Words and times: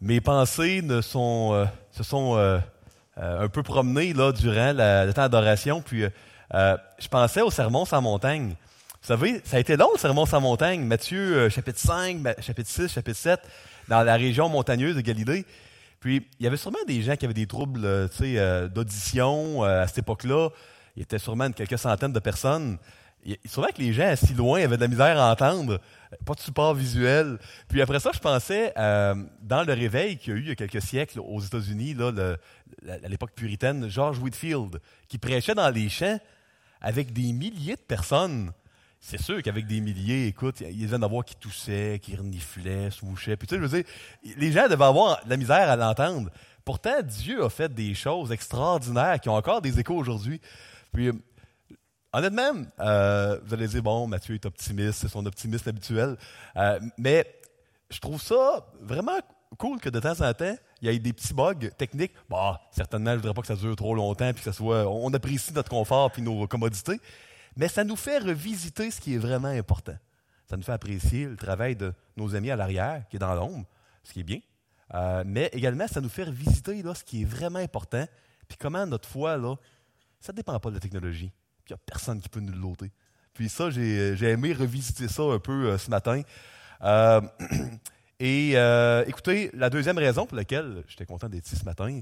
mes 0.00 0.20
pensées 0.20 0.82
euh, 0.88 1.02
se 1.02 2.02
sont 2.02 2.36
euh, 2.36 2.58
euh, 3.18 3.44
un 3.44 3.48
peu 3.48 3.62
promenées 3.62 4.12
là, 4.12 4.32
durant 4.32 4.72
le 4.72 5.12
temps 5.12 5.22
d'adoration. 5.22 5.82
Puis 5.82 6.04
je 6.52 7.08
pensais 7.08 7.42
au 7.42 7.50
sermon 7.50 7.84
sans 7.84 8.00
montagne. 8.00 8.54
Vous 9.00 9.06
savez, 9.06 9.40
ça 9.44 9.56
a 9.56 9.60
été 9.60 9.76
long 9.76 9.90
le 9.92 9.98
sermon 9.98 10.26
sans 10.26 10.40
montagne. 10.40 10.84
Matthieu 10.84 11.48
chapitre 11.48 11.78
5, 11.78 12.18
Ma- 12.18 12.40
chapitre 12.40 12.68
6, 12.68 12.88
chapitre 12.92 13.18
7, 13.18 13.40
dans 13.88 14.02
la 14.02 14.14
région 14.16 14.48
montagneuse 14.48 14.96
de 14.96 15.00
Galilée. 15.00 15.44
Puis 16.00 16.26
il 16.38 16.44
y 16.44 16.46
avait 16.46 16.56
sûrement 16.56 16.78
des 16.86 17.02
gens 17.02 17.16
qui 17.16 17.24
avaient 17.24 17.34
des 17.34 17.46
troubles 17.46 18.08
d'audition 18.70 19.62
à 19.62 19.86
cette 19.86 19.98
époque-là. 19.98 20.50
Il 20.96 21.00
y 21.00 21.02
était 21.02 21.18
sûrement 21.18 21.50
quelques 21.52 21.78
centaines 21.78 22.12
de 22.12 22.18
personnes. 22.20 22.78
A- 23.26 23.48
Sûrement 23.48 23.68
que 23.68 23.80
les 23.82 23.92
gens 23.92 24.06
assis 24.08 24.34
loin 24.34 24.62
avaient 24.62 24.76
de 24.76 24.82
la 24.82 24.88
misère 24.88 25.18
à 25.18 25.32
entendre, 25.32 25.80
pas 26.24 26.34
de 26.34 26.40
support 26.40 26.74
visuel. 26.74 27.38
Puis 27.68 27.82
après 27.82 28.00
ça, 28.00 28.10
je 28.14 28.18
pensais 28.18 28.72
euh, 28.78 29.14
dans 29.42 29.62
le 29.64 29.72
réveil 29.72 30.16
qu'il 30.18 30.32
y 30.32 30.36
a 30.36 30.38
eu 30.38 30.42
il 30.42 30.48
y 30.48 30.52
a 30.52 30.54
quelques 30.54 30.82
siècles 30.82 31.20
aux 31.20 31.40
États-Unis, 31.40 31.94
là, 31.94 32.12
à 32.88 33.08
l'époque 33.08 33.32
puritaine, 33.34 33.88
George 33.88 34.18
Whitfield, 34.18 34.80
qui 35.08 35.18
prêchait 35.18 35.54
dans 35.54 35.70
les 35.70 35.88
champs 35.88 36.18
avec 36.80 37.12
des 37.12 37.32
milliers 37.32 37.76
de 37.76 37.80
personnes. 37.80 38.52
C'est 39.00 39.20
sûr 39.20 39.42
qu'avec 39.42 39.66
des 39.66 39.80
milliers, 39.80 40.26
écoute, 40.26 40.60
il 40.60 40.90
y 40.90 40.94
en 40.94 40.98
d'avoir 40.98 41.24
qui 41.24 41.36
toussaient, 41.36 42.00
qui 42.02 42.16
reniflaient, 42.16 42.90
se 42.90 43.04
mouchaient. 43.04 43.36
Puis 43.36 43.46
tu 43.46 43.54
sais, 43.54 43.60
je 43.60 43.66
veux 43.66 43.82
dire, 43.82 43.90
les 44.36 44.50
gens 44.52 44.68
devaient 44.68 44.84
avoir 44.84 45.24
de 45.24 45.30
la 45.30 45.36
misère 45.36 45.70
à 45.70 45.76
l'entendre. 45.76 46.30
Pourtant, 46.64 47.00
Dieu 47.02 47.44
a 47.44 47.48
fait 47.48 47.72
des 47.72 47.94
choses 47.94 48.32
extraordinaires 48.32 49.20
qui 49.20 49.28
ont 49.28 49.36
encore 49.36 49.62
des 49.62 49.78
échos 49.78 49.94
aujourd'hui. 49.96 50.40
Puis, 50.92 51.08
euh, 51.08 51.12
honnêtement, 52.12 52.64
euh, 52.80 53.38
vous 53.44 53.54
allez 53.54 53.68
dire, 53.68 53.82
bon, 53.82 54.06
Mathieu 54.06 54.34
est 54.34 54.46
optimiste, 54.46 55.00
c'est 55.00 55.08
son 55.08 55.24
optimisme 55.26 55.68
habituel. 55.68 56.16
Euh, 56.56 56.80
mais 56.96 57.26
je 57.90 57.98
trouve 58.00 58.20
ça 58.20 58.66
vraiment 58.80 59.18
cool 59.56 59.80
que 59.80 59.88
de 59.88 60.00
temps 60.00 60.20
en 60.20 60.32
temps, 60.34 60.56
il 60.80 60.90
y 60.90 60.94
ait 60.94 60.98
des 60.98 61.12
petits 61.12 61.34
bugs 61.34 61.70
techniques. 61.76 62.12
Bah, 62.28 62.60
certainement, 62.70 63.10
je 63.10 63.16
ne 63.16 63.20
voudrais 63.20 63.34
pas 63.34 63.40
que 63.42 63.48
ça 63.48 63.56
dure 63.56 63.74
trop 63.76 63.94
longtemps, 63.94 64.32
puis 64.32 64.44
que 64.44 64.50
ça 64.50 64.52
soit. 64.52 64.86
On 64.88 65.12
apprécie 65.12 65.52
notre 65.52 65.70
confort 65.70 66.12
puis 66.12 66.22
nos 66.22 66.46
commodités. 66.46 67.00
Mais 67.56 67.68
ça 67.68 67.84
nous 67.84 67.96
fait 67.96 68.18
revisiter 68.18 68.90
ce 68.90 69.00
qui 69.00 69.14
est 69.14 69.18
vraiment 69.18 69.48
important. 69.48 69.96
Ça 70.48 70.56
nous 70.56 70.62
fait 70.62 70.72
apprécier 70.72 71.26
le 71.26 71.36
travail 71.36 71.76
de 71.76 71.92
nos 72.16 72.34
amis 72.34 72.50
à 72.50 72.56
l'arrière, 72.56 73.04
qui 73.10 73.16
est 73.16 73.18
dans 73.18 73.34
l'ombre, 73.34 73.66
ce 74.04 74.12
qui 74.12 74.20
est 74.20 74.24
bien. 74.24 74.40
Euh, 74.94 75.22
mais 75.26 75.50
également, 75.52 75.86
ça 75.86 76.00
nous 76.00 76.08
fait 76.08 76.24
revisiter 76.24 76.82
là, 76.82 76.94
ce 76.94 77.04
qui 77.04 77.22
est 77.22 77.24
vraiment 77.24 77.58
important, 77.58 78.06
puis 78.48 78.56
comment 78.58 78.86
notre 78.86 79.08
foi, 79.08 79.36
là, 79.36 79.56
ça 80.20 80.32
ne 80.32 80.36
dépend 80.36 80.58
pas 80.58 80.70
de 80.70 80.74
la 80.74 80.80
technologie. 80.80 81.30
Puis 81.68 81.74
il 81.74 81.76
n'y 81.76 81.80
a 81.80 81.84
personne 81.84 82.20
qui 82.20 82.28
peut 82.30 82.40
nous 82.40 82.52
l'ôter. 82.52 82.90
Puis 83.34 83.48
ça, 83.50 83.68
j'ai 83.70 84.16
j'ai 84.16 84.30
aimé 84.30 84.54
revisiter 84.54 85.06
ça 85.06 85.22
un 85.22 85.38
peu 85.38 85.66
euh, 85.66 85.78
ce 85.78 85.90
matin. 85.90 86.22
Euh, 86.82 87.20
et 88.20 88.52
euh, 88.54 89.04
écoutez, 89.06 89.50
la 89.52 89.68
deuxième 89.68 89.98
raison 89.98 90.24
pour 90.24 90.36
laquelle 90.36 90.82
j'étais 90.88 91.04
content 91.04 91.28
d'être 91.28 91.46
ici 91.46 91.56
ce 91.56 91.64
matin, 91.64 92.00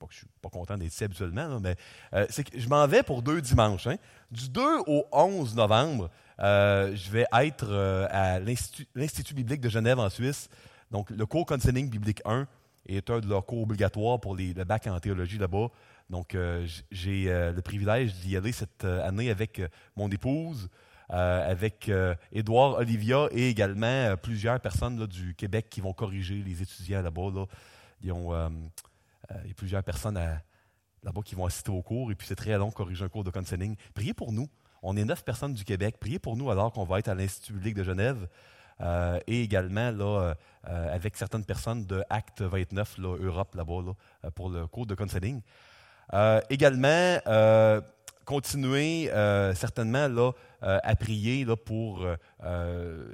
pas 0.00 0.06
que 0.06 0.12
je 0.12 0.18
suis 0.18 0.26
pas 0.42 0.48
content 0.50 0.76
d'être 0.76 0.92
ici 0.92 1.04
habituellement, 1.04 1.46
là, 1.46 1.58
mais 1.60 1.76
euh, 2.14 2.26
c'est 2.28 2.42
que 2.44 2.58
je 2.58 2.68
m'en 2.68 2.86
vais 2.88 3.02
pour 3.04 3.22
deux 3.22 3.40
dimanches. 3.40 3.86
hein. 3.86 3.96
Du 4.32 4.48
2 4.48 4.60
au 4.86 5.06
11 5.12 5.54
novembre, 5.54 6.10
euh, 6.40 6.94
je 6.96 7.10
vais 7.10 7.26
être 7.40 7.66
euh, 7.68 8.06
à 8.10 8.40
l'Institut 8.40 8.88
l'Institut 8.96 9.34
biblique 9.34 9.60
de 9.60 9.68
Genève 9.68 10.00
en 10.00 10.10
Suisse. 10.10 10.48
Donc, 10.90 11.10
le 11.10 11.24
cours 11.24 11.46
Counseling 11.46 11.88
biblique 11.88 12.20
1 12.24 12.46
est 12.88 13.08
un 13.10 13.20
de 13.20 13.28
leurs 13.28 13.46
cours 13.46 13.62
obligatoires 13.62 14.20
pour 14.20 14.34
les, 14.34 14.52
le 14.52 14.64
bac 14.64 14.86
en 14.88 14.98
théologie 14.98 15.38
là-bas. 15.38 15.68
Donc, 16.10 16.34
euh, 16.34 16.66
j'ai 16.90 17.30
euh, 17.30 17.52
le 17.52 17.62
privilège 17.62 18.14
d'y 18.16 18.36
aller 18.36 18.52
cette 18.52 18.84
euh, 18.84 19.06
année 19.06 19.30
avec 19.30 19.62
mon 19.96 20.08
épouse, 20.10 20.68
avec 21.10 21.90
Édouard, 22.32 22.78
Olivia 22.78 23.28
et 23.30 23.50
également 23.50 24.16
plusieurs 24.16 24.58
personnes 24.58 25.06
du 25.06 25.34
Québec 25.34 25.66
qui 25.70 25.82
vont 25.82 25.92
corriger 25.92 26.42
les 26.42 26.62
étudiants 26.62 27.02
là-bas. 27.02 27.46
Il 28.00 28.08
y 28.08 28.10
a 28.10 28.50
plusieurs 29.54 29.84
personnes 29.84 30.18
là-bas 31.02 31.20
qui 31.22 31.34
vont 31.34 31.44
assister 31.44 31.70
au 31.70 31.82
cours 31.82 32.10
et 32.10 32.14
puis 32.14 32.26
c'est 32.26 32.34
très 32.34 32.56
long 32.56 32.70
de 32.70 32.74
corriger 32.74 33.04
un 33.04 33.08
cours 33.08 33.22
de 33.22 33.30
counseling. 33.30 33.76
Priez 33.92 34.14
pour 34.14 34.32
nous. 34.32 34.48
On 34.82 34.96
est 34.96 35.04
neuf 35.04 35.22
personnes 35.24 35.52
du 35.52 35.62
Québec. 35.62 35.98
Priez 36.00 36.18
pour 36.18 36.38
nous 36.38 36.50
alors 36.50 36.72
qu'on 36.72 36.84
va 36.84 36.98
être 36.98 37.08
à 37.08 37.14
l'Institut 37.14 37.52
biblique 37.52 37.74
de 37.74 37.84
Genève. 37.84 38.26
Et 39.26 39.42
également 39.42 39.90
là, 39.90 40.34
avec 40.64 41.16
certaines 41.18 41.44
personnes 41.44 41.84
de 41.84 42.02
Acte 42.08 42.40
29, 42.40 42.96
là, 42.98 43.16
Europe, 43.20 43.54
là-bas, 43.54 43.82
là, 43.82 44.30
pour 44.30 44.48
le 44.48 44.66
cours 44.66 44.86
de 44.86 44.94
counseling. 44.94 45.42
Euh, 46.12 46.40
également, 46.50 47.18
euh, 47.26 47.80
continuer 48.24 49.10
euh, 49.12 49.54
certainement 49.54 50.08
là, 50.08 50.32
euh, 50.62 50.78
à 50.82 50.96
prier 50.96 51.44
là, 51.44 51.56
pour 51.56 52.06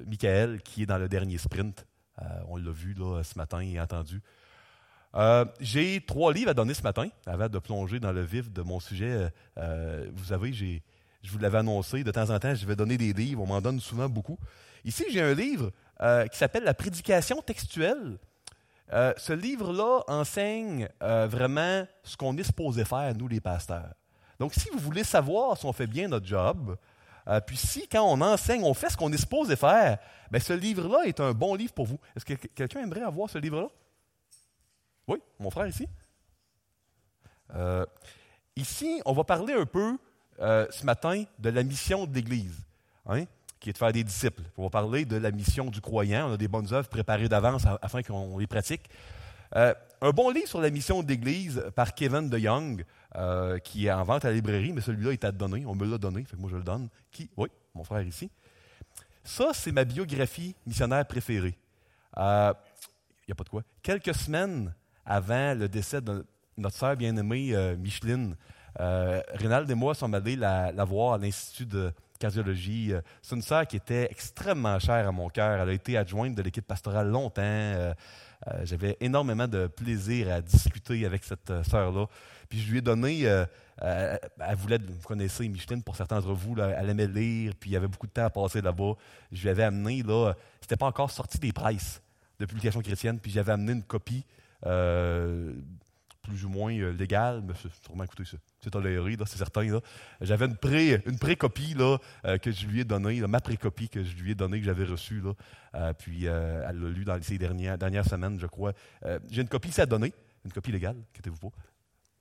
Michael 0.07 0.63
qui 0.63 0.83
est 0.83 0.87
dans 0.87 0.99
le 0.99 1.09
dernier 1.09 1.39
sprint. 1.39 1.87
On 2.49 2.57
l'a 2.57 2.71
vu 2.71 2.95
là, 2.95 3.23
ce 3.23 3.39
matin 3.39 3.61
et 3.61 3.81
entendu. 3.81 4.21
J'ai 5.61 6.05
trois 6.07 6.33
livres 6.33 6.51
à 6.51 6.55
donner 6.55 6.75
ce 6.75 6.83
matin 6.83 7.09
avant 7.27 7.49
de 7.49 7.59
plonger 7.59 7.99
dans 7.99 8.13
le 8.13 8.23
vif 8.23 8.53
de 8.53 8.63
mon 8.63 8.79
sujet. 8.79 9.33
Vous 9.57 10.25
savez, 10.25 10.53
je 10.53 11.31
vous 11.31 11.39
l'avais 11.39 11.59
annoncé, 11.59 12.05
de 12.05 12.11
temps 12.11 12.29
en 12.29 12.39
temps, 12.39 12.55
je 12.55 12.67
vais 12.67 12.77
donner 12.77 12.99
des 12.99 13.15
livres. 13.15 13.43
On 13.43 13.47
m'en 13.47 13.63
donne 13.63 13.81
souvent 13.81 14.09
beaucoup. 14.09 14.39
Ici, 14.85 15.05
j'ai 15.11 15.23
un 15.23 15.33
livre 15.33 15.71
qui 16.31 16.37
s'appelle 16.37 16.65
La 16.65 16.75
prédication 16.75 17.41
textuelle. 17.41 18.19
Euh, 18.93 19.13
ce 19.17 19.33
livre-là 19.33 20.03
enseigne 20.09 20.89
euh, 21.03 21.27
vraiment 21.29 21.87
ce 22.03 22.17
qu'on 22.17 22.37
est 22.37 22.43
supposé 22.43 22.85
faire, 22.85 23.15
nous 23.15 23.29
les 23.29 23.41
pasteurs. 23.41 23.95
Donc, 24.39 24.55
si 24.55 24.69
vous 24.71 24.79
voulez 24.79 25.05
savoir 25.05 25.57
si 25.57 25.67
on 25.67 25.73
fait 25.73 25.87
bien 25.87 26.09
notre 26.09 26.27
job, 26.27 26.77
euh, 27.29 27.41
puis 27.41 27.57
si 27.57 27.87
quand 27.87 28.03
on 28.03 28.21
enseigne, 28.21 28.65
on 28.65 28.75
fait 28.75 28.91
ce 28.91 28.97
qu'on 28.97 29.13
est 29.13 29.19
supposé 29.19 29.55
faire, 29.55 29.99
ben, 30.31 30.41
ce 30.41 30.53
livre-là 30.53 31.05
est 31.05 31.21
un 31.21 31.33
bon 31.33 31.55
livre 31.55 31.73
pour 31.73 31.87
vous. 31.87 32.01
Est-ce 32.17 32.25
que 32.25 32.35
quelqu'un 32.35 32.81
aimerait 32.81 33.03
avoir 33.03 33.31
ce 33.31 33.39
livre-là? 33.39 33.69
Oui, 35.07 35.19
mon 35.39 35.51
frère 35.51 35.67
ici. 35.67 35.87
Ici, 38.57 39.03
on 39.05 39.13
va 39.13 39.25
parler 39.25 39.55
un 39.55 39.67
peu 39.67 39.99
ce 40.39 40.85
matin 40.85 41.25
de 41.39 41.51
la 41.51 41.63
mission 41.63 42.07
de 42.07 42.15
l'Église, 42.15 42.65
hein, 43.07 43.25
qui 43.61 43.71
est 43.71 43.73
de 43.75 43.79
faire 43.79 43.93
des 43.93 44.03
disciples. 44.03 44.43
On 44.57 44.65
va 44.65 44.71
parler 44.71 45.05
de 45.05 45.17
la 45.17 45.31
mission 45.31 45.67
du 45.67 45.81
croyant. 45.81 46.31
On 46.31 46.33
a 46.33 46.37
des 46.37 46.49
bonnes 46.49 46.73
œuvres 46.73 46.89
préparées 46.89 47.29
d'avance 47.29 47.65
afin 47.83 48.03
qu'on 48.03 48.39
les 48.39 48.47
pratique. 48.47 48.89
Euh, 49.55 49.75
un 50.01 50.11
bon 50.11 50.31
livre 50.31 50.49
sur 50.49 50.61
la 50.61 50.71
mission 50.71 51.03
de 51.03 51.09
l'Église 51.09 51.63
par 51.75 51.95
Kevin 51.95 52.31
DeYoung, 52.31 52.85
euh, 53.17 53.59
qui 53.59 53.87
est 53.87 53.93
en 53.93 54.03
vente 54.03 54.25
à 54.25 54.29
la 54.29 54.35
librairie, 54.35 54.73
mais 54.73 54.81
celui-là 54.81 55.13
est 55.13 55.25
à 55.25 55.33
donner. 55.33 55.65
On 55.67 55.75
me 55.75 55.87
l'a 55.87 55.99
donné, 55.99 56.25
fait 56.25 56.37
que 56.37 56.41
moi 56.41 56.51
je 56.51 56.57
le 56.57 56.63
donne. 56.63 56.89
Qui? 57.13 57.29
Oui, 57.37 57.49
mon 57.75 57.85
frère 57.85 58.03
ici. 58.03 58.31
Ça, 59.23 59.51
c'est 59.53 59.73
ma 59.73 59.85
biographie 59.85 60.55
missionnaire 60.67 61.07
préférée. 61.07 61.59
Il 62.17 62.21
n'y 63.29 63.33
a 63.33 63.35
pas 63.37 63.45
de 63.45 63.49
quoi. 63.51 63.63
Quelques 63.83 64.15
semaines 64.15 64.75
avant 65.05 65.55
le 65.55 65.69
décès 65.69 66.01
de 66.01 66.25
notre 66.57 66.77
sœur 66.77 66.97
bien-aimée 66.97 67.51
euh, 67.55 67.77
Micheline, 67.77 68.37
euh, 68.79 69.21
Rénald 69.35 69.71
et 69.71 69.75
moi 69.75 69.95
sommes 69.95 70.15
allés 70.15 70.37
la 70.37 70.85
voir 70.85 71.15
à 71.15 71.19
l'Institut 71.19 71.67
de 71.67 71.93
Euh, 72.23 73.01
C'est 73.23 73.35
une 73.35 73.43
sœur 73.43 73.67
qui 73.67 73.77
était 73.77 74.09
extrêmement 74.11 74.79
chère 74.79 75.09
à 75.09 75.13
mon 75.13 75.29
cœur. 75.29 75.61
Elle 75.61 75.69
a 75.69 75.73
été 75.73 75.97
adjointe 75.97 76.35
de 76.35 76.43
l'équipe 76.43 76.67
pastorale 76.67 77.09
longtemps. 77.09 77.43
Euh, 77.43 77.95
euh, 78.49 78.61
J'avais 78.65 78.97
énormément 79.01 79.49
de 79.49 79.67
plaisir 79.67 80.33
à 80.33 80.41
discuter 80.41 81.07
avec 81.07 81.25
cette 81.25 81.53
sœur-là. 81.65 82.07
Puis 82.49 82.61
je 82.61 82.71
lui 82.71 82.79
ai 82.79 82.81
donné, 82.81 83.23
elle 83.23 84.57
voulait, 84.57 84.79
vous 84.79 85.07
connaissez 85.07 85.49
Micheline 85.49 85.83
pour 85.83 85.95
certains 85.95 86.17
d'entre 86.17 86.33
vous, 86.33 86.57
elle 86.59 86.91
aimait 86.91 87.07
lire, 87.07 87.53
puis 87.59 87.71
il 87.71 87.73
y 87.75 87.77
avait 87.77 87.87
beaucoup 87.87 88.09
de 88.09 88.13
temps 88.13 88.25
à 88.25 88.31
passer 88.31 88.61
là-bas. 88.61 88.95
Je 89.31 89.43
lui 89.43 89.51
avais 89.51 89.63
amené, 89.63 90.03
là, 90.03 90.35
c'était 90.61 90.77
pas 90.77 90.87
encore 90.87 91.13
sorti 91.13 91.39
des 91.39 91.53
presses 91.53 92.03
de 92.41 92.47
publication 92.47 92.81
chrétienne, 92.81 93.21
puis 93.21 93.31
j'avais 93.31 93.53
amené 93.53 93.73
une 93.73 93.85
copie 93.85 94.25
plus 96.31 96.45
ou 96.45 96.49
moins 96.49 96.73
euh, 96.79 96.93
légale, 96.93 97.43
mais 97.47 97.55
c'est 97.61 97.73
sûrement, 97.85 98.05
écoutez, 98.05 98.25
c'est- 98.25 98.39
c'est 98.63 98.71
toléré, 98.71 99.17
c'est 99.27 99.37
certain. 99.39 99.81
J'avais 100.21 100.47
une 100.47 100.57
pré, 100.57 101.03
une 101.07 101.19
pré-copie 101.19 101.75
là, 101.75 101.99
euh, 102.25 102.39
que 102.39 102.53
je 102.53 102.67
lui 102.67 102.81
ai 102.81 102.85
donnée, 102.85 103.21
ma 103.23 103.41
pré-copie 103.41 103.89
que 103.89 104.05
je 104.05 104.15
lui 104.17 104.31
ai 104.31 104.35
donnée, 104.37 104.61
que 104.61 104.65
j'avais 104.67 104.85
reçue, 104.85 105.21
là. 105.21 105.33
Euh, 105.75 105.93
puis 105.93 106.27
elle 106.27 106.79
l'a 106.79 106.89
lu 106.89 107.05
dans 107.05 107.21
ces 107.21 107.37
dernières, 107.39 107.77
dernières 107.79 108.07
semaines, 108.07 108.39
je 108.39 108.47
crois. 108.47 108.73
J'ai 109.31 109.43
une 109.43 109.49
copie 109.49 109.69
ici 109.71 109.81
à 109.81 109.87
donner, 109.87 110.13
une 110.45 110.53
copie 110.53 110.73
légale, 110.73 110.97
inquiétez-vous 111.13 111.39
pas. 111.51 111.57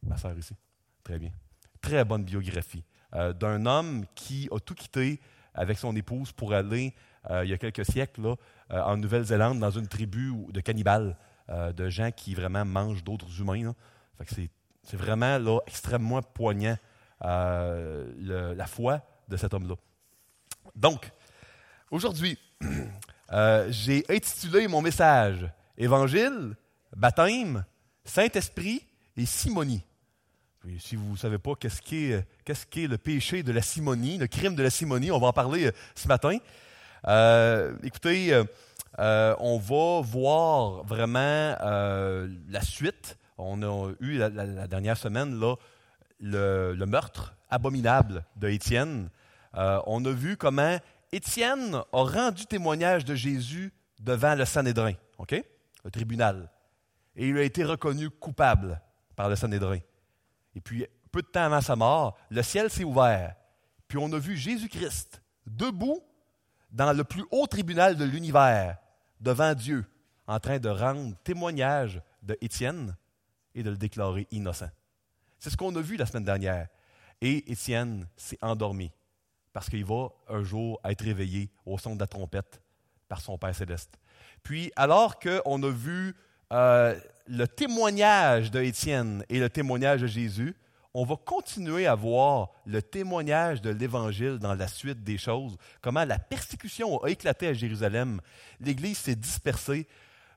Ma 0.03 0.17
sœur 0.17 0.37
ici. 0.37 0.55
Très 1.03 1.19
bien. 1.19 1.31
Très 1.81 2.03
bonne 2.03 2.23
biographie 2.23 2.83
d'un 3.13 3.65
homme 3.65 4.05
qui 4.15 4.47
a 4.51 4.59
tout 4.59 4.75
quitté 4.75 5.19
avec 5.53 5.77
son 5.77 5.95
épouse 5.95 6.31
pour 6.31 6.53
aller, 6.53 6.93
il 7.29 7.49
y 7.49 7.53
a 7.53 7.57
quelques 7.57 7.85
siècles, 7.85 8.21
là, 8.21 8.35
en 8.85 8.97
Nouvelle-Zélande, 8.97 9.59
dans 9.59 9.71
une 9.71 9.87
tribu 9.87 10.31
de 10.51 10.61
cannibales, 10.61 11.15
de 11.75 11.89
gens 11.89 12.11
qui 12.11 12.35
vraiment 12.35 12.63
mangent 12.63 13.03
d'autres 13.03 13.41
humains. 13.41 13.73
C'est, 14.27 14.97
vraiment 14.97 15.37
là, 15.37 15.59
extrêmement 15.67 16.21
poignant 16.21 16.77
euh, 17.23 18.53
la 18.55 18.65
foi 18.65 19.01
de 19.27 19.37
cet 19.37 19.53
homme-là. 19.53 19.75
Donc, 20.75 21.11
aujourd'hui, 21.91 22.37
euh, 23.31 23.67
j'ai 23.69 24.03
intitulé 24.09 24.67
mon 24.67 24.81
message 24.81 25.49
Évangile, 25.77 26.55
baptême, 26.95 27.63
Saint-Esprit 28.03 28.85
et 29.15 29.25
simonie. 29.25 29.83
Si 30.79 30.97
vous 30.97 31.13
ne 31.13 31.17
savez 31.17 31.37
pas 31.37 31.53
qu'est-ce 31.55 31.81
qu'est, 31.81 32.87
le 32.87 32.97
péché 32.97 33.43
de 33.43 33.53
la 33.53 33.61
simonie, 33.61 34.17
le 34.17 34.27
crime 34.27 34.55
de 34.55 34.63
la 34.63 34.69
simonie, 34.69 35.11
on 35.11 35.19
va 35.19 35.27
en 35.27 35.33
parler 35.33 35.67
euh, 35.67 35.71
ce 35.95 36.07
matin. 36.07 36.37
Écoutez, 37.83 38.43
on 38.97 39.57
va 39.57 40.01
voir 40.01 40.83
vraiment 40.83 41.55
la 41.61 42.61
suite. 42.61 43.17
On 43.41 43.63
a 43.63 43.93
eu 44.01 44.17
la, 44.17 44.67
dernière 44.67 44.97
semaine 44.97 45.39
le, 46.19 46.85
meurtre 46.85 47.35
abominable 47.49 48.25
de 48.35 48.49
Étienne. 48.49 49.09
Euh, 49.55 49.79
on 49.87 50.03
a 50.03 50.11
vu 50.11 50.35
comment 50.35 50.77
Étienne 51.13 51.75
a 51.75 52.03
rendu 52.03 52.45
témoignage 52.45 53.05
de 53.05 53.15
Jésus 53.15 53.73
devant 54.01 54.35
le 54.35 54.43
Sanhédrin, 54.43 54.93
le 55.29 55.91
tribunal. 55.91 56.51
Et 57.15 57.29
il 57.29 57.37
a 57.37 57.43
été 57.43 57.63
reconnu 57.63 58.09
coupable 58.09 58.81
par 59.15 59.29
le 59.29 59.37
Sanhédrin. 59.37 59.79
Et 60.55 60.61
puis, 60.61 60.85
peu 61.11 61.21
de 61.21 61.27
temps 61.27 61.45
avant 61.45 61.61
sa 61.61 61.77
mort, 61.77 62.17
le 62.29 62.41
ciel 62.43 62.69
s'est 62.69 62.83
ouvert. 62.83 63.35
Puis 63.87 63.97
on 63.97 64.11
a 64.11 64.19
vu 64.19 64.35
Jésus-Christ 64.35 65.21
debout 65.47 66.01
dans 66.71 66.91
le 66.93 67.05
plus 67.05 67.23
haut 67.31 67.47
tribunal 67.47 67.95
de 67.95 68.03
l'univers, 68.03 68.77
devant 69.21 69.53
Dieu, 69.53 69.85
en 70.27 70.39
train 70.39 70.59
de 70.59 70.69
rendre 70.69 71.15
témoignage 71.23 72.01
de 72.21 72.37
Étienne 72.41 72.95
de 73.63 73.69
le 73.69 73.77
déclarer 73.77 74.27
innocent. 74.31 74.69
C'est 75.39 75.49
ce 75.49 75.57
qu'on 75.57 75.75
a 75.75 75.81
vu 75.81 75.95
la 75.95 76.05
semaine 76.05 76.25
dernière. 76.25 76.67
Et 77.21 77.51
Étienne 77.51 78.07
s'est 78.15 78.37
endormi 78.41 78.91
parce 79.53 79.69
qu'il 79.69 79.85
va 79.85 80.09
un 80.29 80.43
jour 80.43 80.79
être 80.83 81.03
réveillé 81.03 81.49
au 81.65 81.77
son 81.77 81.95
de 81.95 81.99
la 81.99 82.07
trompette 82.07 82.61
par 83.07 83.21
son 83.21 83.37
Père 83.37 83.55
céleste. 83.55 83.99
Puis, 84.43 84.71
alors 84.75 85.19
qu'on 85.19 85.63
a 85.63 85.69
vu 85.69 86.15
euh, 86.53 86.97
le 87.27 87.47
témoignage 87.47 88.51
de 88.51 88.61
Étienne 88.61 89.23
et 89.29 89.39
le 89.39 89.49
témoignage 89.49 90.01
de 90.01 90.07
Jésus, 90.07 90.55
on 90.93 91.05
va 91.05 91.15
continuer 91.15 91.87
à 91.87 91.95
voir 91.95 92.49
le 92.65 92.81
témoignage 92.81 93.61
de 93.61 93.69
l'Évangile 93.69 94.39
dans 94.39 94.55
la 94.55 94.67
suite 94.67 95.03
des 95.03 95.17
choses, 95.17 95.57
comment 95.81 96.03
la 96.03 96.17
persécution 96.17 97.03
a 97.03 97.09
éclaté 97.09 97.47
à 97.47 97.53
Jérusalem. 97.53 98.21
L'Église 98.59 98.97
s'est 98.97 99.15
dispersée. 99.15 99.87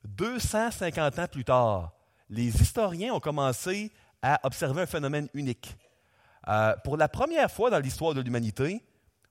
250 0.04 1.18
ans 1.18 1.26
plus 1.30 1.44
tard, 1.44 1.92
les 2.30 2.60
historiens 2.60 3.14
ont 3.14 3.20
commencé 3.20 3.92
à 4.22 4.40
observer 4.44 4.82
un 4.82 4.86
phénomène 4.86 5.28
unique. 5.34 5.76
Euh, 6.48 6.74
pour 6.84 6.96
la 6.96 7.08
première 7.08 7.50
fois 7.50 7.70
dans 7.70 7.78
l'histoire 7.78 8.14
de 8.14 8.20
l'humanité, 8.20 8.82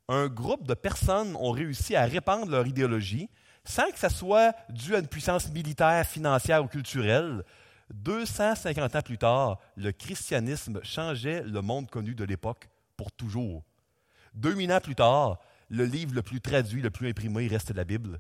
un 0.08 0.28
groupe 0.28 0.68
de 0.68 0.74
personnes 0.74 1.36
ont 1.36 1.52
réussi 1.52 1.96
à 1.96 2.06
répandre 2.06 2.52
leur 2.52 2.68
idéologie 2.68 3.30
sans 3.64 3.90
que 3.92 4.00
ça 4.00 4.10
soit 4.10 4.56
dû 4.70 4.96
à 4.96 5.00
une 5.00 5.08
puissance 5.08 5.52
militaire, 5.52 6.06
financière 6.06 6.64
ou 6.64 6.68
culturelle, 6.68 7.44
250 7.94 8.96
ans 8.96 9.02
plus 9.02 9.18
tard, 9.18 9.60
le 9.76 9.92
christianisme 9.92 10.80
changeait 10.84 11.44
le 11.44 11.62
monde 11.62 11.90
connu 11.90 12.16
de 12.16 12.24
l'époque 12.24 12.70
pour 12.98 13.12
toujours. 13.12 13.64
2000 14.36 14.72
ans 14.72 14.80
plus 14.80 14.96
tard, 14.96 15.40
le 15.70 15.86
livre 15.86 16.16
le 16.16 16.22
plus 16.22 16.42
traduit, 16.42 16.82
le 16.82 16.90
plus 16.90 17.10
imprimé 17.10 17.48
reste 17.48 17.72
la 17.76 17.84
Bible. 17.84 18.20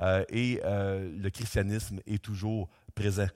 Euh, 0.00 0.24
et 0.30 0.60
euh, 0.64 1.10
le 1.16 1.30
christianisme 1.30 2.00
est 2.06 2.22
toujours 2.22 2.68
présent. 2.94 3.28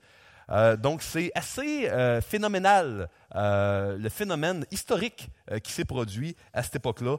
Euh, 0.49 0.77
donc 0.77 1.01
c'est 1.01 1.31
assez 1.35 1.89
phénoménal, 2.21 3.09
le 3.33 4.09
phénomène 4.09 4.65
historique 4.71 5.29
qui 5.63 5.71
s'est 5.71 5.85
produit 5.85 6.35
à 6.53 6.63
cette 6.63 6.77
époque-là. 6.77 7.17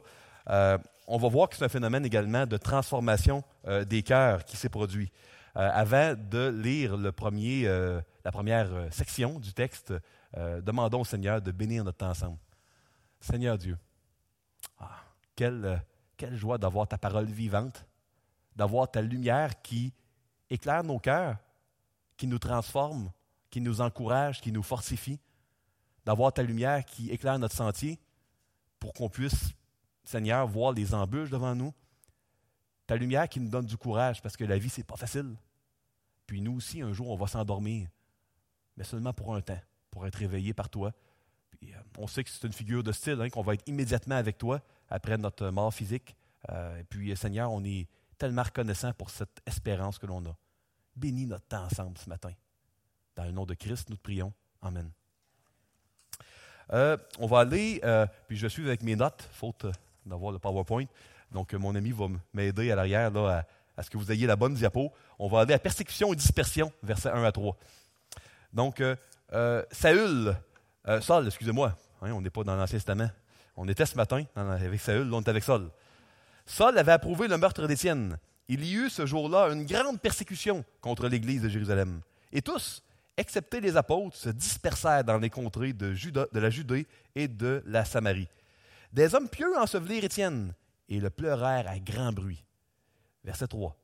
on 1.07 1.17
va 1.17 1.27
voir 1.27 1.49
que 1.49 1.55
c'est 1.55 1.65
un 1.65 1.69
phénomène 1.69 2.05
également 2.05 2.45
de 2.45 2.57
transformation 2.57 3.43
des 3.87 4.03
cœurs 4.03 4.45
qui 4.45 4.57
s'est 4.57 4.69
produit. 4.69 5.11
avant 5.55 6.15
de 6.15 6.49
lire 6.49 6.97
le 6.97 7.11
premier 7.11 7.67
la 8.29 8.31
première 8.31 8.71
euh, 8.73 8.91
section 8.91 9.39
du 9.39 9.53
texte, 9.53 9.93
euh, 10.37 10.61
demandons 10.61 11.01
au 11.01 11.05
Seigneur 11.05 11.41
de 11.41 11.51
bénir 11.51 11.83
notre 11.83 11.97
temps 11.97 12.09
ensemble. 12.09 12.37
Seigneur 13.19 13.57
Dieu, 13.57 13.77
ah, 14.77 15.03
euh, 15.41 15.77
quelle 16.15 16.35
joie 16.35 16.57
d'avoir 16.57 16.87
ta 16.87 16.97
parole 16.97 17.25
vivante, 17.25 17.85
d'avoir 18.55 18.91
ta 18.91 19.01
lumière 19.01 19.61
qui 19.61 19.93
éclaire 20.49 20.83
nos 20.83 20.99
cœurs, 20.99 21.37
qui 22.17 22.27
nous 22.27 22.39
transforme, 22.39 23.11
qui 23.49 23.61
nous 23.61 23.81
encourage, 23.81 24.41
qui 24.41 24.51
nous 24.51 24.63
fortifie, 24.63 25.19
d'avoir 26.05 26.33
ta 26.33 26.43
lumière 26.43 26.85
qui 26.85 27.09
éclaire 27.09 27.39
notre 27.39 27.55
sentier 27.55 27.99
pour 28.79 28.93
qu'on 28.93 29.09
puisse, 29.09 29.51
Seigneur, 30.03 30.47
voir 30.47 30.71
les 30.71 30.93
embûches 30.93 31.29
devant 31.29 31.55
nous. 31.55 31.73
Ta 32.87 32.95
lumière 32.95 33.27
qui 33.29 33.39
nous 33.39 33.49
donne 33.49 33.65
du 33.65 33.77
courage 33.77 34.21
parce 34.21 34.35
que 34.35 34.43
la 34.43 34.57
vie, 34.57 34.69
ce 34.69 34.79
n'est 34.79 34.85
pas 34.85 34.95
facile. 34.95 35.35
Puis 36.25 36.41
nous 36.41 36.55
aussi, 36.55 36.81
un 36.81 36.93
jour, 36.93 37.09
on 37.09 37.15
va 37.15 37.27
s'endormir 37.27 37.87
mais 38.79 38.85
seulement 38.85 39.13
pour 39.13 39.35
un 39.35 39.41
temps, 39.41 39.59
pour 39.91 40.07
être 40.07 40.15
réveillé 40.15 40.53
par 40.53 40.69
toi. 40.69 40.93
Euh, 41.63 41.67
on 41.97 42.07
sait 42.07 42.23
que 42.23 42.29
c'est 42.29 42.47
une 42.47 42.53
figure 42.53 42.81
de 42.81 42.93
style, 42.93 43.19
hein, 43.21 43.29
qu'on 43.29 43.41
va 43.41 43.53
être 43.53 43.67
immédiatement 43.67 44.15
avec 44.15 44.37
toi 44.37 44.61
après 44.89 45.17
notre 45.17 45.49
mort 45.49 45.73
physique. 45.73 46.15
Euh, 46.49 46.79
et 46.79 46.85
puis, 46.85 47.15
Seigneur, 47.17 47.51
on 47.51 47.63
est 47.65 47.87
tellement 48.17 48.43
reconnaissant 48.43 48.93
pour 48.93 49.09
cette 49.09 49.41
espérance 49.45 49.99
que 49.99 50.05
l'on 50.05 50.25
a. 50.25 50.35
Bénis 50.95 51.25
notre 51.25 51.45
temps 51.45 51.65
ensemble 51.65 51.97
ce 51.97 52.09
matin. 52.09 52.31
Dans 53.19 53.25
le 53.25 53.31
nom 53.33 53.45
de 53.45 53.53
Christ, 53.53 53.89
nous 53.89 53.97
te 53.97 54.01
prions. 54.01 54.31
Amen. 54.61 54.89
Euh, 56.71 56.95
on 57.19 57.27
va 57.27 57.39
aller, 57.39 57.81
puis 58.29 58.37
je 58.37 58.47
suis 58.47 58.65
avec 58.65 58.81
mes 58.81 58.95
notes, 58.95 59.27
faute 59.33 59.65
d'avoir 60.05 60.31
le 60.31 60.39
PowerPoint. 60.39 60.85
Donc, 61.29 61.53
mon 61.53 61.75
ami 61.75 61.91
va 61.91 62.07
m'aider 62.33 62.71
à 62.71 62.77
l'arrière 62.77 63.13
à, 63.17 63.43
à 63.75 63.83
ce 63.83 63.89
que 63.89 63.97
vous 63.97 64.09
ayez 64.09 64.25
la 64.25 64.37
bonne 64.37 64.53
diapo. 64.53 64.93
On 65.19 65.27
va 65.27 65.41
aller 65.41 65.53
à 65.53 65.59
persécution 65.59 66.13
et 66.13 66.15
dispersion, 66.15 66.71
versets 66.81 67.09
1 67.09 67.21
à 67.25 67.31
3. 67.33 67.57
Donc, 68.53 68.79
euh, 68.79 68.95
euh, 69.33 69.65
Saül, 69.69 70.33
euh, 70.87 71.01
Saul, 71.01 71.27
excusez-moi, 71.27 71.75
on 71.99 72.21
n'est 72.21 72.29
pas 72.29 72.45
dans 72.45 72.55
l'Ancien 72.55 72.77
Testament. 72.77 73.09
On 73.57 73.67
était 73.67 73.85
ce 73.85 73.97
matin 73.97 74.23
avec 74.33 74.79
Saül, 74.79 75.13
on 75.13 75.19
était 75.19 75.31
avec 75.31 75.43
Saul. 75.43 75.69
Saul 76.45 76.77
avait 76.77 76.93
approuvé 76.93 77.27
le 77.27 77.37
meurtre 77.37 77.67
d'Étienne. 77.67 78.17
Il 78.47 78.63
y 78.63 78.75
eut 78.75 78.89
ce 78.89 79.05
jour-là 79.05 79.49
une 79.49 79.65
grande 79.65 79.99
persécution 79.99 80.63
contre 80.79 81.09
l'Église 81.09 81.41
de 81.41 81.49
Jérusalem. 81.49 81.99
Et 82.31 82.41
tous, 82.41 82.81
excepté 83.19 83.61
les 83.61 83.77
apôtres, 83.77 84.17
se 84.17 84.29
dispersèrent 84.29 85.03
dans 85.03 85.17
les 85.17 85.29
contrées 85.29 85.73
de, 85.73 85.93
de 85.93 86.39
la 86.39 86.49
Judée 86.49 86.87
et 87.15 87.27
de 87.27 87.61
la 87.65 87.85
Samarie. 87.85 88.29
Des 88.91 89.13
hommes 89.13 89.29
pieux 89.29 89.57
ensevelirent 89.57 90.05
Étienne 90.05 90.53
et 90.87 90.99
le 90.99 91.09
pleurèrent 91.09 91.67
à 91.67 91.79
grand 91.79 92.11
bruit. 92.11 92.43
Verset 93.23 93.47
3. 93.47 93.75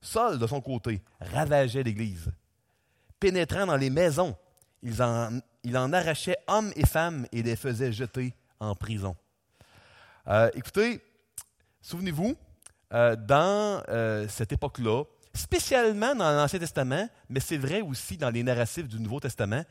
Saul, 0.00 0.38
de 0.38 0.46
son 0.46 0.60
côté, 0.60 1.02
ravageait 1.20 1.82
l'Église 1.82 2.30
pénétrant 3.24 3.64
dans 3.64 3.76
les 3.78 3.88
maisons, 3.88 4.36
il 4.82 5.02
en, 5.02 5.40
il 5.62 5.74
arrachait 5.76 6.36
hommes 6.46 6.70
et 6.76 6.84
femmes 6.84 7.26
et 7.32 7.42
les 7.42 7.56
faisait 7.56 7.90
jeter 7.90 8.34
en 8.60 8.74
prison. 8.74 9.16
Euh, 10.28 10.50
écoutez, 10.54 11.02
souvenez-vous, 11.80 12.36
euh, 12.92 13.16
dans 13.16 13.82
euh, 13.88 14.28
cette 14.28 14.52
époque-là, 14.52 15.04
spécialement 15.34 16.14
dans 16.14 16.30
l'Ancien 16.30 16.58
Testament, 16.58 17.08
mais 17.28 17.40
c'est 17.40 17.56
vrai 17.56 17.80
aussi 17.80 18.16
dans 18.16 18.30
les 18.30 18.42
narratifs 18.42 18.88
du 18.88 19.00
Nouveau 19.00 19.20
Testament, 19.20 19.64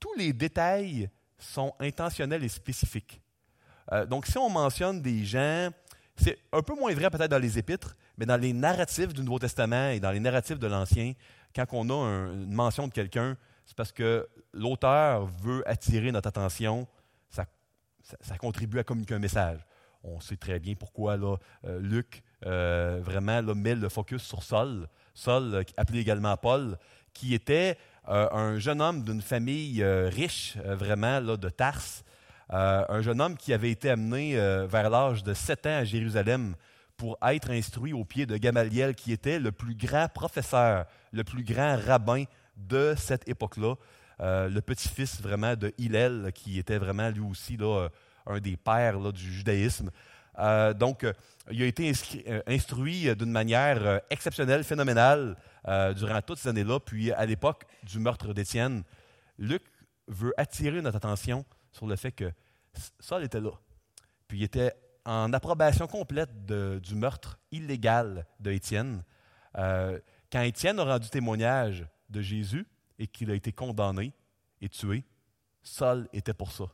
tous 0.00 0.14
les 0.14 0.32
détails 0.32 1.10
sont 1.38 1.74
intentionnels 1.80 2.42
et 2.42 2.48
spécifiques. 2.48 3.20
donc, 4.08 4.26
si 4.26 4.36
on 4.38 4.50
mentionne 4.50 5.00
des 5.00 5.24
gens, 5.24 5.70
c'est 6.16 6.38
un 6.52 6.62
peu 6.62 6.74
moins 6.74 6.92
vrai 6.92 7.10
peut-être 7.10 7.30
dans 7.30 7.38
les 7.38 7.58
épîtres, 7.58 7.96
mais 8.16 8.26
dans 8.26 8.36
les 8.36 8.52
narratifs 8.52 9.12
du 9.12 9.22
Nouveau 9.22 9.38
Testament 9.38 9.90
et 9.90 10.00
dans 10.00 10.10
les 10.10 10.20
narratifs 10.20 10.58
de 10.58 10.66
l'Ancien, 10.66 11.12
quand 11.54 11.66
on 11.72 11.88
a 11.90 12.32
une 12.32 12.52
mention 12.52 12.88
de 12.88 12.92
quelqu'un, 12.92 13.36
c'est 13.64 13.76
parce 13.76 13.92
que 13.92 14.28
l'auteur 14.52 15.26
veut 15.26 15.66
attirer 15.68 16.10
notre 16.10 16.28
attention, 16.28 16.86
ça, 17.28 18.38
contribue 18.38 18.78
à 18.78 18.84
communiquer 18.84 19.14
un 19.14 19.18
message. 19.18 19.60
On 20.02 20.18
sait 20.20 20.36
très 20.36 20.58
bien 20.58 20.74
pourquoi 20.74 21.18
euh, 21.18 21.78
Luc 21.80 22.22
euh, 22.46 23.00
vraiment 23.02 23.42
met 23.54 23.74
le 23.74 23.88
focus 23.88 24.22
sur 24.22 24.42
Saul, 24.42 24.88
Saul, 25.14 25.54
euh, 25.54 25.62
appelé 25.76 26.00
également 26.00 26.36
Paul, 26.36 26.78
qui 27.12 27.34
était 27.34 27.76
un 28.10 28.58
jeune 28.58 28.80
homme 28.80 29.02
d'une 29.02 29.20
famille 29.20 29.84
riche, 29.84 30.56
vraiment 30.64 31.20
là, 31.20 31.36
de 31.36 31.50
Tarse, 31.50 32.02
un 32.48 33.02
jeune 33.02 33.20
homme 33.20 33.36
qui 33.36 33.52
avait 33.52 33.70
été 33.70 33.90
amené 33.90 34.34
vers 34.66 34.88
l'âge 34.88 35.22
de 35.22 35.34
7 35.34 35.66
ans 35.66 35.76
à 35.80 35.84
Jérusalem 35.84 36.54
pour 36.96 37.18
être 37.22 37.50
instruit 37.50 37.92
au 37.92 38.04
pied 38.04 38.24
de 38.24 38.38
Gamaliel, 38.38 38.94
qui 38.94 39.12
était 39.12 39.38
le 39.38 39.52
plus 39.52 39.74
grand 39.74 40.08
professeur, 40.08 40.86
le 41.12 41.22
plus 41.22 41.44
grand 41.44 41.76
rabbin 41.76 42.24
de 42.56 42.94
cette 42.96 43.28
époque-là, 43.28 43.74
euh, 44.20 44.48
le 44.48 44.60
petit-fils 44.60 45.22
vraiment 45.22 45.54
de 45.54 45.72
Hillel, 45.78 46.32
qui 46.34 46.58
était 46.58 46.78
vraiment 46.78 47.08
lui 47.08 47.20
aussi 47.20 47.56
là, 47.56 47.84
euh, 47.84 47.88
un 48.26 48.40
des 48.40 48.56
pères 48.56 48.98
là, 48.98 49.12
du 49.12 49.32
judaïsme. 49.32 49.90
Euh, 50.38 50.72
donc, 50.74 51.06
il 51.50 51.62
a 51.62 51.66
été 51.66 51.92
instruit 52.46 53.14
d'une 53.16 53.30
manière 53.30 54.00
exceptionnelle, 54.10 54.64
phénoménale, 54.64 55.36
durant 55.96 56.20
toutes 56.22 56.38
ces 56.38 56.48
années-là. 56.48 56.78
Puis, 56.80 57.10
à 57.12 57.24
l'époque 57.26 57.64
du 57.82 57.98
meurtre 57.98 58.32
d'Étienne, 58.34 58.82
Luc 59.38 59.62
veut 60.06 60.34
attirer 60.36 60.82
notre 60.82 60.96
attention 60.96 61.44
sur 61.72 61.86
le 61.86 61.96
fait 61.96 62.12
que 62.12 62.30
Saul 63.00 63.24
était 63.24 63.40
là. 63.40 63.52
Puis, 64.26 64.38
il 64.38 64.44
était 64.44 64.74
en 65.08 65.32
approbation 65.32 65.86
complète 65.86 66.44
du 66.44 66.94
meurtre 66.94 67.38
illégal 67.50 68.26
de 68.40 68.50
Étienne. 68.50 69.02
Euh, 69.56 69.98
quand 70.30 70.42
Étienne 70.42 70.78
a 70.80 70.84
rendu 70.84 71.08
témoignage 71.08 71.86
de 72.10 72.20
Jésus 72.20 72.66
et 72.98 73.06
qu'il 73.06 73.30
a 73.30 73.34
été 73.34 73.50
condamné 73.50 74.12
et 74.60 74.68
tué, 74.68 75.04
Saul 75.62 76.08
était 76.12 76.34
pour 76.34 76.52
ça. 76.52 76.66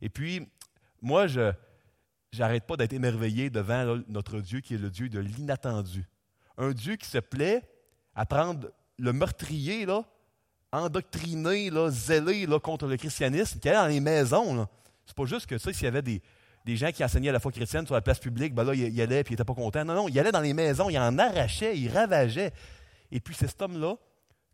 Et 0.00 0.08
puis, 0.08 0.48
moi, 1.02 1.26
je 1.26 1.52
n'arrête 2.36 2.64
pas 2.64 2.76
d'être 2.76 2.92
émerveillé 2.92 3.50
devant 3.50 4.00
notre 4.08 4.40
Dieu 4.40 4.60
qui 4.60 4.74
est 4.74 4.78
le 4.78 4.90
Dieu 4.90 5.08
de 5.08 5.18
l'inattendu. 5.18 6.06
Un 6.56 6.72
Dieu 6.72 6.96
qui 6.96 7.08
se 7.08 7.18
plaît 7.18 7.62
à 8.14 8.26
prendre 8.26 8.70
le 8.98 9.12
meurtrier, 9.12 9.86
là, 9.86 10.04
endoctriné, 10.72 11.70
là, 11.70 11.90
zélé 11.90 12.46
là, 12.46 12.58
contre 12.58 12.86
le 12.86 12.96
christianisme, 12.96 13.58
qui 13.58 13.68
allait 13.68 13.78
dans 13.78 13.86
les 13.86 14.00
maisons. 14.00 14.66
C'est 15.06 15.16
pas 15.16 15.24
juste 15.24 15.46
que 15.46 15.56
ça, 15.56 15.72
s'il 15.72 15.84
y 15.84 15.86
avait 15.86 16.02
des, 16.02 16.20
des, 16.64 16.76
gens 16.76 16.90
qui 16.90 17.02
enseignaient 17.02 17.32
la 17.32 17.40
foi 17.40 17.52
chrétienne 17.52 17.86
sur 17.86 17.94
la 17.94 18.02
place 18.02 18.18
publique, 18.18 18.54
ben 18.54 18.64
là, 18.64 18.74
il, 18.74 18.92
il 18.92 19.00
allait 19.00 19.20
et 19.20 19.24
il 19.26 19.30
n'était 19.30 19.44
pas 19.44 19.54
content. 19.54 19.84
Non, 19.84 19.94
non, 19.94 20.08
il 20.08 20.18
allait 20.18 20.32
dans 20.32 20.40
les 20.40 20.52
maisons, 20.52 20.90
il 20.90 20.98
en 20.98 21.16
arrachait, 21.18 21.78
il 21.78 21.88
ravageait. 21.88 22.52
Et 23.10 23.20
puis 23.20 23.34
c'est 23.34 23.46
cet 23.46 23.62
homme-là 23.62 23.96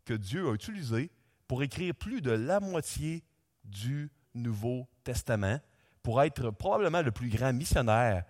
que 0.05 0.13
Dieu 0.13 0.47
a 0.47 0.53
utilisé 0.53 1.11
pour 1.47 1.63
écrire 1.63 1.93
plus 1.93 2.21
de 2.21 2.31
la 2.31 2.59
moitié 2.59 3.23
du 3.63 4.11
Nouveau 4.33 4.87
Testament, 5.03 5.59
pour 6.05 6.21
être 6.21 6.51
probablement 6.51 7.01
le 7.01 7.09
plus 7.09 7.29
grand 7.29 7.51
missionnaire 7.51 8.25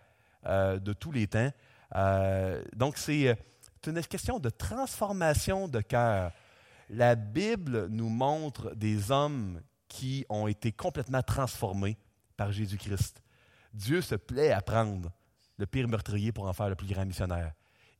euh, 0.45 0.79
de 0.79 0.93
tous 0.93 1.11
les 1.11 1.27
temps. 1.27 1.51
Euh, 1.93 2.63
donc 2.73 2.97
c'est 2.97 3.35
une 3.85 4.01
question 4.03 4.39
de 4.39 4.49
transformation 4.49 5.67
de 5.67 5.81
cœur. 5.81 6.31
La 6.89 7.15
Bible 7.15 7.87
nous 7.87 8.07
montre 8.07 8.73
des 8.75 9.11
hommes 9.11 9.59
qui 9.89 10.25
ont 10.29 10.47
été 10.47 10.71
complètement 10.71 11.21
transformés 11.21 11.97
par 12.37 12.53
Jésus-Christ. 12.53 13.21
Dieu 13.73 14.01
se 14.01 14.15
plaît 14.15 14.53
à 14.53 14.61
prendre 14.61 15.11
le 15.57 15.65
pire 15.65 15.89
meurtrier 15.89 16.31
pour 16.31 16.47
en 16.47 16.53
faire 16.53 16.69
le 16.69 16.75
plus 16.75 16.87
grand 16.87 17.05
missionnaire. 17.05 17.51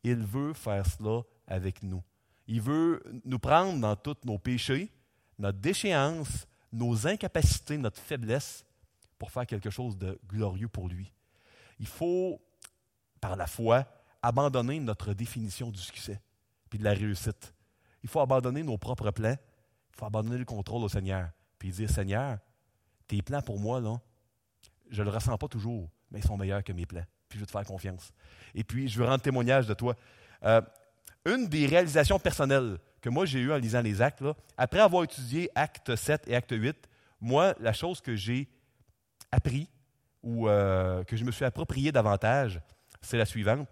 Il 0.06 0.24
veut 0.24 0.54
faire 0.54 0.86
cela 0.86 1.22
avec 1.48 1.84
nous. 1.84 2.02
Il 2.48 2.62
veut 2.62 3.04
nous 3.26 3.40
prendre 3.40 3.78
dans 3.82 3.98
tous 3.98 4.16
nos 4.24 4.38
péchés, 4.38 4.90
notre 5.38 5.60
déchéance, 5.60 6.48
nos 6.72 7.08
incapacités, 7.08 7.78
notre 7.78 8.00
faiblesse, 8.00 8.65
pour 9.18 9.32
faire 9.32 9.46
quelque 9.46 9.70
chose 9.70 9.98
de 9.98 10.20
glorieux 10.28 10.68
pour 10.68 10.88
lui. 10.88 11.14
Il 11.80 11.88
faut, 11.88 12.42
par 13.22 13.36
la 13.36 13.48
foi, 13.48 13.86
abandonner 14.22 14.80
notre 14.80 15.14
définition 15.14 15.70
du 15.70 15.80
succès 15.80 16.22
puis 16.70 16.80
de 16.80 16.84
la 16.84 16.94
réussite. 16.94 17.54
Il 18.04 18.10
faut 18.10 18.20
abandonner 18.20 18.64
nos 18.64 18.78
propres 18.78 19.12
plans. 19.12 19.36
Il 19.90 19.96
faut 19.98 20.06
abandonner 20.06 20.38
le 20.38 20.46
contrôle 20.46 20.84
au 20.84 20.90
Seigneur. 20.90 21.30
Puis 21.58 21.70
dire, 21.70 21.90
Seigneur, 21.90 22.38
tes 23.08 23.22
plans 23.22 23.42
pour 23.42 23.60
moi, 23.60 23.80
là, 23.80 24.00
je 24.90 25.02
ne 25.02 25.10
le 25.10 25.12
ressens 25.12 25.38
pas 25.38 25.48
toujours, 25.48 25.90
mais 26.12 26.20
ils 26.20 26.26
sont 26.26 26.38
meilleurs 26.38 26.64
que 26.64 26.74
mes 26.74 26.86
plans. 26.86 27.06
Puis 27.30 27.38
je 27.38 27.42
veux 27.42 27.48
te 27.48 27.52
faire 27.52 27.66
confiance. 27.66 28.12
Et 28.54 28.64
puis, 28.64 28.88
je 28.88 29.00
veux 29.00 29.06
rendre 29.06 29.22
témoignage 29.22 29.68
de 29.68 29.74
toi. 29.74 29.96
Euh, 30.44 30.62
une 31.26 31.48
des 31.48 31.66
réalisations 31.66 32.20
personnelles 32.20 32.78
que 33.02 33.10
moi 33.10 33.26
j'ai 33.26 33.40
eues 33.40 33.52
en 33.52 33.58
lisant 33.58 33.82
les 33.82 34.02
actes, 34.02 34.24
après 34.58 34.80
avoir 34.80 35.04
étudié 35.04 35.50
acte 35.56 35.96
7 35.96 36.28
et 36.28 36.36
acte 36.36 36.52
8, 36.52 36.76
moi, 37.22 37.56
la 37.60 37.74
chose 37.74 38.02
que 38.02 38.16
j'ai 38.16 38.48
appris 39.32 39.70
ou 40.24 40.50
euh, 40.50 41.04
que 41.04 41.16
je 41.16 41.24
me 41.24 41.32
suis 41.32 41.46
approprié 41.46 41.92
davantage, 41.92 42.60
c'est 43.02 43.18
la 43.18 43.26
suivante. 43.26 43.68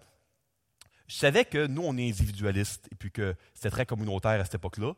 Je 1.08 1.16
savais 1.16 1.44
que 1.44 1.66
nous, 1.66 1.82
on 1.82 1.96
est 1.98 2.08
individualistes 2.08 2.88
et 2.90 2.94
puis 2.94 3.10
que 3.10 3.34
c'était 3.52 3.70
très 3.70 3.86
communautaire 3.86 4.40
à 4.40 4.44
cette 4.44 4.54
époque-là. 4.54 4.92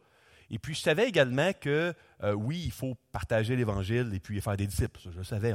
Et 0.51 0.59
puis, 0.59 0.75
je 0.75 0.81
savais 0.81 1.09
également 1.09 1.53
que, 1.53 1.93
euh, 2.23 2.33
oui, 2.33 2.63
il 2.65 2.71
faut 2.71 2.97
partager 3.11 3.57
l'Évangile 3.57 4.13
et 4.15 4.21
puis 4.21 4.41
faire 4.41 4.57
des 4.57 4.67
disciples. 4.67 5.01
je 5.11 5.19
le 5.19 5.25
savais. 5.25 5.55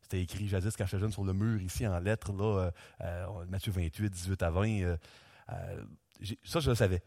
c'était 0.00 0.22
écrit 0.22 0.48
jadis 0.48 0.74
quand 0.76 0.86
j'étais 0.86 1.00
jeune 1.00 1.12
sur 1.12 1.24
le 1.24 1.34
mur, 1.34 1.60
ici, 1.60 1.86
en 1.86 1.98
lettres, 1.98 2.32
là, 2.32 2.70
euh, 3.02 3.44
Matthieu 3.48 3.72
28, 3.72 4.08
18 4.08 4.42
à 4.42 4.50
20. 4.50 4.96
ça, 6.44 6.60
je 6.60 6.70
le 6.70 6.74
savais. 6.74 7.02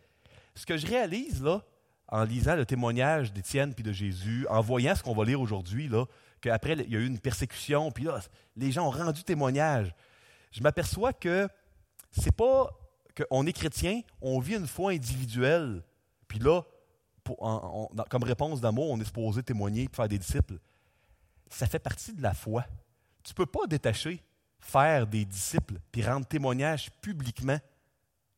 Ce 0.53 0.65
que 0.67 0.77
je 0.77 0.85
réalise, 0.85 1.41
là, 1.41 1.63
en 2.09 2.23
lisant 2.23 2.55
le 2.55 2.65
témoignage 2.65 3.33
d'Étienne 3.33 3.73
puis 3.73 3.83
de 3.83 3.91
Jésus, 3.91 4.45
en 4.49 4.61
voyant 4.61 4.93
ce 4.93 5.01
qu'on 5.01 5.15
va 5.15 5.25
lire 5.25 5.41
aujourd'hui, 5.41 5.87
là, 5.87 6.05
qu'après, 6.43 6.73
il 6.73 6.91
y 6.91 6.95
a 6.95 6.99
eu 6.99 7.07
une 7.07 7.19
persécution, 7.19 7.91
puis 7.91 8.03
là, 8.03 8.19
les 8.55 8.71
gens 8.71 8.87
ont 8.87 8.91
rendu 8.91 9.23
témoignage. 9.23 9.95
Je 10.51 10.61
m'aperçois 10.61 11.13
que 11.13 11.47
c'est 12.11 12.35
pas 12.35 12.69
qu'on 13.15 13.45
est 13.45 13.53
chrétien, 13.53 14.01
on 14.21 14.39
vit 14.39 14.55
une 14.55 14.67
foi 14.67 14.91
individuelle, 14.91 15.83
puis 16.27 16.39
là, 16.39 16.61
comme 17.23 18.23
réponse 18.23 18.59
d'amour, 18.59 18.91
on 18.91 18.99
est 18.99 19.05
supposé 19.05 19.41
témoigner 19.41 19.83
et 19.83 19.89
faire 19.95 20.09
des 20.09 20.17
disciples. 20.17 20.59
Ça 21.49 21.67
fait 21.67 21.79
partie 21.79 22.13
de 22.13 22.21
la 22.21 22.33
foi. 22.33 22.65
Tu 23.23 23.31
ne 23.31 23.35
peux 23.35 23.45
pas 23.45 23.65
détacher 23.65 24.21
faire 24.59 25.07
des 25.07 25.23
disciples 25.23 25.75
puis 25.91 26.03
rendre 26.05 26.25
témoignage 26.25 26.91
publiquement 27.01 27.59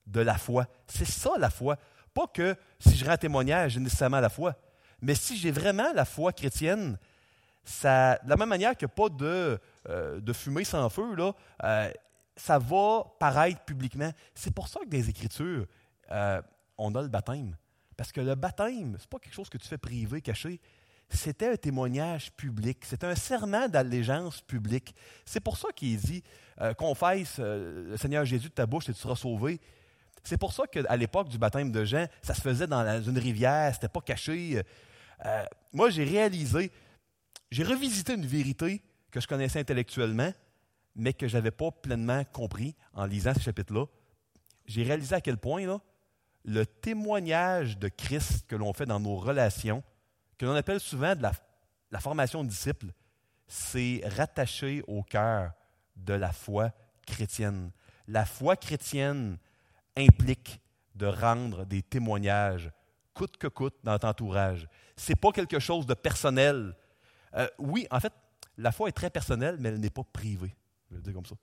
de 0.06 0.20
la 0.20 0.38
foi. 0.38 0.68
C'est 0.88 1.08
ça 1.08 1.32
la 1.40 1.50
foi. 1.50 1.78
Pas 2.14 2.28
que 2.28 2.56
si 2.80 2.96
je 2.96 3.06
rends 3.06 3.18
témoignage, 3.18 3.72
j'ai 3.72 3.80
nécessairement 3.80 4.20
la 4.20 4.30
foi. 4.30 4.56
Mais 5.02 5.16
si 5.16 5.38
j'ai 5.38 5.52
vraiment 5.52 5.92
la 5.94 6.06
foi 6.06 6.32
chrétienne, 6.32 7.00
ça, 7.66 8.20
de 8.24 8.30
la 8.30 8.36
même 8.38 8.50
manière 8.50 8.76
qu'il 8.76 8.88
n'y 8.88 8.92
a 8.92 8.96
pas 8.96 9.10
de, 9.10 9.60
euh, 9.90 10.20
de 10.22 10.34
fumée 10.34 10.64
sans 10.64 10.88
feu, 10.90 11.16
là, 11.16 11.34
euh, 11.64 11.92
ça 12.36 12.60
va 12.60 13.04
paraître 13.20 13.62
publiquement. 13.62 14.12
C'est 14.34 14.54
pour 14.54 14.68
ça 14.68 14.80
que 14.82 14.92
les 14.92 15.10
Écritures, 15.10 15.66
euh, 16.12 16.42
on 16.78 16.94
a 16.96 17.02
le 17.02 17.08
baptême. 17.08 17.56
Parce 17.98 18.12
que 18.12 18.22
le 18.22 18.36
baptême, 18.36 18.96
ce 18.98 19.04
n'est 19.04 19.10
pas 19.10 19.20
quelque 19.20 19.34
chose 19.34 19.50
que 19.50 19.58
tu 19.58 19.68
fais 19.68 19.78
privé, 19.78 20.22
caché. 20.22 20.60
C'était 21.10 21.52
un 21.54 21.56
témoignage 21.56 22.32
public. 22.34 22.84
C'était 22.84 23.08
un 23.08 23.16
serment 23.16 23.68
d'allégeance 23.68 24.42
publique. 24.42 24.96
C'est 25.24 25.40
pour 25.40 25.58
ça 25.58 25.70
qu'il 25.74 25.98
dit 25.98 26.24
Confesse 26.78 27.38
le 27.38 27.96
Seigneur 27.96 28.26
Jésus 28.26 28.50
de 28.50 28.54
ta 28.54 28.66
bouche 28.66 28.90
et 28.90 28.94
tu 28.94 29.00
seras 29.00 29.16
sauvé. 29.16 29.62
C'est 30.24 30.38
pour 30.38 30.52
ça 30.52 30.66
qu'à 30.66 30.98
l'époque 30.98 31.30
du 31.30 31.38
baptême 31.38 31.72
de 31.72 31.86
Jean, 31.86 32.08
ça 32.24 32.34
se 32.34 32.42
faisait 32.42 32.66
dans 32.66 33.04
une 33.04 33.20
rivière, 33.20 33.72
c'était 33.74 33.88
pas 33.88 34.02
caché. 34.02 34.64
Euh, 35.24 35.46
moi, 35.72 35.90
j'ai 35.90 36.04
réalisé, 36.04 36.72
j'ai 37.56 37.64
revisité 37.64 38.16
une 38.16 38.26
vérité 38.26 38.82
que 39.12 39.22
je 39.22 39.28
connaissais 39.28 39.62
intellectuellement, 39.62 40.34
mais 40.94 41.14
que 41.14 41.26
je 41.26 41.38
n'avais 41.38 41.52
pas 41.52 41.72
pleinement 41.72 42.22
compris 42.26 42.76
en 42.94 43.06
lisant 43.06 43.34
ce 43.34 43.40
chapitre-là. 43.40 43.86
J'ai 44.66 44.84
réalisé 44.84 45.16
à 45.16 45.22
quel 45.22 45.38
point 45.38 45.80
le 46.44 46.66
témoignage 46.66 47.78
de 47.78 47.88
Christ 47.88 48.46
que 48.46 48.58
l'on 48.58 48.74
fait 48.74 48.86
dans 48.86 49.00
nos 49.00 49.16
relations, 49.16 49.84
que 50.38 50.46
l'on 50.46 50.54
appelle 50.54 50.82
souvent 50.82 51.16
de 51.16 51.22
la, 51.22 51.32
la 51.92 52.02
formation 52.02 52.44
de 52.44 52.50
disciples, 52.50 52.92
c'est 53.48 54.02
rattaché 54.04 54.84
au 54.86 55.02
cœur 55.02 55.54
de 55.96 56.14
la 56.14 56.34
foi 56.34 56.74
chrétienne. 57.08 57.72
La 58.10 58.26
foi 58.26 58.58
chrétienne 58.58 59.38
implique 59.96 60.60
de 60.96 61.06
rendre 61.06 61.64
des 61.64 61.84
témoignages 61.84 62.70
coûte 63.14 63.38
que 63.38 63.48
coûte 63.48 63.78
dans 63.86 63.98
ton 63.98 64.10
entourage. 64.10 64.68
Ce 64.98 65.14
n'est 65.14 65.16
pas 65.16 65.32
quelque 65.32 65.60
chose 65.60 65.86
de 65.86 65.94
personnel. 65.94 66.76
Euh, 67.36 67.48
oui, 67.60 67.88
en 67.92 68.00
fait, 68.00 68.14
la 68.58 68.72
foi 68.72 68.90
est 68.90 68.94
très 68.94 69.10
personnelle, 69.10 69.58
mais 69.60 69.70
elle 69.70 69.80
n'est 69.80 69.90
pas 69.90 70.04
privée. 70.04 70.56
Je 70.90 70.96
vais 70.96 70.98
le 70.98 71.04
dire 71.04 71.14
comme 71.14 71.26
ça. 71.26 71.36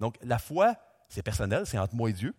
Donc, 0.00 0.16
la 0.22 0.38
foi, 0.38 0.76
c'est 1.08 1.22
personnel, 1.22 1.66
c'est 1.66 1.78
entre 1.78 1.94
moi 1.94 2.10
et 2.10 2.12
Dieu, 2.12 2.34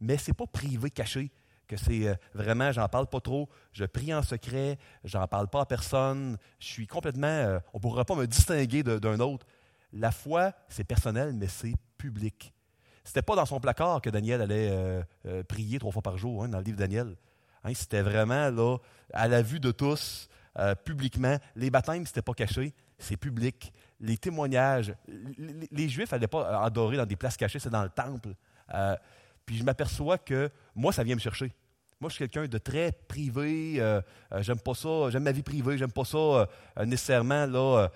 mais 0.00 0.18
ce 0.18 0.30
n'est 0.30 0.34
pas 0.34 0.46
privé, 0.46 0.90
caché, 0.90 1.30
que 1.68 1.76
c'est 1.76 2.08
euh, 2.08 2.14
vraiment, 2.34 2.72
j'en 2.72 2.88
parle 2.88 3.06
pas 3.06 3.20
trop, 3.20 3.48
je 3.72 3.84
prie 3.84 4.12
en 4.12 4.22
secret, 4.22 4.78
j'en 5.04 5.26
parle 5.26 5.48
pas 5.48 5.62
à 5.62 5.66
personne, 5.66 6.36
je 6.58 6.66
suis 6.66 6.86
complètement, 6.86 7.26
euh, 7.26 7.60
on 7.72 7.78
ne 7.78 7.82
pourra 7.82 8.04
pas 8.04 8.14
me 8.14 8.26
distinguer 8.26 8.82
d'un 8.82 9.20
autre. 9.20 9.46
La 9.92 10.10
foi, 10.10 10.52
c'est 10.68 10.84
personnel, 10.84 11.32
mais 11.34 11.48
c'est 11.48 11.74
public. 11.98 12.52
C'était 13.04 13.22
pas 13.22 13.36
dans 13.36 13.46
son 13.46 13.60
placard 13.60 14.00
que 14.00 14.10
Daniel 14.10 14.42
allait 14.42 14.70
euh, 15.26 15.42
prier 15.44 15.78
trois 15.78 15.92
fois 15.92 16.02
par 16.02 16.18
jour, 16.18 16.44
hein, 16.44 16.48
dans 16.48 16.58
le 16.58 16.64
livre 16.64 16.76
de 16.76 16.82
Daniel. 16.82 17.16
Hein, 17.64 17.72
c'était 17.74 18.02
vraiment 18.02 18.50
là, 18.50 18.76
à 19.12 19.28
la 19.28 19.42
vue 19.42 19.60
de 19.60 19.70
tous, 19.70 20.28
euh, 20.58 20.74
publiquement. 20.74 21.36
Les 21.56 21.70
baptêmes, 21.70 22.06
c'était 22.06 22.22
pas 22.22 22.34
caché, 22.34 22.74
c'est 22.98 23.16
public. 23.16 23.72
Les 24.00 24.16
témoignages, 24.16 24.94
les, 25.70 25.88
Juifs 25.88 26.12
n'allaient 26.12 26.26
pas 26.26 26.62
adorer 26.64 26.96
dans 26.96 27.06
des 27.06 27.16
places 27.16 27.36
cachées, 27.36 27.58
c'est 27.58 27.70
dans 27.70 27.84
le 27.84 27.90
temple. 27.90 28.34
puis 29.46 29.58
je 29.58 29.64
m'aperçois 29.64 30.18
que 30.18 30.50
moi, 30.74 30.92
ça 30.92 31.04
vient 31.04 31.14
me 31.14 31.20
chercher. 31.20 31.52
Moi, 32.00 32.10
je 32.10 32.16
suis 32.16 32.28
quelqu'un 32.28 32.48
de 32.48 32.58
très 32.58 32.90
privé. 32.90 33.80
j'aime 34.40 34.58
pas 34.58 34.74
ça. 34.74 35.10
J'aime 35.10 35.22
ma 35.22 35.30
vie 35.30 35.44
privée. 35.44 35.78
J'aime 35.78 35.92
pas 35.92 36.04
ça 36.04 36.48
nécessairement. 36.84 37.46
Là, 37.46 37.90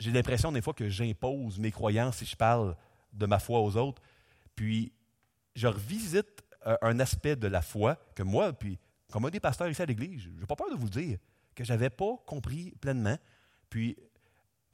j'ai 0.00 0.10
l'impression 0.10 0.50
des 0.50 0.62
fois 0.62 0.74
que 0.74 0.88
j'impose 0.88 1.58
mes 1.58 1.70
croyances 1.70 2.16
si 2.16 2.24
je 2.24 2.36
parle 2.36 2.76
de 3.12 3.26
ma 3.26 3.38
foi 3.38 3.60
aux 3.60 3.76
autres. 3.76 4.02
Puis, 4.54 4.92
je 5.54 5.66
revisite 5.66 6.44
euh, 6.66 6.76
un 6.82 7.00
aspect 7.00 7.36
de 7.36 7.48
la 7.48 7.62
foi 7.62 7.96
que 8.14 8.22
moi, 8.22 8.52
puis 8.52 8.78
comme 9.10 9.24
un 9.24 9.30
des 9.30 9.40
pasteurs 9.40 9.68
ici 9.68 9.82
à 9.82 9.86
l'Église, 9.86 10.22
je 10.22 10.28
n'ai 10.30 10.46
pas 10.46 10.56
peur 10.56 10.70
de 10.70 10.76
vous 10.76 10.90
dire, 10.90 11.18
que 11.54 11.64
je 11.64 11.72
n'avais 11.72 11.90
pas 11.90 12.16
compris 12.26 12.72
pleinement. 12.80 13.16
Puis, 13.70 13.96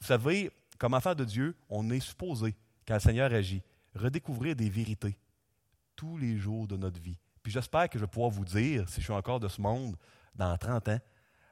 vous 0.00 0.06
savez, 0.06 0.50
comme 0.78 0.94
enfant 0.94 1.14
de 1.14 1.24
Dieu, 1.24 1.56
on 1.68 1.88
est 1.90 2.00
supposé, 2.00 2.54
quand 2.86 2.94
le 2.94 3.00
Seigneur 3.00 3.32
agit, 3.32 3.62
redécouvrir 3.94 4.56
des 4.56 4.68
vérités 4.68 5.16
tous 5.96 6.16
les 6.16 6.36
jours 6.36 6.66
de 6.66 6.76
notre 6.76 7.00
vie. 7.00 7.16
Puis 7.42 7.52
j'espère 7.52 7.88
que 7.88 7.98
je 7.98 8.04
vais 8.04 8.10
pouvoir 8.10 8.30
vous 8.30 8.44
dire, 8.44 8.88
si 8.88 9.00
je 9.00 9.04
suis 9.04 9.12
encore 9.12 9.38
de 9.38 9.48
ce 9.48 9.60
monde, 9.60 9.96
dans 10.34 10.56
30 10.56 10.88
ans, 10.88 10.98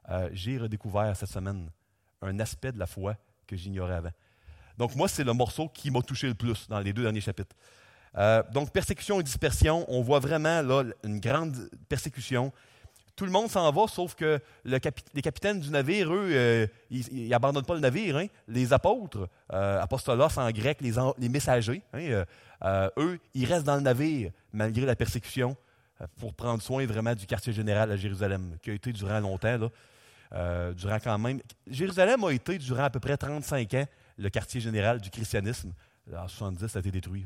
euh, 0.09 0.29
j'ai 0.33 0.59
redécouvert 0.59 1.17
cette 1.17 1.29
semaine 1.29 1.71
un 2.21 2.41
aspect 2.41 2.73
de 2.73 2.79
la 2.79 2.87
foi 2.87 3.17
que 3.47 3.57
j'ignorais 3.57 3.95
avant. 3.95 4.11
Donc 4.79 4.97
moi, 4.97 5.07
c'est 5.07 5.25
le 5.25 5.33
morceau 5.33 5.69
qui 5.69 5.91
m'a 5.91 6.03
touché 6.03 6.27
le 6.27 6.35
plus 6.35 6.69
dans 6.69 6.81
les 6.81 6.93
deux 6.93 7.03
derniers 7.03 7.21
chapitres. 7.21 7.55
Euh, 8.17 8.43
donc 8.53 8.73
persécution 8.73 9.21
et 9.21 9.23
dispersion, 9.23 9.85
on 9.89 10.03
voit 10.03 10.19
vraiment 10.19 10.62
là 10.62 10.85
une 11.05 11.21
grande 11.21 11.71
persécution. 11.89 12.53
Tout 13.14 13.26
le 13.26 13.31
monde 13.31 13.50
s'en 13.50 13.71
va, 13.71 13.87
sauf 13.88 14.14
que 14.14 14.40
les 14.64 14.81
capitaines 14.81 15.61
du 15.61 15.71
navire, 15.71 16.12
eux, 16.12 16.31
euh, 16.33 16.66
ils 16.90 17.28
n'abandonnent 17.28 17.64
pas 17.64 17.75
le 17.75 17.81
navire. 17.81 18.16
Hein. 18.16 18.26
Les 18.49 18.73
apôtres, 18.73 19.28
euh, 19.52 19.81
apostolos 19.83 20.38
en 20.38 20.50
grec, 20.50 20.78
les, 20.81 21.28
messagers, 21.28 21.83
hein, 21.92 22.25
euh, 22.64 22.88
eux, 22.97 23.19
ils 23.35 23.45
restent 23.45 23.66
dans 23.66 23.75
le 23.76 23.83
navire 23.83 24.31
malgré 24.52 24.87
la 24.87 24.97
persécution 24.97 25.57
pour 26.19 26.33
prendre 26.33 26.62
soin 26.62 26.85
vraiment 26.87 27.14
du 27.14 27.26
quartier 27.26 27.52
général 27.52 27.92
à 27.92 27.97
Jérusalem, 27.97 28.57
qui 28.62 28.71
a 28.71 28.75
été 28.75 28.92
durant 28.92 29.21
longtemps, 29.21 29.71
durant 30.75 30.99
quand 30.99 31.19
même. 31.19 31.40
Jérusalem 31.69 32.25
a 32.25 32.33
été 32.33 32.59
durant 32.59 32.85
à 32.85 32.90
peu 32.90 32.99
près 32.99 33.16
35 33.16 33.75
ans 33.75 33.85
le 34.19 34.31
quartier 34.31 34.61
général 34.61 35.00
du 35.00 35.11
christianisme. 35.11 35.73
En 36.12 36.26
70, 36.26 36.66
ça 36.66 36.78
a 36.78 36.81
été 36.81 36.90
détruit. 36.90 37.25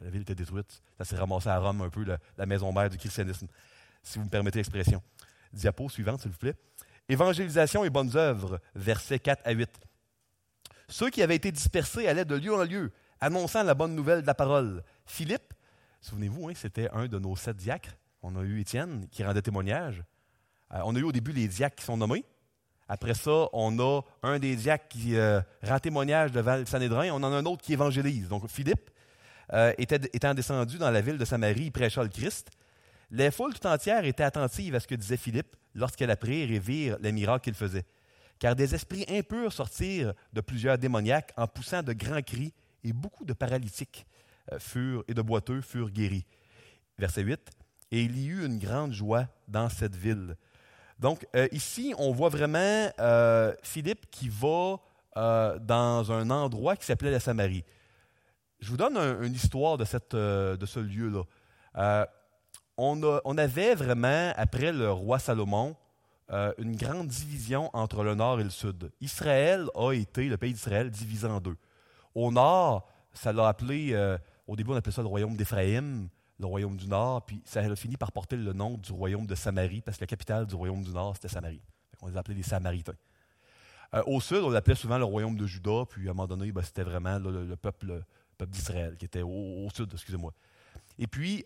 la 0.00 0.08
ville 0.08 0.22
était 0.22 0.36
détruite. 0.36 0.80
Ça 0.96 1.04
s'est 1.04 1.16
ramassé 1.16 1.48
à 1.48 1.58
Rome 1.58 1.82
un 1.82 1.90
peu, 1.90 2.06
la 2.38 2.46
maison 2.46 2.72
mère 2.72 2.88
du 2.88 2.96
christianisme 2.96 3.48
si 4.02 4.18
vous 4.18 4.24
me 4.24 4.30
permettez 4.30 4.58
l'expression. 4.58 5.02
Diapo 5.52 5.88
suivante, 5.88 6.20
s'il 6.20 6.30
vous 6.30 6.38
plaît. 6.38 6.54
Évangélisation 7.08 7.84
et 7.84 7.90
bonnes 7.90 8.16
œuvres, 8.16 8.60
versets 8.74 9.18
4 9.18 9.42
à 9.44 9.52
8. 9.52 9.68
Ceux 10.88 11.10
qui 11.10 11.22
avaient 11.22 11.36
été 11.36 11.52
dispersés 11.52 12.06
allaient 12.06 12.24
de 12.24 12.34
lieu 12.34 12.54
en 12.54 12.64
lieu, 12.64 12.92
annonçant 13.20 13.62
la 13.62 13.74
bonne 13.74 13.94
nouvelle 13.94 14.22
de 14.22 14.26
la 14.26 14.34
parole. 14.34 14.82
Philippe, 15.06 15.54
souvenez-vous, 16.00 16.48
hein, 16.48 16.52
c'était 16.54 16.88
un 16.92 17.06
de 17.06 17.18
nos 17.18 17.36
sept 17.36 17.56
diacres. 17.56 17.96
On 18.22 18.36
a 18.36 18.42
eu 18.42 18.60
Étienne 18.60 19.06
qui 19.10 19.24
rendait 19.24 19.42
témoignage. 19.42 20.02
Euh, 20.72 20.80
on 20.84 20.94
a 20.94 20.98
eu 20.98 21.04
au 21.04 21.12
début 21.12 21.32
les 21.32 21.48
diacres 21.48 21.76
qui 21.76 21.84
sont 21.84 21.96
nommés. 21.96 22.24
Après 22.88 23.14
ça, 23.14 23.48
on 23.52 23.78
a 23.78 24.02
un 24.22 24.38
des 24.38 24.56
diacres 24.56 24.88
qui 24.88 25.16
euh, 25.16 25.40
rend 25.62 25.78
témoignage 25.78 26.32
devant 26.32 26.56
le 26.56 26.66
Sanhédrin. 26.66 27.10
On 27.10 27.22
en 27.22 27.32
a 27.32 27.36
un 27.36 27.46
autre 27.46 27.62
qui 27.62 27.72
évangélise. 27.72 28.28
Donc 28.28 28.48
Philippe, 28.48 28.90
euh, 29.52 29.72
était, 29.78 30.00
étant 30.12 30.34
descendu 30.34 30.78
dans 30.78 30.90
la 30.90 31.00
ville 31.00 31.18
de 31.18 31.24
Samarie, 31.24 31.66
il 31.66 31.72
prêcha 31.72 32.02
le 32.02 32.08
Christ. 32.08 32.50
Les 33.10 33.30
foules 33.30 33.54
tout 33.54 33.66
entières 33.66 34.04
étaient 34.04 34.22
attentives 34.22 34.74
à 34.74 34.80
ce 34.80 34.86
que 34.86 34.94
disait 34.94 35.16
Philippe 35.16 35.56
lorsqu'elle 35.74 36.10
apprirent 36.10 36.50
et 36.50 36.58
virent 36.58 36.96
les 37.00 37.12
miracles 37.12 37.44
qu'il 37.44 37.54
faisait. 37.54 37.84
Car 38.38 38.54
des 38.54 38.74
esprits 38.74 39.04
impurs 39.08 39.52
sortirent 39.52 40.14
de 40.32 40.40
plusieurs 40.40 40.78
démoniaques 40.78 41.32
en 41.36 41.46
poussant 41.46 41.82
de 41.82 41.92
grands 41.92 42.22
cris, 42.22 42.54
et 42.84 42.92
beaucoup 42.92 43.24
de 43.24 43.34
paralytiques 43.34 44.06
euh, 44.52 44.58
furent, 44.58 45.04
et 45.08 45.14
de 45.14 45.20
boiteux 45.20 45.60
furent 45.60 45.90
guéris. 45.90 46.24
Verset 46.98 47.22
8. 47.22 47.50
Et 47.90 48.02
il 48.02 48.16
y 48.16 48.28
eut 48.28 48.46
une 48.46 48.58
grande 48.58 48.92
joie 48.92 49.26
dans 49.48 49.68
cette 49.68 49.96
ville. 49.96 50.36
Donc, 50.98 51.26
euh, 51.34 51.48
ici, 51.50 51.92
on 51.98 52.12
voit 52.12 52.28
vraiment 52.28 52.90
euh, 53.00 53.52
Philippe 53.62 54.06
qui 54.10 54.28
va 54.28 54.76
dans 55.16 56.12
un 56.12 56.30
endroit 56.30 56.76
qui 56.76 56.86
s'appelait 56.86 57.10
la 57.10 57.18
Samarie. 57.18 57.64
Je 58.60 58.70
vous 58.70 58.76
donne 58.76 58.96
une 58.96 59.34
histoire 59.34 59.76
de, 59.76 59.84
cette, 59.84 60.14
de 60.14 60.66
ce 60.66 60.78
lieu-là 60.78 61.24
on, 62.80 63.38
avait 63.38 63.74
vraiment, 63.74 64.32
après 64.36 64.72
le 64.72 64.90
roi 64.90 65.18
Salomon, 65.18 65.76
euh, 66.30 66.52
une 66.58 66.76
grande 66.76 67.08
division 67.08 67.68
entre 67.72 68.02
le 68.02 68.14
nord 68.14 68.40
et 68.40 68.44
le 68.44 68.50
sud. 68.50 68.90
Israël 69.00 69.68
a 69.74 69.92
été, 69.92 70.28
le 70.28 70.36
pays 70.36 70.52
d'Israël, 70.52 70.90
divisé 70.90 71.26
en 71.26 71.40
deux. 71.40 71.56
Au 72.14 72.32
nord, 72.32 72.88
ça 73.12 73.32
l'a 73.32 73.48
appelé, 73.48 73.90
euh, 73.92 74.16
au 74.46 74.56
début 74.56 74.70
on 74.70 74.76
appelait 74.76 74.92
ça 74.92 75.02
le 75.02 75.08
royaume 75.08 75.36
d'Éphraïm, 75.36 76.08
le 76.38 76.46
royaume 76.46 76.76
du 76.76 76.86
nord, 76.86 77.26
puis 77.26 77.42
ça 77.44 77.60
a 77.60 77.76
fini 77.76 77.96
par 77.96 78.12
porter 78.12 78.36
le 78.36 78.52
nom 78.52 78.78
du 78.78 78.92
royaume 78.92 79.26
de 79.26 79.34
Samarie, 79.34 79.82
parce 79.82 79.98
que 79.98 80.04
la 80.04 80.06
capitale 80.06 80.46
du 80.46 80.54
royaume 80.54 80.82
du 80.82 80.90
nord, 80.90 81.14
c'était 81.14 81.28
Samarie. 81.28 81.62
On 82.00 82.08
les 82.08 82.16
appelait 82.16 82.34
les 82.34 82.42
Samaritains. 82.42 82.94
Euh, 83.94 84.02
au 84.06 84.20
sud, 84.20 84.38
on 84.38 84.50
l'appelait 84.50 84.74
souvent 84.74 84.96
le 84.96 85.04
royaume 85.04 85.36
de 85.36 85.46
Juda, 85.46 85.84
puis 85.86 86.08
à 86.08 86.12
un 86.12 86.14
moment 86.14 86.26
donné, 86.26 86.50
ben, 86.50 86.62
c'était 86.62 86.84
vraiment 86.84 87.18
le, 87.18 87.56
peuple, 87.56 88.02
d'Israël, 88.48 88.96
qui 88.96 89.04
était 89.04 89.20
au, 89.20 89.66
au 89.66 89.68
sud, 89.74 89.90
excusez-moi. 89.92 90.32
Et 90.98 91.06
puis, 91.06 91.44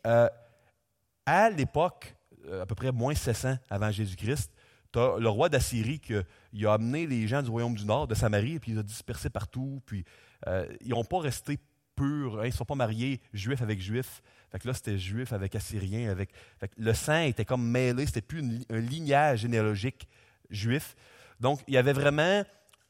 à 1.26 1.50
l'époque, 1.50 2.14
euh, 2.48 2.62
à 2.62 2.66
peu 2.66 2.74
près 2.74 2.92
moins 2.92 3.14
600 3.14 3.56
avant 3.70 3.90
Jésus-Christ, 3.90 4.50
le 4.94 5.28
roi 5.28 5.48
d'Assyrie 5.48 5.98
qui 5.98 6.14
a 6.14 6.72
amené 6.72 7.06
les 7.06 7.26
gens 7.26 7.42
du 7.42 7.50
royaume 7.50 7.74
du 7.74 7.84
nord, 7.84 8.06
de 8.06 8.14
Samarie, 8.14 8.54
et 8.54 8.60
puis 8.60 8.72
il 8.72 8.78
les 8.78 9.26
a 9.26 9.30
partout. 9.30 9.82
Puis 9.86 10.04
euh, 10.46 10.66
ils 10.82 10.90
n'ont 10.90 11.04
pas 11.04 11.18
resté 11.18 11.58
purs, 11.96 12.38
hein, 12.38 12.44
ils 12.44 12.48
ne 12.48 12.52
sont 12.52 12.64
pas 12.64 12.76
mariés 12.76 13.20
juifs 13.32 13.62
avec 13.62 13.80
juifs. 13.80 14.22
Fait 14.52 14.64
là, 14.64 14.72
c'était 14.72 14.98
juif 14.98 15.32
avec 15.32 15.56
assyrien. 15.56 16.10
Avec, 16.10 16.30
le 16.76 16.94
sang 16.94 17.22
était 17.22 17.44
comme 17.44 17.66
mêlé, 17.68 18.06
c'était 18.06 18.22
plus 18.22 18.40
un 18.70 18.78
lignage 18.78 19.40
généalogique 19.40 20.06
juif. 20.50 20.94
Donc, 21.40 21.60
il 21.66 21.74
y 21.74 21.76
avait 21.76 21.92
vraiment 21.92 22.44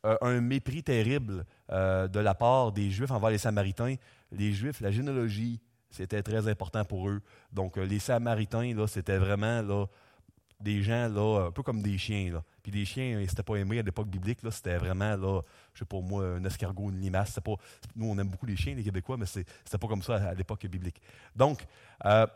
euh, 0.04 0.16
un 0.20 0.40
mépris 0.42 0.82
terrible 0.82 1.46
de 1.70 2.20
la 2.20 2.34
part 2.34 2.72
des 2.72 2.90
Juifs 2.90 3.10
envers 3.10 3.30
les 3.30 3.38
Samaritains. 3.38 3.96
Les 4.30 4.52
Juifs, 4.52 4.82
la 4.82 4.90
généalogie, 4.90 5.60
c'était 5.94 6.22
très 6.22 6.48
important 6.48 6.84
pour 6.84 7.08
eux. 7.08 7.22
Donc, 7.52 7.78
euh, 7.78 7.84
les 7.84 8.00
Samaritains, 8.00 8.74
là, 8.74 8.88
c'était 8.88 9.16
vraiment 9.16 9.62
là, 9.62 9.86
des 10.58 10.82
gens 10.82 11.08
là, 11.08 11.46
un 11.46 11.50
peu 11.52 11.62
comme 11.62 11.82
des 11.82 11.96
chiens. 11.98 12.32
Là. 12.32 12.42
Puis 12.62 12.72
des 12.72 12.84
chiens, 12.84 13.04
ils 13.04 13.18
n'étaient 13.18 13.42
pas 13.44 13.56
aimés 13.56 13.78
à 13.78 13.82
l'époque 13.82 14.08
biblique. 14.08 14.42
Là, 14.42 14.50
c'était 14.50 14.76
vraiment, 14.76 15.16
là, 15.16 15.40
je 15.72 15.80
sais 15.80 15.84
pas 15.84 16.00
moi, 16.00 16.26
un 16.26 16.44
escargot, 16.44 16.90
une 16.90 17.00
limace. 17.00 17.38
Pas, 17.44 17.54
nous, 17.94 18.06
on 18.06 18.18
aime 18.18 18.28
beaucoup 18.28 18.46
les 18.46 18.56
chiens, 18.56 18.74
les 18.74 18.82
Québécois, 18.82 19.16
mais 19.16 19.26
c'était 19.26 19.78
pas 19.78 19.86
comme 19.86 20.02
ça 20.02 20.16
à, 20.16 20.34
l'époque 20.34 20.66
biblique. 20.66 21.00
Donc, 21.36 21.64
euh, 22.04 22.26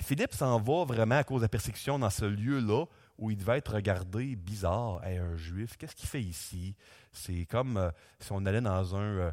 Philippe 0.00 0.34
s'en 0.34 0.60
va 0.60 0.84
vraiment 0.84 1.16
à 1.16 1.24
cause 1.24 1.40
de 1.40 1.46
la 1.46 1.48
persécution 1.48 1.98
dans 1.98 2.10
ce 2.10 2.24
lieu-là 2.24 2.84
où 3.18 3.30
il 3.30 3.36
devait 3.36 3.58
être 3.58 3.74
regardé 3.74 4.36
bizarre. 4.36 5.00
un 5.04 5.36
juif, 5.36 5.76
qu'est-ce 5.76 5.96
qu'il 5.96 6.08
fait 6.08 6.22
ici? 6.22 6.76
C'est 7.12 7.46
comme 7.46 7.76
euh, 7.76 7.90
si 8.20 8.32
on 8.32 8.44
allait 8.46 8.60
dans 8.60 8.96
un, 8.96 9.00
euh, 9.00 9.32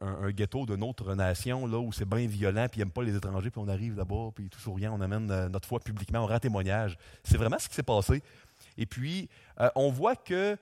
un, 0.00 0.30
ghetto 0.30 0.66
d'une 0.66 0.82
autre 0.82 1.14
nation, 1.14 1.66
là, 1.66 1.78
où 1.78 1.92
c'est 1.92 2.08
bien 2.08 2.26
violent, 2.26 2.66
puis 2.70 2.80
ils 2.80 2.84
n'aiment 2.84 2.92
pas 2.92 3.02
les 3.02 3.16
étrangers, 3.16 3.50
puis 3.50 3.60
on 3.60 3.68
arrive 3.68 3.96
là-bas, 3.96 4.30
puis 4.34 4.48
tout 4.48 4.58
souriant, 4.58 4.94
on 4.96 5.00
amène 5.00 5.30
euh, 5.30 5.48
notre 5.48 5.66
foi 5.66 5.80
publiquement, 5.80 6.20
on 6.20 6.26
rend 6.26 6.38
témoignage. 6.38 6.98
C'est 7.24 7.36
vraiment 7.36 7.58
ce 7.58 7.68
qui 7.68 7.74
s'est 7.74 7.82
passé. 7.82 8.22
Et 8.76 8.86
puis, 8.86 9.28
euh, 9.60 9.70
on 9.74 9.90
voit 9.90 10.16
que, 10.16 10.56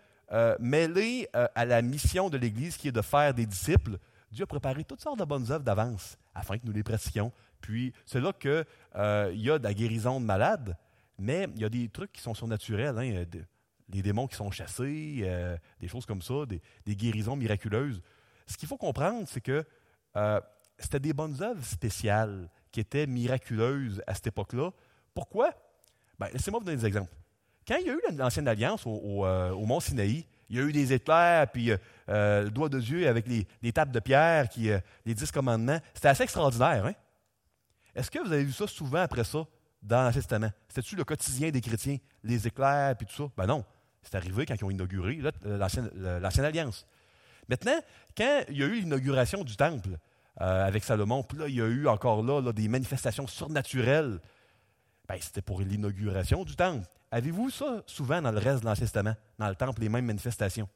mêlé 0.61 1.29
à 1.33 1.64
la 1.64 1.83
mission 1.83 2.31
de 2.31 2.38
l'Église, 2.38 2.77
qui 2.77 2.87
est 2.87 2.92
de 2.92 3.03
faire 3.03 3.35
des 3.35 3.46
disciples, 3.46 3.99
Dieu 4.31 4.44
a 4.44 4.46
préparé 4.46 4.85
toutes 4.85 5.01
sortes 5.01 5.18
de 5.18 5.25
bonnes 5.25 5.51
œuvres 5.51 5.64
d'avance, 5.64 6.16
afin 6.37 6.57
que 6.57 6.64
nous 6.64 6.73
les 6.73 6.85
pratiquions. 6.85 7.33
Puis, 7.61 7.92
c'est 8.07 8.20
là 8.20 8.33
qu'il 8.33 8.64
y 8.94 9.51
a 9.51 9.59
de 9.59 9.64
la 9.64 9.75
guérison 9.75 10.20
de 10.20 10.25
malades, 10.25 10.77
mais 11.18 11.49
il 11.57 11.62
y 11.62 11.64
a 11.64 11.68
des 11.68 11.88
trucs 11.88 12.12
qui 12.12 12.20
sont 12.23 12.35
surnaturels, 12.35 12.96
hein, 12.96 13.25
démons 13.88 14.29
qui 14.29 14.37
sont 14.37 14.53
chassés, 14.53 15.29
des 15.81 15.88
choses 15.88 16.07
comme 16.07 16.23
ça, 16.23 16.44
des 16.46 16.94
guérisons 16.94 17.35
miraculeuses 17.35 18.01
ce 18.51 18.57
qu'il 18.57 18.69
faut 18.69 18.77
comprendre, 18.77 19.27
c'est 19.29 19.41
que 19.41 19.65
euh, 20.17 20.41
c'était 20.79 21.01
des 21.01 21.13
bonnes 21.13 21.41
œuvres 21.43 21.65
spéciales 21.65 22.49
qui 22.73 22.81
étaient 22.81 23.07
miraculeuses 23.07 24.03
à 24.07 24.15
cette 24.15 24.29
époque-là. 24.29 24.71
Pourquoi? 25.15 25.55
Ben, 26.19 26.29
Laissez-moi 26.33 26.61
vous 26.61 26.67
donner 26.67 26.79
des 26.79 26.87
exemples. 26.87 27.13
Quand 27.67 27.77
il 27.77 27.87
y 27.87 27.91
a 27.91 27.93
eu 27.93 28.01
l'ancienne 28.17 28.49
alliance 28.49 28.87
au, 28.87 29.25
euh, 29.25 29.55
Mont 29.55 29.81
Sinaï, 29.81 30.27
il 30.49 30.57
y 30.57 30.59
a 30.59 30.63
eu 30.63 30.73
des 30.73 30.93
éclairs, 30.93 31.49
puis 31.53 31.71
euh, 31.71 32.45
le 32.45 32.51
doigt 32.51 32.69
de 32.69 32.81
Dieu 32.81 33.07
avec 33.07 33.27
les, 33.29 33.73
tables 33.73 33.93
de 33.93 34.01
pierre, 34.01 34.49
qui, 34.49 34.71
les 35.05 35.15
dix 35.15 35.31
commandements. 35.31 35.79
C'était 35.95 36.09
assez 36.09 36.25
extraordinaire. 36.25 36.87
Hein? 36.87 36.95
Est-ce 37.95 38.11
que 38.11 38.19
vous 38.19 38.33
avez 38.33 38.43
vu 38.43 38.53
ça 38.53 38.67
souvent 38.67 39.03
après 39.03 39.23
ça 39.23 39.47
dans 39.81 40.03
l'Ancien 40.03 40.21
Testament? 40.21 40.51
C'était-tu 40.69 40.97
le 40.97 41.05
quotidien 41.05 41.51
des 41.51 41.61
chrétiens, 41.61 41.99
les 42.25 42.49
éclairs, 42.49 42.97
puis 42.97 43.07
tout 43.07 43.15
ça? 43.15 43.31
Ben 43.37 43.47
non. 43.47 43.65
C'est 44.03 44.17
arrivé 44.17 44.47
quand 44.47 44.55
ils 44.55 44.65
ont 44.65 44.71
inauguré 44.71 45.21
l'ancienne 45.45 46.45
alliance. 46.45 46.87
Maintenant, 47.51 47.81
quand 48.17 48.45
il 48.49 48.59
y 48.59 48.63
a 48.63 48.67
eu 48.67 48.81
l'inauguration 48.81 49.43
du 49.43 49.57
temple 49.57 49.99
euh, 50.41 50.67
avec 50.67 50.85
Salomon, 50.85 51.25
puis 51.25 51.37
là, 51.37 51.49
il 51.49 51.57
y 51.57 51.61
a 51.61 51.67
eu 51.67 51.89
encore 51.89 52.23
là, 52.23 52.53
des 52.53 52.69
manifestations 52.69 53.27
surnaturelles, 53.27 54.21
ben, 55.09 55.19
c'était 55.21 55.43
pour 55.43 55.61
l'inauguration 55.61 56.45
du 56.45 56.55
temple. 56.55 56.87
Avez-vous 57.11 57.51
ça 57.51 57.83
souvent 57.87 58.23
dans 58.23 58.31
le 58.31 58.39
reste 58.39 58.61
de 58.61 58.67
l'Ancien 58.67 58.85
Testament, 58.85 59.17
dans 59.37 59.49
le 59.49 59.57
temple, 59.57 59.81
les 59.81 59.89
mêmes 59.89 60.07
manifestations? 60.07 60.69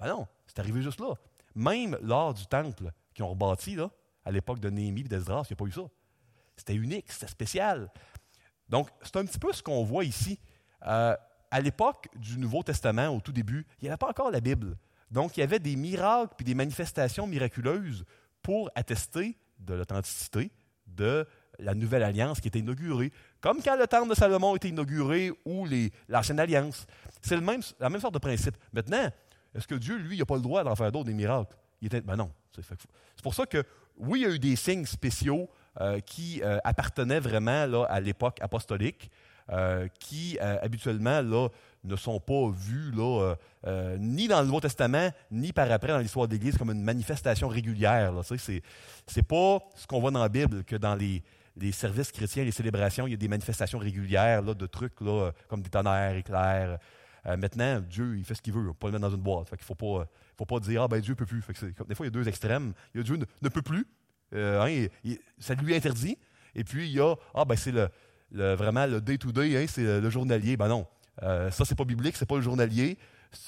Ben 0.00 0.08
non, 0.08 0.26
c'est 0.48 0.58
arrivé 0.58 0.82
juste 0.82 0.98
là. 0.98 1.14
Même 1.54 1.96
lors 2.02 2.34
du 2.34 2.46
temple 2.46 2.90
qu'ils 3.14 3.24
ont 3.24 3.28
rebâti, 3.28 3.76
là, 3.76 3.88
à 4.24 4.32
l'époque 4.32 4.58
de 4.58 4.70
Néhémie 4.70 5.02
et 5.02 5.04
d'Esdras, 5.04 5.44
il 5.48 5.52
n'y 5.52 5.54
a 5.54 5.56
pas 5.56 5.66
eu 5.66 5.72
ça. 5.72 5.82
C'était 6.56 6.74
unique, 6.74 7.12
c'était 7.12 7.28
spécial. 7.28 7.88
Donc, 8.68 8.88
c'est 9.02 9.16
un 9.18 9.24
petit 9.24 9.38
peu 9.38 9.52
ce 9.52 9.62
qu'on 9.62 9.84
voit 9.84 10.02
ici. 10.02 10.40
Euh, 10.84 11.16
à 11.48 11.60
l'époque 11.60 12.08
du 12.16 12.38
Nouveau 12.38 12.64
Testament, 12.64 13.06
au 13.08 13.20
tout 13.20 13.30
début, 13.30 13.64
il 13.80 13.84
n'y 13.84 13.88
avait 13.88 13.98
pas 13.98 14.08
encore 14.08 14.32
la 14.32 14.40
Bible. 14.40 14.76
Donc, 15.12 15.36
il 15.36 15.40
y 15.40 15.42
avait 15.42 15.58
des 15.58 15.76
miracles 15.76 16.34
puis 16.36 16.44
des 16.44 16.54
manifestations 16.54 17.26
miraculeuses 17.26 18.04
pour 18.42 18.70
attester 18.74 19.36
de 19.60 19.74
l'authenticité 19.74 20.50
de 20.86 21.26
la 21.58 21.74
nouvelle 21.74 22.02
alliance 22.02 22.40
qui 22.40 22.48
était 22.48 22.58
inaugurée. 22.58 23.12
Comme 23.40 23.62
quand 23.62 23.76
le 23.76 23.86
temple 23.86 24.08
de 24.08 24.14
Salomon 24.14 24.56
était 24.56 24.70
inauguré 24.70 25.30
ou 25.44 25.66
l'ancienne 26.08 26.40
alliance. 26.40 26.86
C'est 27.20 27.36
la 27.36 27.40
même 27.90 28.00
sorte 28.00 28.14
de 28.14 28.18
principe. 28.18 28.56
Maintenant, 28.72 29.08
est-ce 29.54 29.66
que 29.66 29.74
Dieu, 29.74 29.96
lui, 29.96 30.18
n'a 30.18 30.24
pas 30.24 30.36
le 30.36 30.42
droit 30.42 30.64
d'en 30.64 30.74
faire 30.74 30.90
d'autres, 30.90 31.06
des 31.06 31.14
miracles? 31.14 31.56
Il 31.80 31.86
était, 31.86 32.00
ben 32.00 32.16
non. 32.16 32.30
C'est 32.54 33.22
pour 33.22 33.34
ça 33.34 33.46
que, 33.46 33.64
oui, 33.98 34.20
il 34.20 34.22
y 34.22 34.26
a 34.26 34.34
eu 34.34 34.38
des 34.38 34.56
signes 34.56 34.86
spéciaux 34.86 35.48
euh, 35.80 36.00
qui 36.00 36.42
euh, 36.42 36.58
appartenaient 36.64 37.20
vraiment 37.20 37.84
à 37.84 38.00
l'époque 38.00 38.38
apostolique, 38.40 39.10
euh, 39.50 39.88
qui 39.98 40.38
habituellement 40.38 41.20
là, 41.20 41.48
ne 41.84 41.96
sont 41.96 42.20
pas 42.20 42.50
vus 42.50 42.92
là, 42.92 43.20
euh, 43.22 43.34
euh, 43.66 43.96
ni 43.98 44.28
dans 44.28 44.40
le 44.40 44.46
Nouveau 44.46 44.60
Testament, 44.60 45.10
ni 45.30 45.52
par 45.52 45.70
après 45.70 45.88
dans 45.88 45.98
l'histoire 45.98 46.28
de 46.28 46.32
l'Église 46.32 46.56
comme 46.56 46.70
une 46.70 46.82
manifestation 46.82 47.48
régulière. 47.48 48.12
Ce 48.24 48.34
n'est 48.52 49.22
pas 49.22 49.58
ce 49.74 49.86
qu'on 49.86 50.00
voit 50.00 50.10
dans 50.10 50.22
la 50.22 50.28
Bible 50.28 50.64
que 50.64 50.76
dans 50.76 50.94
les, 50.94 51.22
les 51.56 51.72
services 51.72 52.12
chrétiens, 52.12 52.44
les 52.44 52.52
célébrations, 52.52 53.06
il 53.06 53.10
y 53.10 53.14
a 53.14 53.16
des 53.16 53.28
manifestations 53.28 53.78
régulières 53.78 54.42
là, 54.42 54.54
de 54.54 54.66
trucs 54.66 55.00
là, 55.00 55.32
comme 55.48 55.62
des 55.62 55.70
tonnerres, 55.70 56.16
éclairs. 56.16 56.78
Euh, 57.26 57.36
maintenant, 57.36 57.80
Dieu, 57.80 58.16
il 58.16 58.24
fait 58.24 58.34
ce 58.34 58.42
qu'il 58.42 58.52
veut. 58.52 58.62
Il 58.62 58.66
ne 58.68 58.72
pas 58.72 58.88
le 58.88 58.92
mettre 58.92 59.02
dans 59.02 59.14
une 59.14 59.22
boîte. 59.22 59.48
Il 59.50 59.54
ne 59.54 59.64
faut 59.64 59.74
pas, 59.74 60.08
faut 60.36 60.46
pas 60.46 60.60
dire, 60.60 60.82
ah 60.82 60.88
ben 60.88 61.00
Dieu 61.00 61.12
ne 61.12 61.16
peut 61.16 61.26
plus. 61.26 61.42
des 61.88 61.94
fois, 61.94 62.06
il 62.06 62.08
y 62.08 62.08
a 62.08 62.10
deux 62.10 62.28
extrêmes. 62.28 62.72
Il 62.94 62.98
y 62.98 63.00
a 63.00 63.04
Dieu 63.04 63.16
ne, 63.16 63.48
peut 63.48 63.62
plus. 63.62 63.86
Hein, 64.34 64.86
ça 65.38 65.54
lui 65.54 65.74
interdit. 65.74 66.16
Et 66.54 66.64
puis, 66.64 66.86
il 66.86 66.92
y 66.92 67.00
a, 67.00 67.14
ah 67.34 67.44
ben 67.44 67.56
c'est 67.56 67.72
le, 67.72 67.88
vraiment 68.54 68.86
le 68.86 69.00
day-to-day, 69.00 69.56
hein, 69.56 69.66
c'est 69.68 70.00
le 70.00 70.10
journalier. 70.10 70.56
Ben 70.56 70.68
non, 70.68 70.86
euh, 71.22 71.50
ça, 71.50 71.64
c'est 71.64 71.74
pas 71.74 71.84
biblique, 71.84 72.16
c'est 72.16 72.26
pas 72.26 72.36
le 72.36 72.42
journalier. 72.42 72.96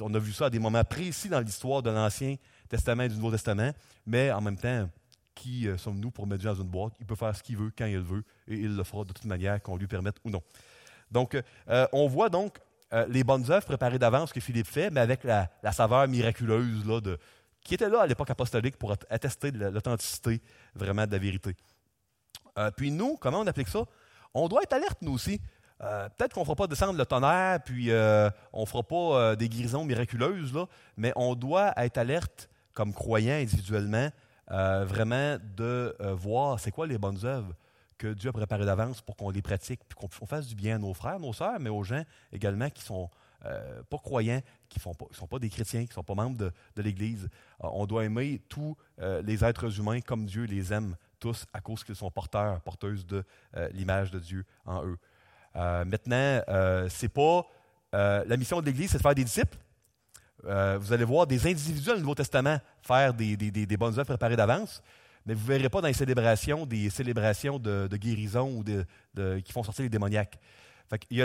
On 0.00 0.12
a 0.14 0.18
vu 0.18 0.33
ça 0.33 0.46
à 0.46 0.50
des 0.50 0.59
moments 0.59 0.85
précis 0.85 1.29
dans 1.29 1.40
l'histoire 1.40 1.83
de 1.83 1.90
l'Ancien 1.90 2.37
Testament 2.68 3.05
et 3.05 3.09
du 3.09 3.16
Nouveau 3.16 3.31
Testament, 3.31 3.72
mais 4.07 4.31
en 4.33 4.40
même 4.40 4.57
temps, 4.57 4.88
qui 5.35 5.68
euh, 5.68 5.77
sommes-nous 5.77 6.11
pour 6.11 6.27
mettre 6.27 6.40
Dieu 6.40 6.50
dans 6.50 6.61
une 6.62 6.68
boîte? 6.68 6.94
Il 7.00 7.07
peut 7.07 7.14
faire 7.14 7.35
ce 7.35 7.42
qu'il 7.42 7.57
veut, 7.57 7.70
quand 7.77 7.87
il 7.87 7.98
veut, 7.98 8.24
et 8.48 8.55
il 8.55 8.77
le 8.77 8.85
fera 8.85 9.05
de 9.05 9.12
toute 9.12 9.24
manière, 9.24 9.61
qu'on 9.62 9.77
lui 9.77 9.87
permette 9.87 10.16
ou 10.24 10.31
non. 10.31 10.42
Donc, 11.11 11.40
euh, 11.68 11.87
on 11.92 12.09
voit 12.09 12.29
donc 12.29 12.59
les 13.09 13.24
bonnes 13.24 13.50
œuvres 13.50 13.66
préparées 13.66 13.98
d'avance 13.98 14.33
que 14.33 14.38
Philippe 14.38 14.68
fait, 14.68 14.88
mais 14.88 15.00
avec 15.00 15.24
la, 15.24 15.50
saveur 15.72 16.07
miraculeuse 16.07 16.85
qui 17.61 17.74
était 17.74 17.88
là 17.88 18.03
à 18.03 18.07
l'époque 18.07 18.31
apostolique 18.31 18.77
pour 18.77 18.92
attester 19.11 19.50
de 19.50 19.66
l'authenticité 19.66 20.40
vraiment 20.77 21.05
de 21.05 21.11
la 21.11 21.18
vérité. 21.18 21.57
puis 22.77 22.92
nous, 22.92 23.16
comment 23.16 23.40
on 23.40 23.46
applique 23.48 23.66
ça? 23.66 23.85
On 24.33 24.46
doit 24.46 24.62
être 24.62 24.74
alerte, 24.74 24.98
nous 25.03 25.14
aussi. 25.14 25.40
Euh, 25.82 26.08
peut-être 26.10 26.34
qu'on 26.34 26.40
ne 26.40 26.44
fera 26.44 26.56
pas 26.56 26.66
descendre 26.66 26.96
le 26.96 27.06
tonnerre, 27.06 27.60
puis 27.62 27.90
euh, 27.90 28.30
on 28.52 28.60
ne 28.60 28.66
fera 28.66 28.82
pas 28.82 28.94
euh, 28.96 29.37
des 29.37 29.48
guérisons 29.48 29.84
miraculeuses, 29.84 30.54
là, 30.54 30.66
mais 30.96 31.12
on 31.16 31.34
doit 31.34 31.72
être 31.76 31.98
alerte 31.98 32.48
comme 32.72 32.92
croyant 32.92 33.34
individuellement, 33.34 34.10
vraiment 34.48 35.38
de 35.56 35.96
voir 36.12 36.58
c'est 36.58 36.72
quoi 36.72 36.88
les 36.88 36.98
bonnes 36.98 37.24
œuvres 37.24 37.54
que 37.98 38.08
Dieu 38.08 38.30
a 38.30 38.32
préparées 38.32 38.66
d'avance 38.66 39.00
pour 39.00 39.16
qu'on 39.16 39.30
les 39.30 39.42
pratique, 39.42 39.80
puis 39.88 39.96
qu'on 39.96 40.26
fasse 40.26 40.48
du 40.48 40.56
bien 40.56 40.74
à 40.74 40.78
nos 40.78 40.92
frères, 40.92 41.20
nos 41.20 41.32
sœurs, 41.32 41.60
mais 41.60 41.70
aux 41.70 41.84
gens 41.84 42.02
également 42.32 42.68
qui 42.70 42.82
sont 42.82 43.08
pas 43.40 43.98
croyants, 43.98 44.40
qui 44.68 44.80
ne 44.80 45.14
sont 45.14 45.26
pas 45.28 45.38
des 45.38 45.50
chrétiens, 45.50 45.82
qui 45.82 45.90
ne 45.90 45.94
sont 45.94 46.02
pas 46.02 46.16
membres 46.16 46.37
de, 46.37 46.52
de 46.74 46.82
l'Église. 46.82 47.28
on 47.60 47.87
doit 47.87 48.04
aimer 48.04 48.42
tous 48.48 48.76
les 48.98 49.44
êtres 49.44 49.78
humains 49.78 50.00
comme 50.00 50.26
Dieu 50.26 50.42
les 50.42 50.72
aime 50.72 50.96
tous 51.20 51.46
à 51.52 51.60
cause 51.60 51.84
qu'ils 51.84 51.94
sont 51.94 52.10
porteurs, 52.10 52.60
porteuses 52.62 53.06
de 53.06 53.24
l'image 53.70 54.10
de 54.10 54.18
Dieu 54.18 54.44
en 54.66 54.84
eux. 54.84 54.98
Euh, 55.57 55.85
maintenant, 55.85 56.43
euh, 56.49 56.88
c'est 56.90 57.09
pas 57.09 57.47
euh, 57.95 58.25
la 58.27 58.37
mission 58.37 58.61
de 58.61 58.67
l'Église, 58.67 58.90
c'est 58.90 58.99
de 58.99 59.03
faire 59.03 59.14
des 59.14 59.25
disciples. 59.25 59.57
vous 60.43 60.93
allez 60.93 61.05
voir 61.05 61.27
des 61.27 61.47
individus 61.47 61.87
dans 61.87 61.95
le 61.95 62.01
Nouveau 62.01 62.14
Testament 62.14 62.59
faire 62.83 63.14
des, 63.14 63.77
bonnes 63.79 63.95
œuvres 63.95 64.05
préparées 64.05 64.37
d'avance, 64.37 64.83
mais 65.25 65.35
vous 65.35 65.43
ne 65.43 65.57
verrez 65.57 65.69
pas 65.69 65.81
dans 65.81 65.87
les 65.87 65.95
célébrations 65.95 66.67
des 66.67 66.90
célébrations 66.90 67.59
de, 67.59 67.97
guérison 67.97 68.51
ou 68.51 68.64
de, 68.64 69.38
qui 69.40 69.53
font 69.53 69.62
sortir 69.62 69.85
les 69.85 69.88
démoniaques. 69.88 70.38
il, 71.11 71.19
y 71.19 71.23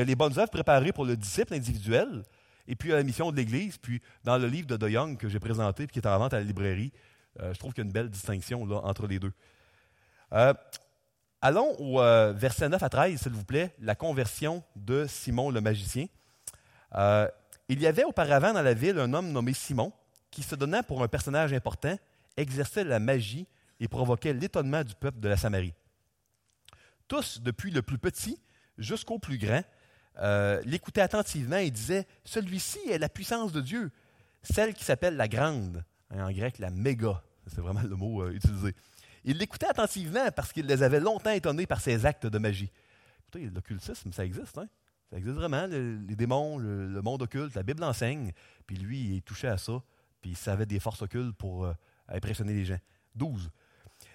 a 0.00 0.04
les 0.04 0.14
bonnes 0.14 0.38
œuvres 0.38 0.50
préparées 0.50 0.92
pour 0.92 1.04
le 1.04 1.16
disciple 1.16 1.54
individuel, 1.54 2.22
et 2.68 2.76
puis 2.76 2.88
il 2.88 2.92
y 2.92 2.94
a 2.94 2.98
la 2.98 3.04
mission 3.04 3.30
de 3.30 3.36
l'Église. 3.36 3.76
Puis 3.78 4.00
dans 4.22 4.38
le 4.38 4.46
livre 4.46 4.68
de 4.68 4.76
De 4.76 4.88
Young 4.88 5.18
que 5.18 5.28
j'ai 5.28 5.40
présenté 5.40 5.82
et 5.82 5.86
qui 5.88 5.98
est 5.98 6.06
en 6.06 6.18
vente 6.18 6.32
à 6.32 6.38
la 6.38 6.44
librairie, 6.44 6.92
je 7.40 7.58
trouve 7.58 7.72
qu'il 7.72 7.82
y 7.82 7.86
a 7.86 7.88
une 7.88 7.92
belle 7.92 8.10
distinction 8.10 8.64
là, 8.64 8.76
entre 8.84 9.06
les 9.06 9.18
deux. 9.18 9.32
Allons 11.44 11.74
au 11.80 12.00
euh, 12.00 12.32
verset 12.32 12.68
9 12.68 12.80
à 12.80 12.88
13, 12.88 13.20
s'il 13.20 13.32
vous 13.32 13.44
plaît, 13.44 13.74
la 13.80 13.96
conversion 13.96 14.62
de 14.76 15.06
Simon 15.08 15.50
le 15.50 15.60
magicien. 15.60 16.06
Euh, 16.94 17.26
il 17.68 17.80
y 17.80 17.88
avait 17.88 18.04
auparavant 18.04 18.52
dans 18.52 18.62
la 18.62 18.74
ville 18.74 18.96
un 19.00 19.12
homme 19.12 19.32
nommé 19.32 19.52
Simon 19.52 19.92
qui, 20.30 20.44
se 20.44 20.54
donnant 20.54 20.84
pour 20.84 21.02
un 21.02 21.08
personnage 21.08 21.52
important, 21.52 21.98
exerçait 22.36 22.84
la 22.84 23.00
magie 23.00 23.48
et 23.80 23.88
provoquait 23.88 24.32
l'étonnement 24.32 24.84
du 24.84 24.94
peuple 24.94 25.18
de 25.18 25.28
la 25.28 25.36
Samarie. 25.36 25.74
Tous, 27.08 27.40
depuis 27.40 27.72
le 27.72 27.82
plus 27.82 27.98
petit 27.98 28.40
jusqu'au 28.78 29.18
plus 29.18 29.38
grand, 29.38 29.64
euh, 30.20 30.62
l'écoutaient 30.64 31.00
attentivement 31.00 31.56
et 31.56 31.72
disaient 31.72 32.06
Celui-ci 32.24 32.78
est 32.88 32.98
la 32.98 33.08
puissance 33.08 33.50
de 33.50 33.60
Dieu, 33.60 33.90
celle 34.44 34.74
qui 34.74 34.84
s'appelle 34.84 35.16
la 35.16 35.26
grande, 35.26 35.84
en 36.14 36.30
grec 36.30 36.60
la 36.60 36.70
méga, 36.70 37.20
c'est 37.48 37.60
vraiment 37.60 37.82
le 37.82 37.96
mot 37.96 38.30
utilisé. 38.30 38.76
Ils 39.24 39.36
l'écoutaient 39.36 39.68
attentivement 39.68 40.30
parce 40.34 40.52
qu'il 40.52 40.66
les 40.66 40.82
avait 40.82 41.00
longtemps 41.00 41.30
étonnés 41.30 41.66
par 41.66 41.80
ses 41.80 42.06
actes 42.06 42.26
de 42.26 42.38
magie. 42.38 42.70
Écoutez, 43.20 43.50
l'occultisme, 43.50 44.12
ça 44.12 44.24
existe. 44.24 44.58
Hein? 44.58 44.68
Ça 45.10 45.18
existe 45.18 45.36
vraiment. 45.36 45.66
les 45.66 46.16
démons, 46.16 46.58
le, 46.58 47.02
monde 47.02 47.22
occulte, 47.22 47.54
la 47.54 47.62
Bible 47.62 47.84
enseigne. 47.84 48.32
Puis 48.66 48.76
lui, 48.76 49.16
il 49.16 49.22
touchait 49.22 49.48
à 49.48 49.58
ça. 49.58 49.82
Puis 50.20 50.32
il 50.32 50.36
savait 50.36 50.66
des 50.66 50.80
forces 50.80 51.02
occultes 51.02 51.36
pour 51.36 51.64
euh, 51.64 51.72
impressionner 52.08 52.54
les 52.54 52.64
gens. 52.64 52.78
12. 53.14 53.50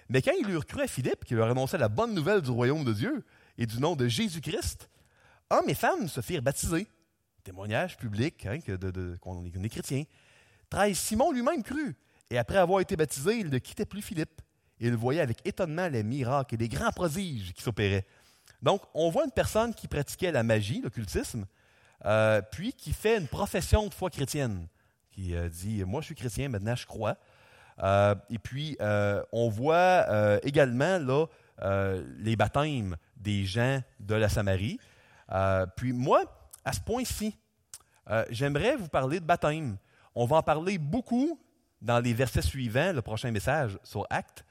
Mais 0.08 0.22
quand 0.22 0.32
il 0.38 0.48
eurent 0.50 0.66
cru 0.66 0.82
à 0.82 0.86
Philippe, 0.86 1.24
qui 1.24 1.34
leur 1.34 1.50
annonçait 1.50 1.78
la 1.78 1.88
bonne 1.88 2.14
nouvelle 2.14 2.42
du 2.42 2.50
royaume 2.50 2.84
de 2.84 2.92
Dieu 2.92 3.24
et 3.56 3.66
du 3.66 3.78
nom 3.78 3.94
de 3.96 4.08
Jésus-Christ, 4.08 4.88
hommes 5.50 5.68
et 5.68 5.74
femmes 5.74 6.08
se 6.08 6.20
firent 6.20 6.42
baptiser. 6.42 6.86
Témoignage 7.44 7.96
public 7.96 8.46
hein, 8.46 8.58
qu'on 9.20 9.44
est 9.44 9.68
chrétien. 9.68 10.04
13. 10.70 10.98
Simon 10.98 11.32
lui-même 11.32 11.62
crut. 11.62 11.96
Et 12.30 12.36
après 12.36 12.58
avoir 12.58 12.80
été 12.80 12.96
baptisé, 12.96 13.38
il 13.38 13.48
ne 13.48 13.58
quittait 13.58 13.86
plus 13.86 14.02
Philippe 14.02 14.42
il 14.80 14.94
voyait 14.94 15.20
avec 15.20 15.46
étonnement 15.46 15.88
les 15.88 16.02
miracles 16.02 16.54
et 16.54 16.58
les 16.58 16.68
grands 16.68 16.92
prodiges 16.92 17.52
qui 17.52 17.62
s'opéraient. 17.62 18.06
Donc, 18.62 18.82
on 18.94 19.10
voit 19.10 19.24
une 19.24 19.30
personne 19.30 19.74
qui 19.74 19.88
pratiquait 19.88 20.32
la 20.32 20.42
magie, 20.42 20.80
l'occultisme, 20.80 21.46
euh, 22.04 22.42
puis 22.52 22.72
qui 22.72 22.92
fait 22.92 23.18
une 23.18 23.28
profession 23.28 23.86
de 23.86 23.94
foi 23.94 24.10
chrétienne, 24.10 24.66
qui 25.10 25.34
euh, 25.34 25.48
dit 25.48 25.84
Moi, 25.84 26.00
je 26.00 26.06
suis 26.06 26.14
chrétien, 26.14 26.48
maintenant 26.48 26.74
je 26.74 26.86
crois. 26.86 27.16
Euh, 27.80 28.14
et 28.30 28.38
puis, 28.38 28.76
on 29.32 29.48
voit 29.48 30.06
également 30.42 30.98
là, 30.98 31.26
les 32.18 32.36
baptêmes 32.36 32.96
des 33.16 33.44
gens 33.44 33.80
de 34.00 34.14
la 34.14 34.28
Samarie. 34.28 34.78
puis, 35.76 35.92
moi, 35.92 36.24
à 36.64 36.72
ce 36.72 36.80
point-ci, 36.80 37.36
j'aimerais 38.30 38.76
vous 38.76 38.88
parler 38.88 39.20
de 39.20 39.24
baptême. 39.24 39.76
On 40.14 40.24
va 40.24 40.36
en 40.36 40.42
parler 40.42 40.78
beaucoup 40.78 41.38
dans 41.80 42.00
les 42.00 42.12
versets 42.12 42.42
suivants, 42.42 42.92
le 42.92 43.02
prochain 43.02 43.30
message 43.30 43.78
sur 43.84 44.04
Actes. 44.10 44.44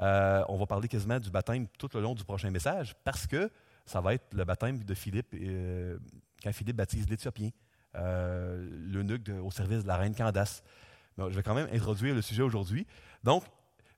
Euh, 0.00 0.44
on 0.48 0.56
va 0.56 0.66
parler 0.66 0.88
quasiment 0.88 1.18
du 1.18 1.30
baptême 1.30 1.66
tout 1.78 1.88
le 1.94 2.00
long 2.00 2.14
du 2.14 2.24
prochain 2.24 2.50
message 2.50 2.94
parce 3.04 3.26
que 3.26 3.50
ça 3.84 4.00
va 4.00 4.14
être 4.14 4.32
le 4.32 4.44
baptême 4.44 4.84
de 4.84 4.94
Philippe 4.94 5.34
euh, 5.34 5.98
quand 6.42 6.52
Philippe 6.52 6.76
baptise 6.76 7.08
l'Éthiopien, 7.08 7.50
euh, 7.96 8.68
l'eunuque 8.86 9.28
au 9.42 9.50
service 9.50 9.82
de 9.82 9.88
la 9.88 9.96
reine 9.96 10.14
Candace. 10.14 10.62
je 11.16 11.24
vais 11.24 11.42
quand 11.42 11.54
même 11.54 11.68
introduire 11.72 12.14
le 12.14 12.22
sujet 12.22 12.42
aujourd'hui. 12.42 12.86
Donc, 13.24 13.42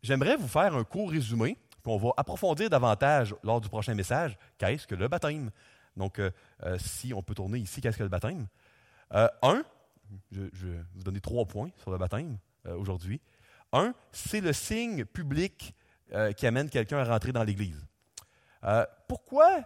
j'aimerais 0.03 0.37
vous 0.37 0.49
faire 0.49 0.75
un 0.75 0.85
court 0.85 1.11
résumé, 1.11 1.59
puis 1.83 1.93
on 1.93 1.99
va 1.99 2.11
approfondir 2.17 2.71
davantage 2.71 3.35
lors 3.43 3.61
du 3.61 3.69
prochain 3.69 3.95
message 3.95 4.39
qu'est-ce 4.57 4.87
que 4.87 4.95
le 4.95 5.09
baptême. 5.09 5.51
Donc, 5.97 6.19
si 6.79 7.13
on 7.13 7.23
peut 7.23 7.35
tourner 7.35 7.59
ici, 7.59 7.83
qu'est-ce 7.83 7.99
que 7.99 8.05
le 8.05 8.09
baptême? 8.09 8.47
un, 9.11 9.65
je, 10.31 10.43
je, 10.53 10.69
vais 10.69 10.81
vous 10.95 11.03
donner 11.03 11.21
trois 11.21 11.45
points 11.45 11.71
sur 11.77 11.91
le 11.91 11.99
baptême 11.99 12.39
aujourd'hui. 12.65 13.21
Un, 13.73 13.93
c'est 14.13 14.41
le 14.41 14.55
signe 14.55 15.05
public 15.05 15.75
euh, 16.13 16.33
qui 16.33 16.47
amène 16.47 16.69
quelqu'un 16.69 16.99
à 16.99 17.05
rentrer 17.05 17.31
dans 17.31 17.45
l'Église. 17.45 17.87
Euh, 18.65 18.85
pourquoi, 19.07 19.61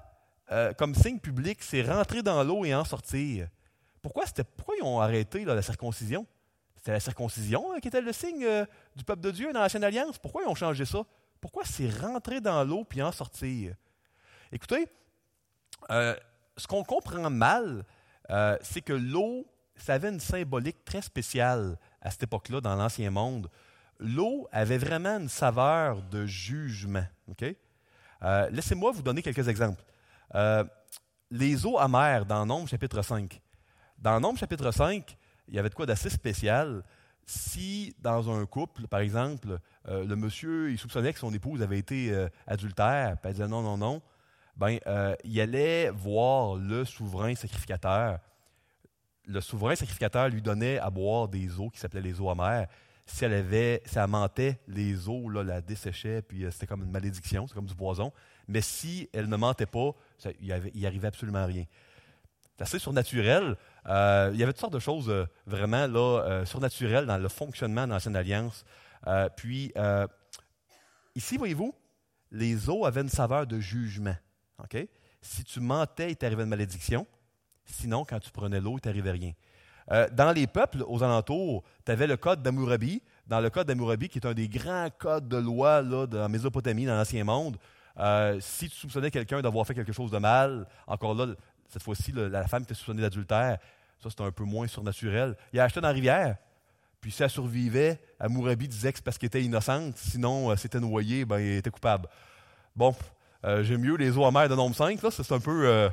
euh, 0.53 0.75
comme 0.75 0.95
signe 0.95 1.19
public, 1.19 1.63
c'est 1.63 1.83
rentrer 1.83 2.23
dans 2.23 2.43
l'eau 2.45 2.67
et 2.67 2.75
en 2.75 2.85
sortir? 2.85 3.49
Pourquoi, 4.03 4.25
pourquoi 4.57 4.75
ils 4.79 4.85
ont 4.85 5.01
arrêté 5.01 5.45
la 5.47 5.63
circoncision? 5.63 6.27
C'était 6.77 6.93
la 6.93 7.01
circoncision 7.01 7.81
qui 7.81 7.89
était 7.89 8.03
le 8.03 8.13
signe 8.13 8.47
du 8.95 9.05
peuple 9.05 9.23
de 9.23 9.31
Dieu 9.31 9.53
dans 9.55 9.61
l'Ancienne 9.61 9.85
Alliance? 9.85 10.19
Pourquoi 10.19 10.43
ils 10.43 10.49
ont 10.49 10.55
changé 10.55 10.85
ça? 10.85 11.03
Pourquoi 11.41 11.65
c'est 11.65 11.89
rentrer 11.89 12.43
dans 12.43 12.63
l'eau 12.63 12.85
puis 12.85 13.01
en 13.01 13.11
sortir? 13.11 13.75
Écoutez, 14.53 14.87
ce 15.89 16.67
qu'on 16.69 16.85
comprend 16.85 17.31
mal, 17.31 17.87
c'est 18.61 18.83
que 18.83 18.93
l'eau, 18.93 19.47
ça 19.77 19.95
avait 19.95 20.11
une 20.11 20.21
symbolique 20.21 20.85
très 20.85 21.01
spéciale 21.01 21.79
à 22.03 22.11
cette 22.11 22.25
époque-là 22.25 22.61
dans 22.61 22.75
l'Ancien 22.75 23.11
Monde 23.11 23.49
l'eau 23.99 24.49
avait 24.53 24.79
vraiment 24.79 25.19
une 25.19 25.29
saveur 25.29 26.03
de 26.03 26.27
jugement. 26.27 27.05
Euh, 28.23 28.49
laissez-moi 28.51 28.93
vous 28.93 29.03
donner 29.03 29.23
quelques 29.23 29.49
exemples. 29.49 29.83
Euh, 30.35 30.65
les 31.31 31.67
eaux 31.67 31.79
amères 31.79 32.27
dans 32.27 32.47
Nombre 32.47 32.69
chapitre 32.69 33.03
5. 33.03 33.41
Dans 33.99 34.21
Nombre 34.21 34.39
chapitre 34.39 34.71
5, 34.71 35.17
il 35.49 35.55
y 35.55 35.59
avait 35.59 35.69
de 35.69 35.75
quoi 35.75 35.87
d'assez 35.87 36.11
spécial. 36.11 36.83
Si 37.27 37.95
dans 38.01 38.31
un 38.31 38.45
couple, 38.45 38.87
par 38.87 39.01
exemple, 39.01 39.59
euh, 39.89 40.05
le 40.05 40.17
monsieur 40.17 40.71
il 40.71 40.79
soupçonnait 40.79 41.13
que 41.13 41.19
son 41.19 41.33
épouse 41.33 41.63
avait 41.63 41.79
été 41.79 42.15
adultère, 42.47 43.17
puis 43.19 43.31
elle 43.31 43.33
disait 43.33 43.49
non, 43.49 43.63
non, 43.63 43.79
non, 43.79 44.03
ben, 44.57 44.79
il 45.25 45.41
allait 45.41 45.91
voir 45.91 46.57
le 46.57 46.85
souverain 46.85 47.35
sacrificateur. 47.35 48.21
Le 49.27 49.41
souverain 49.41 49.75
sacrificateur 49.75 50.29
lui 50.29 50.43
donnait 50.43 50.79
à 50.79 50.91
boire 50.91 51.29
des 51.29 51.59
eaux 51.59 51.71
qui 51.71 51.81
s'appelaient 51.81 52.03
les 52.03 52.21
eaux 52.21 52.29
amères 52.29 52.69
si 53.07 53.25
elle 53.25 53.35
avait, 53.35 53.83
si 53.85 53.99
elle 53.99 54.07
mentait, 54.07 54.61
les 54.67 55.09
eaux 55.09 55.29
là, 55.29 55.43
la 55.43 55.61
desséchaient, 55.61 56.23
puis 56.23 56.45
euh, 56.45 56.51
c'était 56.51 56.67
comme 56.67 56.83
une 56.83 56.91
malédiction, 56.91 57.47
c'est 57.47 57.55
comme 57.55 57.67
du 57.67 57.75
poison. 57.75 58.13
Mais 58.49 58.61
si 58.61 59.09
elle 59.13 59.29
ne 59.29 59.37
mentait 59.37 59.67
pas, 59.67 59.93
il 60.41 60.71
n'y 60.75 60.87
arrivait 60.87 61.09
absolument 61.09 61.47
rien. 61.47 61.65
C'est 62.57 62.63
assez 62.63 62.79
surnaturel. 62.79 63.57
Euh, 63.87 64.31
il 64.33 64.39
y 64.39 64.43
avait 64.43 64.53
toutes 64.53 64.61
sortes 64.61 64.75
de 64.75 64.79
choses 64.79 65.11
euh, 65.11 65.27
vraiment 65.47 65.87
là, 65.87 66.45
surnaturelles 66.47 67.07
dans 67.07 67.19
le 67.19 67.29
fonctionnement 67.29 67.87
de 67.87 67.93
l'Ancienne 67.93 68.17
Alliance. 68.17 68.65
puis, 69.37 69.73
ici, 71.15 71.37
voyez-vous, 71.37 71.75
les 72.31 72.69
eaux 72.71 72.87
avaient 72.87 73.03
une 73.03 73.09
saveur 73.09 73.47
de 73.47 73.61
jugement. 73.61 74.17
OK? 74.63 74.77
Si 75.21 75.45
tu 75.45 75.61
mentais, 75.61 76.11
il 76.11 76.17
t'arrivait 76.17 76.43
une 76.43 76.49
malédiction. 76.49 77.07
Sinon, 77.65 78.05
quand 78.05 78.21
tu 78.21 78.31
prenais 78.31 78.61
l'eau, 78.61 78.77
il 78.77 78.81
t'arrivait 78.81 79.13
rien. 79.13 79.33
Euh, 79.91 80.09
dans 80.13 80.33
les 80.33 80.47
peuples 80.47 80.83
aux 80.87 81.03
alentours, 81.03 81.63
tu 81.85 81.93
avais 81.93 82.07
le 82.07 82.17
code 82.17 82.43
d'Amourabi. 82.43 83.03
Dans 83.27 83.41
le 83.41 83.51
code 83.51 83.67
d'Amourabi, 83.67 84.09
qui 84.09 84.19
est 84.19 84.27
un 84.27 84.35
des 84.35 84.49
grands 84.49 84.89
codes 84.99 85.29
de 85.29 85.37
loi 85.37 85.83
là, 85.83 86.07
de, 86.07 86.19
en 86.19 86.29
Mésopotamie, 86.29 86.87
dans 86.87 86.97
l'Ancien 86.97 87.25
Monde, 87.25 87.57
euh, 87.99 88.39
si 88.41 88.69
tu 88.69 88.77
soupçonnais 88.77 89.11
quelqu'un 89.11 89.41
d'avoir 89.41 89.67
fait 89.67 89.75
quelque 89.75 89.93
chose 89.93 90.11
de 90.11 90.19
mal, 90.19 90.67
encore 90.87 91.15
là, 91.15 91.35
cette 91.69 91.83
fois-ci, 91.83 92.13
la 92.13 92.47
femme 92.47 92.63
était 92.63 92.75
soupçonnée 92.75 93.03
d'adultère. 93.03 93.59
Ça, 94.03 94.11
c'était 94.11 94.25
un 94.25 94.33
peu 94.33 94.45
moins 94.45 94.67
surnaturel. 94.67 95.37
Il 95.53 95.61
a 95.61 95.65
acheté 95.65 95.81
dans 95.81 95.89
la 95.89 95.95
rivière. 95.95 96.37
Puis 97.01 97.11
si 97.11 97.23
elle 97.23 97.31
survivait, 97.31 97.99
Amourabi 98.19 98.69
disait 98.69 98.93
que 98.93 98.99
c'est 98.99 99.05
parce 99.05 99.19
qu'elle 99.19 99.29
était 99.29 99.43
innocente. 99.43 99.97
Sinon, 99.97 100.51
euh, 100.51 100.57
c'était 100.57 100.81
noyé, 100.81 101.25
ben, 101.25 101.39
il 101.39 101.57
était 101.57 101.71
coupable. 101.71 102.09
Bon, 102.77 102.95
j'aime 103.43 103.83
mieux 103.83 103.97
les 103.97 104.17
eaux 104.17 104.25
amères 104.25 104.49
de 104.49 104.55
nombre 104.55 104.75
5. 104.75 105.01
Là, 105.03 105.11
c'est 105.11 105.33
un 105.33 105.39
peu 105.39 105.89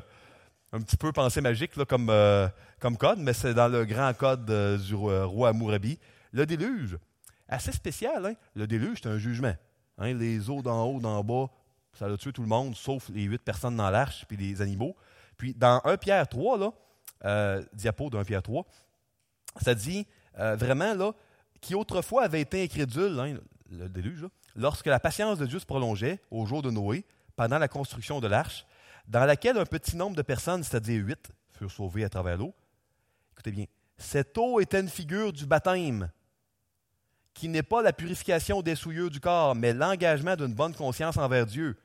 un 0.72 0.80
petit 0.80 0.96
peu 0.96 1.12
pensée 1.12 1.40
magique 1.40 1.72
euh, 1.76 2.48
comme 2.80 2.96
code, 2.96 3.18
mais 3.18 3.34
c'est 3.34 3.54
dans 3.54 3.68
le 3.68 3.84
grand 3.84 4.12
code 4.14 4.50
euh, 4.50 4.78
du 4.78 4.94
roi, 4.94 5.50
Amourabi. 5.50 5.98
Le 6.32 6.46
déluge, 6.46 6.98
assez 7.46 7.72
spécial. 7.72 8.24
Hein? 8.24 8.34
Le 8.54 8.66
déluge, 8.66 9.00
c'est 9.02 9.08
un 9.08 9.18
jugement. 9.18 9.54
Hein? 9.98 10.14
Les 10.14 10.48
eaux 10.48 10.62
d'en 10.62 10.84
haut, 10.86 10.98
d'en 10.98 11.22
bas, 11.22 11.50
ça 11.92 12.06
a 12.06 12.16
tué 12.16 12.32
tout 12.32 12.40
le 12.40 12.48
monde, 12.48 12.74
sauf 12.74 13.10
les 13.10 13.24
huit 13.24 13.42
personnes 13.42 13.76
dans 13.76 13.90
l'arche 13.90 14.24
puis 14.26 14.38
les 14.38 14.62
animaux. 14.62 14.96
Puis 15.36 15.52
dans 15.54 15.82
1 15.84 15.98
Pierre 15.98 16.26
3, 16.26 16.56
là, 16.56 16.72
euh, 17.26 17.62
diapo 17.74 18.10
1 18.12 18.24
Pierre 18.24 18.42
3, 18.42 18.64
ça 19.60 19.74
dit 19.74 20.06
vraiment 20.34 20.94
là, 20.94 21.12
qui 21.60 21.74
autrefois 21.74 22.24
avait 22.24 22.40
été 22.40 22.64
incrédule, 22.64 23.20
hein, 23.20 23.36
le 23.70 23.90
déluge, 23.90 24.26
lorsque 24.56 24.86
la 24.86 24.98
patience 24.98 25.38
de 25.38 25.44
Dieu 25.44 25.58
se 25.58 25.66
prolongeait 25.66 26.20
au 26.30 26.46
jour 26.46 26.62
de 26.62 26.70
Noé, 26.70 27.04
pendant 27.36 27.58
la 27.58 27.68
construction 27.68 28.20
de 28.20 28.26
l'arche, 28.26 28.64
dans 29.06 29.24
laquelle 29.24 29.58
un 29.58 29.66
petit 29.66 29.96
nombre 29.96 30.16
de 30.16 30.22
personnes, 30.22 30.62
c'est-à-dire 30.62 31.04
huit, 31.04 31.30
furent 31.52 31.70
sauvées 31.70 32.04
à 32.04 32.08
travers 32.08 32.38
l'eau. 32.38 32.54
Écoutez 33.32 33.50
bien, 33.50 33.66
cette 33.96 34.36
eau 34.38 34.60
était 34.60 34.80
une 34.80 34.88
figure 34.88 35.32
du 35.32 35.46
baptême, 35.46 36.10
qui 37.34 37.48
n'est 37.48 37.62
pas 37.62 37.82
la 37.82 37.92
purification 37.92 38.62
des 38.62 38.74
souillures 38.74 39.10
du 39.10 39.20
corps, 39.20 39.54
mais 39.54 39.72
l'engagement 39.72 40.36
d'une 40.36 40.54
bonne 40.54 40.74
conscience 40.74 41.16
envers 41.16 41.46
Dieu, 41.46 41.78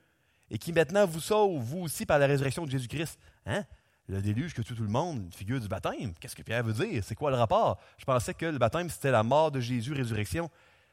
et 0.50 0.58
qui 0.58 0.74
maintenant 0.74 1.06
vous 1.06 1.20
sauve, 1.20 1.62
vous 1.62 1.80
aussi, 1.80 2.06
par 2.06 2.20
la 2.20 2.28
résurrection 2.28 2.66
de 2.66 2.72
Jésus-Christ. 2.72 3.20
Hein? 3.46 3.64
Le 4.08 4.22
déluge 4.22 4.54
que 4.54 4.62
tue 4.62 4.74
tout 4.74 4.84
le 4.84 4.90
monde, 4.90 5.24
une 5.24 5.34
figure 5.34 5.60
du 5.60 5.68
baptême. 5.68 6.14
Qu'est-ce 6.20 6.36
que 6.36 6.42
Pierre 6.42 6.64
veut 6.64 6.74
dire? 6.74 7.04
C'est 7.04 7.16
quoi 7.16 7.30
le 7.30 7.36
rapport? 7.36 7.78
Je 7.98 8.06
pensais 8.06 8.34
que 8.34 8.46
le 8.46 8.58
baptême, 8.58 8.90
c'était 8.90 9.12
la 9.12 9.24
mort 9.24 9.52
de 9.52 9.60
Jésus, 9.60 9.92
résurrection. 9.92 10.50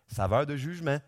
Saveur 0.09 0.47
de 0.47 0.57
jugement. 0.57 0.99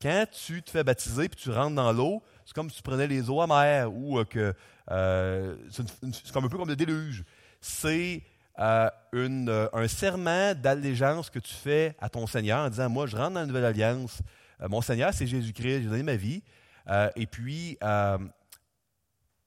Quand 0.00 0.26
tu 0.30 0.62
te 0.62 0.70
fais 0.70 0.84
baptiser 0.84 1.28
puis 1.28 1.40
tu 1.40 1.50
rentres 1.50 1.74
dans 1.74 1.92
l'eau, 1.92 2.22
c'est 2.46 2.54
comme 2.54 2.70
si 2.70 2.76
tu 2.76 2.82
prenais 2.82 3.08
les 3.08 3.28
eaux 3.28 3.40
amères 3.40 3.92
ou 3.92 4.18
euh, 4.18 4.24
que 4.24 4.54
euh, 4.92 5.56
c'est 5.68 6.32
comme 6.32 6.44
un 6.44 6.48
peu 6.48 6.56
comme 6.56 6.68
le 6.68 6.76
déluge. 6.76 7.24
C'est 7.60 8.22
euh, 8.60 8.88
un 9.12 9.88
serment 9.88 10.54
d'allégeance 10.54 11.28
que 11.28 11.40
tu 11.40 11.52
fais 11.52 11.96
à 12.00 12.08
ton 12.08 12.28
Seigneur 12.28 12.60
en 12.60 12.70
disant 12.70 12.88
Moi, 12.88 13.08
je 13.08 13.16
rentre 13.16 13.32
dans 13.32 13.40
la 13.40 13.46
nouvelle 13.46 13.64
alliance. 13.64 14.22
mon 14.60 14.80
Seigneur, 14.80 15.12
c'est 15.12 15.26
Jésus-Christ, 15.26 15.82
j'ai 15.82 15.88
donné 15.88 16.04
ma 16.04 16.14
vie. 16.14 16.44
et 17.16 17.26
puis, 17.26 17.76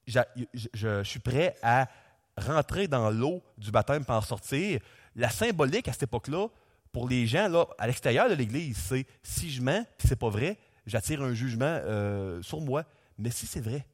je, 0.06 0.20
je, 0.74 1.02
suis 1.02 1.20
prêt 1.20 1.56
à 1.62 1.88
rentrer 2.36 2.86
dans 2.86 3.08
l'eau 3.08 3.42
du 3.56 3.70
baptême 3.70 4.04
pour 4.04 4.14
en 4.14 4.20
sortir. 4.20 4.78
La 5.16 5.30
symbolique 5.30 5.88
à 5.88 5.92
cette 5.92 6.02
époque-là, 6.02 6.48
pour 6.92 7.08
les 7.08 7.26
gens 7.26 7.48
là, 7.48 7.64
à 7.78 7.86
l'extérieur 7.86 8.28
de 8.28 8.34
l'Église, 8.34 8.76
c'est 8.76 9.06
si 9.22 9.50
je 9.50 9.62
mens, 9.62 9.86
c'est 9.98 10.18
pas 10.18 10.28
vrai, 10.28 10.58
j'attire 10.90 11.22
un 11.22 11.32
jugement 11.32 11.64
euh, 11.84 12.42
sur 12.42 12.60
moi. 12.60 12.84
Mais 13.16 13.30
si 13.30 13.46
c'est 13.46 13.60
vrai, 13.60 13.86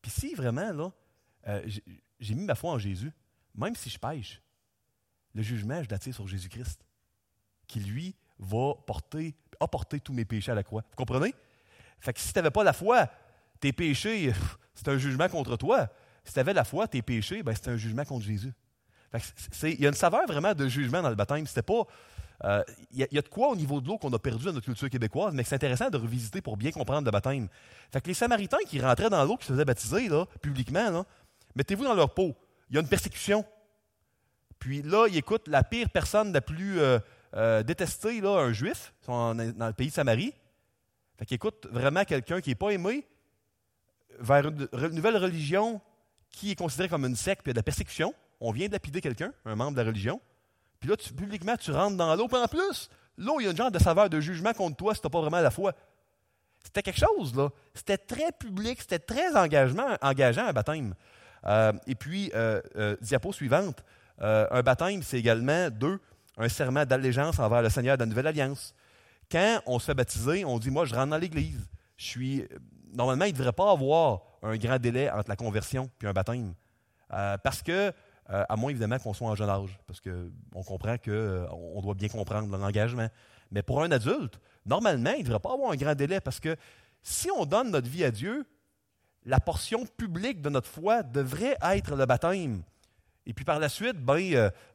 puis 0.00 0.10
si 0.10 0.34
vraiment, 0.34 0.72
là, 0.72 0.92
euh, 1.48 1.68
j'ai 2.20 2.34
mis 2.34 2.44
ma 2.44 2.54
foi 2.54 2.72
en 2.72 2.78
Jésus, 2.78 3.12
même 3.54 3.74
si 3.74 3.90
je 3.90 3.98
pêche, 3.98 4.42
le 5.34 5.42
jugement, 5.42 5.82
je 5.82 5.88
l'attire 5.90 6.14
sur 6.14 6.28
Jésus-Christ, 6.28 6.84
qui 7.66 7.80
lui 7.80 8.14
va 8.38 8.74
porter, 8.86 9.34
tous 10.02 10.12
mes 10.12 10.24
péchés 10.24 10.52
à 10.52 10.54
la 10.54 10.62
croix. 10.62 10.82
Vous 10.82 10.96
comprenez? 10.96 11.34
Fait 11.98 12.12
que 12.12 12.20
si 12.20 12.32
tu 12.32 12.38
n'avais 12.38 12.50
pas 12.50 12.62
la 12.62 12.72
foi, 12.72 13.10
tes 13.58 13.72
péchés, 13.72 14.32
c'est 14.74 14.88
un 14.88 14.98
jugement 14.98 15.28
contre 15.28 15.56
toi. 15.56 15.88
Si 16.24 16.32
tu 16.32 16.38
avais 16.38 16.54
la 16.54 16.64
foi, 16.64 16.86
tes 16.86 17.02
péchés, 17.02 17.42
ben, 17.42 17.54
c'est 17.54 17.68
un 17.68 17.76
jugement 17.76 18.04
contre 18.04 18.24
Jésus. 18.24 18.52
Il 19.62 19.80
y 19.80 19.86
a 19.86 19.88
une 19.88 19.94
saveur 19.94 20.26
vraiment 20.26 20.54
de 20.54 20.68
jugement 20.68 21.02
dans 21.02 21.08
le 21.08 21.14
baptême. 21.14 21.46
C'était 21.46 21.62
pas. 21.62 21.84
Euh, 22.44 22.62
il 22.92 23.06
y, 23.10 23.18
a 23.18 23.22
de 23.22 23.28
quoi 23.28 23.48
au 23.48 23.56
niveau 23.56 23.80
de 23.80 23.88
l'eau 23.88 23.96
qu'on 23.98 24.12
a 24.12 24.18
perdu 24.18 24.44
dans 24.44 24.52
notre 24.52 24.66
culture 24.66 24.90
québécoise, 24.90 25.34
mais 25.34 25.42
c'est 25.42 25.54
intéressant 25.54 25.88
de 25.88 25.96
revisiter 25.96 26.42
pour 26.42 26.56
bien 26.56 26.70
comprendre 26.70 27.06
le 27.06 27.10
baptême. 27.10 27.48
Fait 27.90 28.00
que 28.00 28.08
les 28.08 28.14
Samaritains 28.14 28.58
qui 28.68 28.80
rentraient 28.80 29.08
dans 29.08 29.24
l'eau, 29.24 29.36
qui 29.36 29.46
se 29.46 29.52
faisaient 29.52 29.64
baptiser 29.64 30.08
là, 30.08 30.26
publiquement, 30.42 31.04
mettez-vous 31.54 31.84
dans 31.84 31.94
leur 31.94 32.12
peau. 32.12 32.34
Il 32.68 32.76
y 32.76 32.78
a 32.78 32.82
une 32.82 32.88
persécution. 32.88 33.44
Puis 34.58 34.82
là, 34.82 35.06
ils 35.08 35.16
écoutent 35.16 35.48
la 35.48 35.64
pire 35.64 35.88
personne 35.90 36.32
la 36.32 36.40
plus 36.40 36.78
euh, 36.78 36.98
euh, 37.34 37.62
détestée, 37.62 38.20
là, 38.20 38.38
un 38.38 38.52
juif, 38.52 38.92
dans 39.06 39.34
le 39.34 39.72
pays 39.72 39.88
de 39.88 39.92
Samarie. 39.92 40.34
Fait 41.18 41.32
écoutent 41.32 41.66
vraiment 41.70 42.04
quelqu'un 42.04 42.40
qui 42.40 42.50
n'est 42.50 42.54
pas 42.54 42.70
aimé 42.70 43.06
vers 44.18 44.46
une, 44.46 44.68
nouvelle 44.92 45.16
religion 45.16 45.80
qui 46.30 46.50
est 46.50 46.54
considérée 46.54 46.88
comme 46.88 47.06
une 47.06 47.16
secte, 47.16 47.42
puis 47.42 47.50
il 47.50 47.50
y 47.50 47.52
a 47.52 47.54
de 47.54 47.58
la 47.58 47.62
persécution 47.62 48.14
on 48.40 48.52
vient 48.52 48.68
d'appider 48.68 49.00
quelqu'un, 49.00 49.32
un 49.44 49.56
membre 49.56 49.72
de 49.72 49.80
la 49.80 49.86
religion, 49.86 50.20
puis 50.80 50.90
là, 50.90 50.96
publiquement, 50.96 51.56
tu 51.56 51.70
rentres 51.72 51.96
dans 51.96 52.14
l'eau, 52.14 52.28
puis 52.28 52.36
en 52.36 52.48
plus, 52.48 52.88
l'eau, 53.16 53.40
il 53.40 53.44
y 53.44 53.46
a 53.46 53.50
une 53.50 53.56
genre 53.56 53.70
de 53.70 53.78
saveur 53.78 54.10
de 54.10 54.20
jugement 54.20 54.52
contre 54.52 54.76
toi 54.76 54.94
si 54.94 55.00
tu 55.00 55.06
n'as 55.06 55.10
pas 55.10 55.20
vraiment 55.20 55.40
la 55.40 55.50
foi. 55.50 55.72
C'était 56.62 56.82
quelque 56.82 56.98
chose, 56.98 57.34
là. 57.34 57.48
C'était 57.74 57.98
très 57.98 58.32
public, 58.32 58.80
c'était 58.80 58.98
très 58.98 59.36
engagement, 59.36 59.96
engageant, 60.02 60.46
un 60.46 60.52
baptême. 60.52 60.94
Euh, 61.46 61.72
et 61.86 61.94
puis, 61.94 62.30
euh, 62.34 62.60
euh, 62.76 62.96
diapo 63.00 63.32
suivante, 63.32 63.84
un 64.18 64.62
baptême, 64.62 65.02
c'est 65.02 65.18
également, 65.18 65.68
deux, 65.70 66.00
un 66.38 66.48
serment 66.48 66.84
d'allégeance 66.84 67.38
envers 67.38 67.62
le 67.62 67.68
Seigneur 67.68 67.96
de 67.96 68.02
la 68.02 68.06
Nouvelle 68.06 68.26
Alliance. 68.26 68.74
Quand 69.30 69.60
on 69.66 69.78
se 69.78 69.86
fait 69.86 69.94
baptiser, 69.94 70.44
on 70.44 70.58
dit, 70.58 70.70
moi, 70.70 70.86
je 70.86 70.94
rentre 70.94 71.10
dans 71.10 71.18
l'Église. 71.18 71.68
Je 71.96 72.04
suis... 72.04 72.48
Normalement, 72.92 73.26
il 73.26 73.32
ne 73.32 73.38
devrait 73.38 73.52
pas 73.52 73.70
avoir 73.70 74.22
un 74.42 74.56
grand 74.56 74.78
délai 74.78 75.10
entre 75.10 75.28
la 75.28 75.36
conversion 75.36 75.90
et 76.02 76.06
un 76.06 76.12
baptême. 76.12 76.54
parce 77.08 77.62
que 77.62 77.92
euh, 78.30 78.44
à 78.48 78.56
moins 78.56 78.70
évidemment 78.70 78.98
qu'on 78.98 79.14
soit 79.14 79.28
en 79.28 79.36
jeune 79.36 79.48
âge, 79.48 79.78
parce 79.86 80.00
qu'on 80.00 80.62
comprend 80.64 80.96
qu'on 80.98 81.10
euh, 81.10 81.80
doit 81.80 81.94
bien 81.94 82.08
comprendre 82.08 82.56
l'engagement. 82.56 83.08
Mais 83.52 83.62
pour 83.62 83.82
un 83.82 83.90
adulte, 83.92 84.40
normalement, 84.64 85.12
il 85.12 85.20
ne 85.20 85.24
devrait 85.24 85.40
pas 85.40 85.52
avoir 85.52 85.70
un 85.70 85.76
grand 85.76 85.94
délai, 85.94 86.20
parce 86.20 86.40
que 86.40 86.56
si 87.02 87.30
on 87.30 87.46
donne 87.46 87.70
notre 87.70 87.88
vie 87.88 88.02
à 88.02 88.10
Dieu, 88.10 88.44
la 89.24 89.38
portion 89.38 89.86
publique 89.86 90.42
de 90.42 90.50
notre 90.50 90.68
foi 90.68 91.04
devrait 91.04 91.56
être 91.62 91.94
le 91.94 92.04
baptême. 92.04 92.62
Et 93.26 93.32
puis 93.32 93.44
par 93.44 93.60
la 93.60 93.68
suite, 93.68 93.96
ben, 93.96 94.18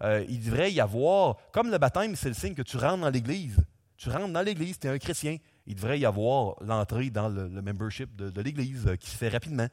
euh, 0.01 0.25
il 0.29 0.43
devrait 0.43 0.71
y 0.71 0.79
avoir, 0.79 1.37
comme 1.51 1.71
le 1.71 1.77
baptême, 1.77 2.15
c'est 2.15 2.29
le 2.29 2.33
signe 2.33 2.53
que 2.53 2.61
tu 2.61 2.77
rentres 2.77 3.01
dans 3.01 3.09
l'Église. 3.09 3.57
Tu 3.97 4.09
rentres 4.09 4.31
dans 4.31 4.41
l'Église, 4.41 4.79
tu 4.79 4.87
es 4.87 4.89
un 4.89 4.97
chrétien. 4.97 5.37
Il 5.67 5.75
devrait 5.75 5.99
y 5.99 6.05
avoir 6.05 6.55
l'entrée 6.61 7.09
dans 7.09 7.29
le, 7.29 7.49
membership 7.49 8.15
de 8.15 8.41
l'Église 8.41 8.95
qui 8.99 9.09
se 9.09 9.15
fait 9.15 9.29
rapidement 9.29 9.67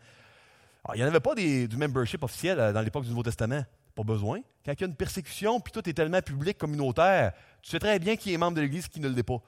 il 0.94 0.98
n'y 0.98 1.04
en 1.04 1.08
avait 1.08 1.20
pas 1.20 1.34
du 1.34 1.76
membership 1.76 2.22
officiel 2.22 2.58
euh, 2.58 2.72
dans 2.72 2.80
l'époque 2.80 3.04
du 3.04 3.10
Nouveau 3.10 3.22
Testament. 3.22 3.64
Pas 3.94 4.02
besoin. 4.04 4.40
Quand 4.64 4.72
il 4.72 4.80
y 4.80 4.84
a 4.84 4.86
une 4.86 4.94
persécution, 4.94 5.60
puis 5.60 5.72
tout 5.72 5.86
est 5.88 5.92
tellement 5.92 6.22
public, 6.22 6.56
communautaire, 6.56 7.32
tu 7.62 7.70
sais 7.70 7.78
très 7.78 7.98
bien 7.98 8.16
qui 8.16 8.32
est 8.32 8.38
membre 8.38 8.56
de 8.56 8.62
l'Église 8.62 8.86
et 8.86 8.88
qui 8.88 9.00
ne 9.00 9.08
l'est 9.08 9.22
pas. 9.22 9.42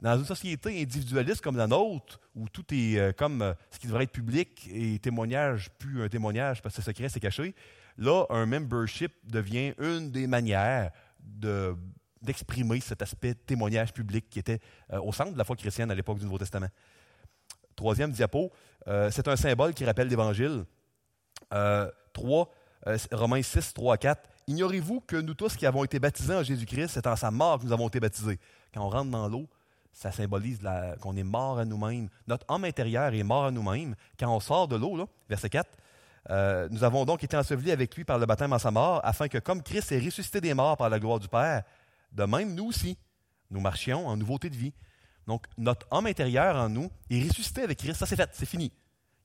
Dans 0.00 0.18
une 0.18 0.26
société 0.26 0.82
individualiste 0.82 1.40
comme 1.40 1.56
la 1.56 1.66
nôtre, 1.66 2.20
où 2.34 2.48
tout 2.48 2.64
est 2.72 2.98
euh, 2.98 3.12
comme 3.12 3.42
euh, 3.42 3.54
ce 3.70 3.78
qui 3.78 3.86
devrait 3.86 4.04
être 4.04 4.12
public 4.12 4.68
et 4.72 4.98
témoignage, 4.98 5.70
plus 5.78 6.02
un 6.02 6.08
témoignage 6.08 6.60
parce 6.60 6.76
que 6.76 6.82
c'est 6.82 6.90
secret, 6.90 7.08
c'est 7.08 7.20
caché, 7.20 7.54
là, 7.96 8.26
un 8.28 8.44
membership 8.44 9.12
devient 9.24 9.72
une 9.78 10.10
des 10.10 10.26
manières 10.26 10.90
d'exprimer 12.20 12.80
cet 12.80 13.00
aspect 13.00 13.34
témoignage 13.34 13.94
public 13.94 14.28
qui 14.28 14.38
était 14.38 14.60
au 14.90 15.12
centre 15.12 15.32
de 15.32 15.38
la 15.38 15.44
foi 15.44 15.56
chrétienne 15.56 15.90
à 15.90 15.94
l'époque 15.94 16.18
du 16.18 16.24
Nouveau 16.24 16.38
Testament. 16.38 16.68
Troisième 17.76 18.10
diapo, 18.10 18.50
c'est 19.10 19.28
un 19.28 19.36
symbole 19.36 19.74
qui 19.74 19.84
rappelle 19.84 20.08
l'Évangile. 20.08 20.64
3, 21.50 21.54
euh, 21.54 21.90
euh, 22.86 22.98
Romains 23.12 23.42
6, 23.42 23.74
3 23.74 23.94
à 23.94 23.98
4. 23.98 24.30
Ignorez-vous 24.46 25.00
que 25.00 25.16
nous 25.16 25.34
tous 25.34 25.56
qui 25.56 25.66
avons 25.66 25.84
été 25.84 25.98
baptisés 25.98 26.34
en 26.34 26.42
Jésus-Christ, 26.42 26.88
c'est 26.88 27.06
en 27.06 27.16
sa 27.16 27.30
mort 27.30 27.60
que 27.60 27.64
nous 27.64 27.72
avons 27.72 27.88
été 27.88 28.00
baptisés. 28.00 28.38
Quand 28.72 28.84
on 28.84 28.90
rentre 28.90 29.10
dans 29.10 29.28
l'eau, 29.28 29.46
ça 29.92 30.10
symbolise 30.10 30.60
qu'on 31.00 31.16
est 31.16 31.22
mort 31.22 31.58
à 31.58 31.64
nous-mêmes. 31.64 32.08
Notre 32.26 32.44
homme 32.48 32.64
intérieur 32.64 33.14
est 33.14 33.22
mort 33.22 33.46
à 33.46 33.50
nous-mêmes. 33.50 33.94
Quand 34.18 34.34
on 34.34 34.40
sort 34.40 34.68
de 34.68 34.76
l'eau, 34.76 35.08
verset 35.28 35.48
4, 35.48 35.70
euh, 36.30 36.68
nous 36.70 36.84
avons 36.84 37.04
donc 37.04 37.22
été 37.22 37.36
ensevelis 37.36 37.70
avec 37.70 37.94
lui 37.96 38.04
par 38.04 38.18
le 38.18 38.26
baptême 38.26 38.52
en 38.52 38.58
sa 38.58 38.70
mort, 38.70 39.00
afin 39.04 39.28
que 39.28 39.38
comme 39.38 39.62
Christ 39.62 39.92
est 39.92 40.04
ressuscité 40.04 40.40
des 40.40 40.52
morts 40.52 40.76
par 40.76 40.90
la 40.90 40.98
gloire 40.98 41.20
du 41.20 41.28
Père, 41.28 41.62
de 42.12 42.24
même 42.24 42.54
nous 42.54 42.66
aussi, 42.66 42.98
nous 43.50 43.60
marchions 43.60 44.06
en 44.06 44.16
nouveauté 44.16 44.50
de 44.50 44.56
vie. 44.56 44.72
Donc, 45.26 45.46
notre 45.56 45.86
homme 45.90 46.06
intérieur 46.06 46.56
en 46.56 46.68
nous 46.68 46.90
est 47.10 47.22
ressuscité 47.22 47.62
avec 47.62 47.78
Christ. 47.78 47.96
Ça, 47.96 48.06
c'est 48.06 48.16
fait, 48.16 48.30
c'est 48.32 48.46
fini. 48.46 48.72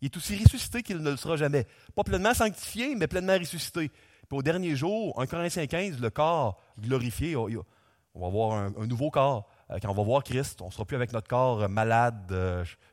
Il 0.01 0.05
est 0.05 0.17
aussi 0.17 0.41
ressuscité 0.41 0.81
qu'il 0.81 0.97
ne 0.97 1.11
le 1.11 1.17
sera 1.17 1.35
jamais. 1.35 1.67
Pas 1.95 2.03
pleinement 2.03 2.33
sanctifié, 2.33 2.95
mais 2.95 3.07
pleinement 3.07 3.37
ressuscité. 3.37 3.89
Puis 3.89 4.37
au 4.37 4.41
dernier 4.41 4.75
jour, 4.75 5.19
1 5.19 5.25
Corinthiens 5.27 5.67
15, 5.67 5.99
le 5.99 6.09
corps 6.09 6.61
glorifié, 6.79 7.35
on 7.35 8.21
va 8.21 8.27
avoir 8.27 8.53
un, 8.53 8.87
nouveau 8.87 9.09
corps. 9.09 9.49
quand 9.81 9.89
on 9.89 9.93
va 9.93 10.03
voir 10.03 10.23
Christ, 10.23 10.61
on 10.61 10.67
ne 10.67 10.71
sera 10.71 10.85
plus 10.85 10.95
avec 10.95 11.11
notre 11.11 11.27
corps 11.27 11.67
malade, 11.67 12.33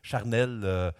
charnel, 0.01 0.91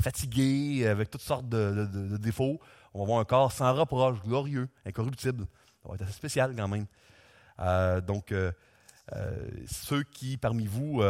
fatigué, 0.00 0.86
avec 0.86 1.10
toutes 1.10 1.22
sortes 1.22 1.48
de, 1.48 2.16
défauts. 2.16 2.58
On 2.94 3.00
va 3.00 3.04
voir 3.04 3.20
un 3.20 3.24
corps 3.24 3.52
sans 3.52 3.72
reproche, 3.74 4.20
glorieux, 4.22 4.68
incorruptible. 4.86 5.46
Ça 5.82 5.88
va 5.88 5.94
être 5.94 6.02
assez 6.02 6.12
spécial 6.12 6.54
quand 6.56 6.68
même. 6.68 6.86
donc, 8.04 8.32
ceux 9.66 10.02
qui, 10.02 10.36
parmi 10.36 10.66
vous, 10.66 11.02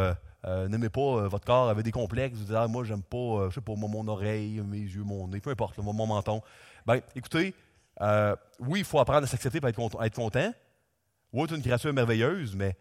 n'aimez 0.45 0.89
pas 0.89 1.29
votre 1.29 1.45
corps, 1.45 1.69
avez 1.69 1.83
des 1.83 1.93
complexes, 1.93 2.39
vous 2.39 2.45
dites 2.45 2.55
ah, 2.55 2.69
moi, 2.69 2.85
j'aime 2.85 3.03
pas, 3.03 3.49
je 3.49 3.55
sais 3.55 3.61
pas, 3.61 3.75
mon 3.75 4.07
oreille, 4.09 4.61
mes 4.61 4.79
yeux, 4.79 5.03
mon 5.05 5.29
nez, 5.29 5.41
peu 5.41 5.51
importe, 5.51 5.79
mon 5.79 5.93
menton. 6.07 6.43
Ben, 6.87 7.01
écoutez, 7.15 7.55
euh, 8.01 8.37
oui, 8.61 8.81
il 8.81 8.85
faut 8.85 8.99
apprendre 8.99 9.25
à 9.25 9.27
s'accepter 9.27 9.61
pour 9.61 9.69
être, 9.69 10.15
content. 10.15 10.53
Oui, 11.33 11.47
tu 11.47 11.55
es 11.55 11.57
une 11.57 11.63
créature 11.63 11.93
merveilleuse, 11.93 12.55
mais 12.55 12.77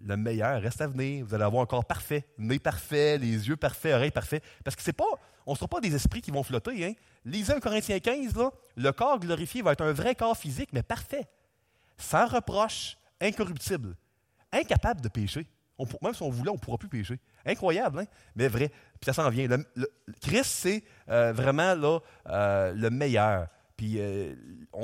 le 0.00 0.16
meilleur 0.16 0.60
reste 0.62 0.80
à 0.80 0.86
venir. 0.86 1.24
Vous 1.26 1.34
allez 1.34 1.44
avoir 1.44 1.62
un 1.62 1.66
corps 1.66 1.84
parfait, 1.84 2.26
nez 2.38 2.58
parfait, 2.58 3.18
les 3.18 3.48
yeux 3.48 3.56
parfaits, 3.56 3.94
oreilles 3.94 4.10
parfaites. 4.10 4.44
Parce 4.64 4.76
que 4.76 4.82
c'est 4.82 4.92
pas, 4.92 5.04
on 5.46 5.52
ne 5.52 5.56
sera 5.56 5.68
pas 5.68 5.80
des 5.80 5.94
esprits 5.94 6.22
qui 6.22 6.30
vont 6.30 6.42
flotter. 6.42 6.84
Hein? 6.84 6.92
Lisez 7.24 7.52
1 7.52 7.60
Corinthiens 7.60 7.98
15, 7.98 8.36
là, 8.36 8.50
le 8.76 8.92
corps 8.92 9.18
glorifié 9.18 9.62
va 9.62 9.72
être 9.72 9.82
un 9.82 9.92
vrai 9.92 10.14
corps 10.14 10.36
physique, 10.36 10.70
mais 10.72 10.82
parfait. 10.82 11.28
Sans 11.98 12.26
reproche, 12.26 12.96
incorruptible, 13.20 13.96
incapable 14.52 15.00
de 15.00 15.08
pécher. 15.08 15.46
même 16.02 16.14
si 16.14 16.22
on 16.22 16.30
voulait, 16.30 16.50
on 16.50 16.54
ne 16.54 16.58
pourra 16.58 16.78
plus 16.78 16.88
pécher. 16.88 17.18
Incroyable, 17.44 18.00
hein? 18.00 18.04
mais 18.36 18.48
vrai. 18.48 18.68
Puis 18.68 19.06
ça 19.06 19.12
s'en 19.12 19.28
vient. 19.30 19.48
Christ, 20.20 20.44
c'est 20.44 20.84
euh, 21.08 21.32
vraiment 21.32 22.00
euh, 22.28 22.72
le 22.72 22.90
meilleur. 22.90 23.48
Puis 23.76 23.96
euh, 23.98 24.34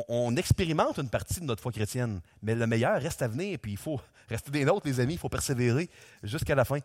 on, 0.09 0.35
expérimente 0.37 0.99
une 0.99 1.11
partie 1.11 1.41
de 1.41 1.45
notre 1.45 1.63
foi 1.63 1.71
chrétienne, 1.71 2.21
mais 2.43 2.55
le 2.55 2.67
meilleur 2.67 3.01
reste 3.01 3.23
à 3.23 3.29
venir, 3.29 3.59
puis 3.61 3.73
il 3.73 3.79
faut 3.79 4.01
rester 4.29 4.51
des 4.51 4.65
nôtres, 4.65 4.87
les 4.87 4.99
amis, 4.99 5.15
il 5.15 5.19
faut 5.19 5.29
persévérer 5.29 5.89
jusqu'à 6.23 6.55
la 6.55 6.65
fin. 6.65 6.79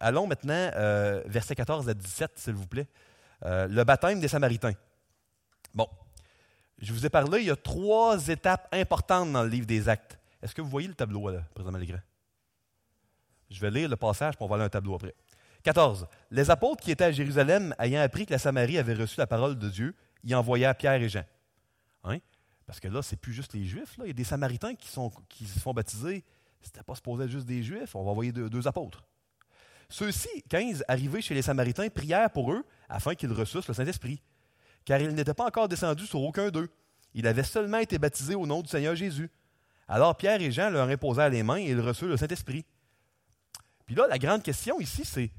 Allons 0.00 0.26
maintenant, 0.26 0.70
versets 1.26 1.54
14 1.54 1.88
à 1.88 1.94
17, 1.94 2.32
s'il 2.36 2.54
vous 2.54 2.66
plaît. 2.66 2.86
le 3.42 3.82
baptême 3.82 4.20
des 4.20 4.28
Samaritains. 4.28 4.72
Bon, 5.74 5.88
je 6.82 6.92
vous 6.92 7.04
ai 7.04 7.10
parlé, 7.10 7.40
il 7.40 7.46
y 7.46 7.50
a 7.50 7.56
trois 7.56 8.28
étapes 8.28 8.68
importantes 8.72 9.32
dans 9.32 9.42
le 9.42 9.48
livre 9.48 9.66
des 9.66 9.88
Actes. 9.88 10.18
Est-ce 10.42 10.54
que 10.54 10.60
vous 10.60 10.68
voyez 10.68 10.88
le 10.88 10.94
tableau, 10.94 11.30
là, 11.30 11.40
président 11.54 11.72
Malgré? 11.72 11.98
Je 13.50 13.60
vais 13.60 13.70
lire 13.70 13.88
le 13.88 13.96
passage, 13.96 14.34
puis 14.36 14.44
on 14.44 14.48
va 14.48 14.56
aller 14.56 14.64
un 14.64 14.68
tableau 14.68 14.94
après. 14.94 15.14
14. 15.62 16.08
Les 16.30 16.50
apôtres 16.50 16.82
qui 16.82 16.90
étaient 16.90 17.04
à 17.04 17.12
Jérusalem, 17.12 17.74
ayant 17.78 18.00
appris 18.00 18.26
que 18.26 18.32
la 18.32 18.38
Samarie 18.38 18.78
avait 18.78 18.94
reçu 18.94 19.18
la 19.18 19.26
parole 19.26 19.58
de 19.58 19.68
Dieu, 19.68 19.94
il 20.24 20.34
envoya 20.34 20.74
Pierre 20.74 21.00
et 21.00 21.08
Jean. 21.08 21.24
Hein? 22.04 22.18
Parce 22.66 22.80
que 22.80 22.88
là, 22.88 23.02
c'est 23.02 23.16
plus 23.16 23.32
juste 23.32 23.52
les 23.52 23.64
Juifs. 23.64 23.96
Là. 23.98 24.04
Il 24.04 24.08
y 24.08 24.10
a 24.10 24.14
des 24.14 24.24
Samaritains 24.24 24.74
qui, 24.74 24.88
sont, 24.88 25.10
qui 25.28 25.46
se 25.46 25.58
font 25.58 25.72
baptiser. 25.72 26.24
C'était 26.60 26.82
pas 26.82 26.94
supposé 26.94 27.24
être 27.24 27.30
juste 27.30 27.46
des 27.46 27.62
Juifs. 27.62 27.94
On 27.94 28.04
va 28.04 28.10
envoyer 28.10 28.32
deux, 28.32 28.66
apôtres. 28.66 29.04
Ceux-ci, 29.88 30.42
15, 30.48 30.84
arrivés 30.88 31.20
chez 31.20 31.34
les 31.34 31.42
Samaritains, 31.42 31.88
prièrent 31.88 32.30
pour 32.30 32.52
eux 32.52 32.64
afin 32.88 33.14
qu'ils 33.14 33.32
reçussent 33.32 33.68
le 33.68 33.74
Saint-Esprit. 33.74 34.22
Car 34.84 35.00
ils 35.00 35.14
n'étaient 35.14 35.34
pas 35.34 35.46
encore 35.46 35.68
descendus 35.68 36.06
sur 36.06 36.22
aucun 36.22 36.50
d'eux. 36.50 36.70
Il 37.14 37.26
avait 37.26 37.42
seulement 37.42 37.78
été 37.78 37.98
baptisé 37.98 38.34
au 38.34 38.46
nom 38.46 38.62
du 38.62 38.68
Seigneur 38.68 38.96
Jésus. 38.96 39.30
Alors 39.92 40.16
Pierre 40.16 40.40
et 40.40 40.50
Jean 40.50 40.70
leur 40.70 40.88
imposèrent 40.88 41.28
les 41.28 41.42
mains 41.42 41.58
et 41.58 41.68
ils 41.68 41.80
reçurent 41.80 42.08
le 42.08 42.16
Saint-Esprit. 42.16 42.64
Puis 43.84 43.94
là, 43.94 44.06
la 44.08 44.16
grande 44.16 44.42
question 44.42 44.80
ici, 44.80 45.04
c'est 45.04 45.30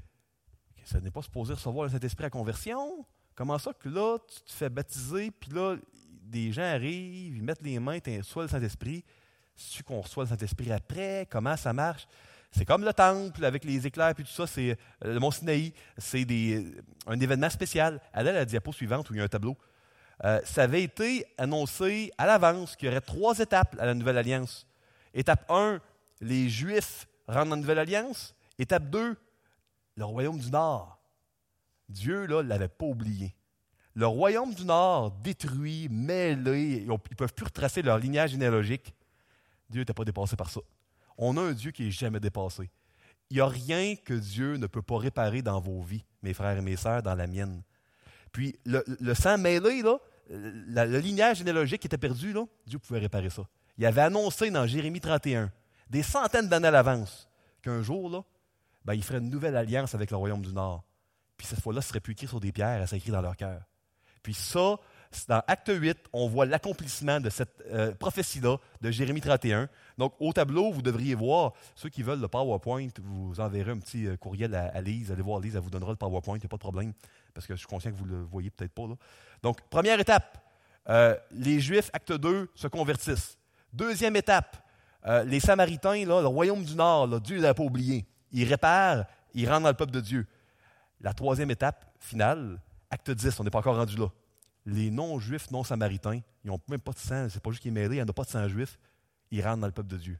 ça 0.84 1.00
n'est 1.00 1.10
pas 1.10 1.22
supposé 1.22 1.54
recevoir 1.54 1.86
le 1.86 1.90
Saint-Esprit 1.90 2.26
à 2.26 2.30
conversion? 2.30 3.04
Comment 3.34 3.58
ça 3.58 3.72
que 3.72 3.88
là, 3.88 4.16
tu 4.18 4.42
te 4.42 4.52
fais 4.52 4.68
baptiser, 4.68 5.32
puis 5.32 5.50
là, 5.50 5.74
des 6.22 6.52
gens 6.52 6.62
arrivent, 6.62 7.36
ils 7.36 7.42
mettent 7.42 7.62
les 7.62 7.80
mains, 7.80 7.98
tu 7.98 8.16
reçois 8.16 8.44
le 8.44 8.48
Saint-Esprit. 8.48 9.04
Tu 9.72 9.82
qu'on 9.82 10.00
reçoit 10.00 10.22
le 10.22 10.28
Saint-Esprit 10.28 10.70
après? 10.70 11.26
Comment 11.28 11.56
ça 11.56 11.72
marche? 11.72 12.06
C'est 12.52 12.64
comme 12.64 12.84
le 12.84 12.92
temple 12.92 13.44
avec 13.44 13.64
les 13.64 13.84
éclairs 13.84 14.14
puis 14.14 14.22
tout 14.22 14.30
ça, 14.30 14.46
c'est 14.46 14.70
euh, 14.70 15.14
le 15.14 15.18
Mont 15.18 15.32
Sinaï, 15.32 15.72
c'est 15.98 16.24
un 17.08 17.18
événement 17.18 17.50
spécial. 17.50 18.00
Allez 18.12 18.30
à 18.30 18.34
la 18.34 18.44
diapo 18.44 18.72
suivante 18.72 19.10
où 19.10 19.14
il 19.14 19.16
y 19.16 19.20
a 19.20 19.24
un 19.24 19.28
tableau. 19.28 19.56
Euh, 20.24 20.40
ça 20.44 20.62
avait 20.62 20.82
été 20.82 21.26
annoncé 21.36 22.10
à 22.16 22.26
l'avance 22.26 22.76
qu'il 22.76 22.88
y 22.88 22.90
aurait 22.90 23.00
trois 23.00 23.38
étapes 23.38 23.76
à 23.78 23.86
la 23.86 23.94
Nouvelle 23.94 24.18
Alliance. 24.18 24.66
Étape 25.12 25.44
1, 25.50 25.80
les 26.20 26.48
Juifs 26.48 27.06
rentrent 27.28 27.50
dans 27.50 27.56
la 27.56 27.60
Nouvelle 27.60 27.78
Alliance. 27.78 28.34
Étape 28.58 28.88
2, 28.88 29.16
le 29.96 30.04
royaume 30.04 30.38
du 30.38 30.50
Nord. 30.50 30.98
Dieu, 31.88 32.26
là, 32.26 32.42
ne 32.42 32.48
l'avait 32.48 32.68
pas 32.68 32.86
oublié. 32.86 33.34
Le 33.94 34.06
royaume 34.06 34.54
du 34.54 34.64
Nord, 34.64 35.12
détruit, 35.22 35.88
mêlé, 35.90 36.82
ils 36.82 36.88
ne 36.88 36.96
peuvent 36.96 37.34
plus 37.34 37.44
retracer 37.44 37.82
leur 37.82 37.98
lignage 37.98 38.30
généalogique. 38.30 38.94
Dieu 39.68 39.82
n'était 39.82 39.94
pas 39.94 40.04
dépassé 40.04 40.36
par 40.36 40.50
ça. 40.50 40.60
On 41.16 41.36
a 41.36 41.42
un 41.42 41.52
Dieu 41.52 41.70
qui 41.70 41.84
n'est 41.84 41.90
jamais 41.90 42.18
dépassé. 42.18 42.70
Il 43.30 43.36
n'y 43.36 43.40
a 43.40 43.46
rien 43.46 43.94
que 43.94 44.14
Dieu 44.14 44.56
ne 44.56 44.66
peut 44.66 44.82
pas 44.82 44.98
réparer 44.98 45.42
dans 45.42 45.60
vos 45.60 45.82
vies, 45.82 46.04
mes 46.22 46.34
frères 46.34 46.56
et 46.56 46.62
mes 46.62 46.76
sœurs, 46.76 47.02
dans 47.02 47.14
la 47.14 47.26
mienne. 47.26 47.62
Puis 48.32 48.58
le, 48.64 49.14
sang 49.14 49.38
mêlé, 49.38 49.82
là, 49.82 49.98
le 50.30 50.98
lignage 50.98 51.38
généalogique 51.38 51.80
qui 51.80 51.86
était 51.86 51.98
perdu, 51.98 52.32
là, 52.32 52.44
Dieu 52.66 52.78
pouvait 52.78 53.00
réparer 53.00 53.30
ça. 53.30 53.42
Il 53.76 53.86
avait 53.86 54.02
annoncé 54.02 54.50
dans 54.50 54.66
Jérémie 54.66 55.00
31, 55.00 55.50
des 55.90 56.02
centaines 56.02 56.48
d'années 56.48 56.68
à 56.68 56.70
l'avance, 56.70 57.28
qu'un 57.62 57.82
jour, 57.82 58.08
là, 58.08 58.22
ben, 58.84 58.94
il 58.94 59.02
ferait 59.02 59.18
une 59.18 59.30
nouvelle 59.30 59.56
alliance 59.56 59.94
avec 59.94 60.10
le 60.10 60.16
royaume 60.16 60.42
du 60.42 60.52
Nord. 60.52 60.84
Puis 61.36 61.46
cette 61.46 61.60
fois-là, 61.60 61.80
ce 61.80 61.88
serait 61.88 62.00
plus 62.00 62.12
écrit 62.12 62.26
sur 62.26 62.40
des 62.40 62.52
pierres, 62.52 62.80
elle 62.80 62.86
serait 62.86 62.98
écrit 62.98 63.10
dans 63.10 63.22
leur 63.22 63.36
cœur. 63.36 63.62
Puis 64.22 64.34
ça, 64.34 64.76
dans 65.28 65.42
Acte 65.46 65.70
8, 65.72 65.96
on 66.12 66.28
voit 66.28 66.46
l'accomplissement 66.46 67.20
de 67.20 67.30
cette 67.30 67.62
euh, 67.70 67.94
prophétie-là 67.94 68.58
de 68.80 68.90
Jérémie 68.90 69.20
31. 69.20 69.68
Donc, 69.98 70.14
au 70.20 70.32
tableau, 70.32 70.72
vous 70.72 70.82
devriez 70.82 71.14
voir, 71.14 71.52
ceux 71.74 71.88
qui 71.88 72.02
veulent 72.02 72.20
le 72.20 72.28
PowerPoint, 72.28 72.88
vous 73.02 73.40
enverrez 73.40 73.70
un 73.70 73.78
petit 73.78 74.06
euh, 74.06 74.16
courriel 74.16 74.54
à, 74.54 74.80
Lise. 74.80 75.10
Allez 75.12 75.22
voir 75.22 75.40
Lise, 75.40 75.56
elle 75.56 75.62
vous 75.62 75.70
donnera 75.70 75.90
le 75.90 75.96
PowerPoint, 75.96 76.36
il 76.36 76.40
n'y 76.40 76.46
a 76.46 76.48
pas 76.48 76.56
de 76.56 76.60
problème, 76.60 76.92
parce 77.32 77.46
que 77.46 77.54
je 77.54 77.58
suis 77.58 77.66
conscient 77.66 77.90
que 77.90 77.96
vous 77.96 78.06
ne 78.06 78.12
le 78.12 78.22
voyez 78.22 78.50
peut-être 78.50 78.72
pas. 78.72 78.84
Donc, 79.42 79.60
première 79.70 79.98
étape, 79.98 80.38
euh, 80.88 81.16
les 81.30 81.60
Juifs, 81.60 81.90
acte 81.92 82.12
2, 82.12 82.50
se 82.54 82.68
convertissent. 82.68 83.38
Deuxième 83.72 84.16
étape, 84.16 84.56
les 85.26 85.40
Samaritains, 85.40 86.04
le 86.06 86.26
royaume 86.26 86.64
du 86.64 86.74
Nord, 86.74 87.20
Dieu 87.20 87.36
ne 87.36 87.42
l'a 87.42 87.52
pas 87.52 87.62
oublié. 87.62 88.06
Ils 88.32 88.48
réparent, 88.48 89.04
ils 89.34 89.46
rentrent 89.46 89.64
dans 89.64 89.68
le 89.68 89.74
peuple 89.74 89.92
de 89.92 90.00
Dieu. 90.00 90.26
La 91.00 91.12
troisième 91.12 91.50
étape 91.50 91.84
finale, 91.98 92.58
acte 92.90 93.10
10, 93.10 93.38
on 93.38 93.44
n'est 93.44 93.50
pas 93.50 93.58
encore 93.58 93.76
rendu 93.76 93.96
là. 93.96 94.06
Les 94.66 94.90
non-juifs, 94.90 95.50
non-samaritains, 95.50 96.20
ils 96.44 96.48
n'ont 96.48 96.60
même 96.68 96.80
pas 96.80 96.92
de 96.92 96.98
sang, 96.98 97.28
c'est 97.28 97.42
pas 97.42 97.50
juste 97.50 97.62
qu'ils 97.62 97.70
sont 97.70 97.74
mêlés, 97.74 97.96
il 97.96 97.98
n'y 97.98 98.02
en 98.02 98.08
a 98.08 98.12
pas 98.12 98.24
de 98.24 98.30
sang 98.30 98.48
juif, 98.48 98.78
ils 99.30 99.42
rentrent 99.42 99.60
dans 99.60 99.66
le 99.66 99.72
peuple 99.72 99.90
de 99.90 99.98
Dieu. 99.98 100.18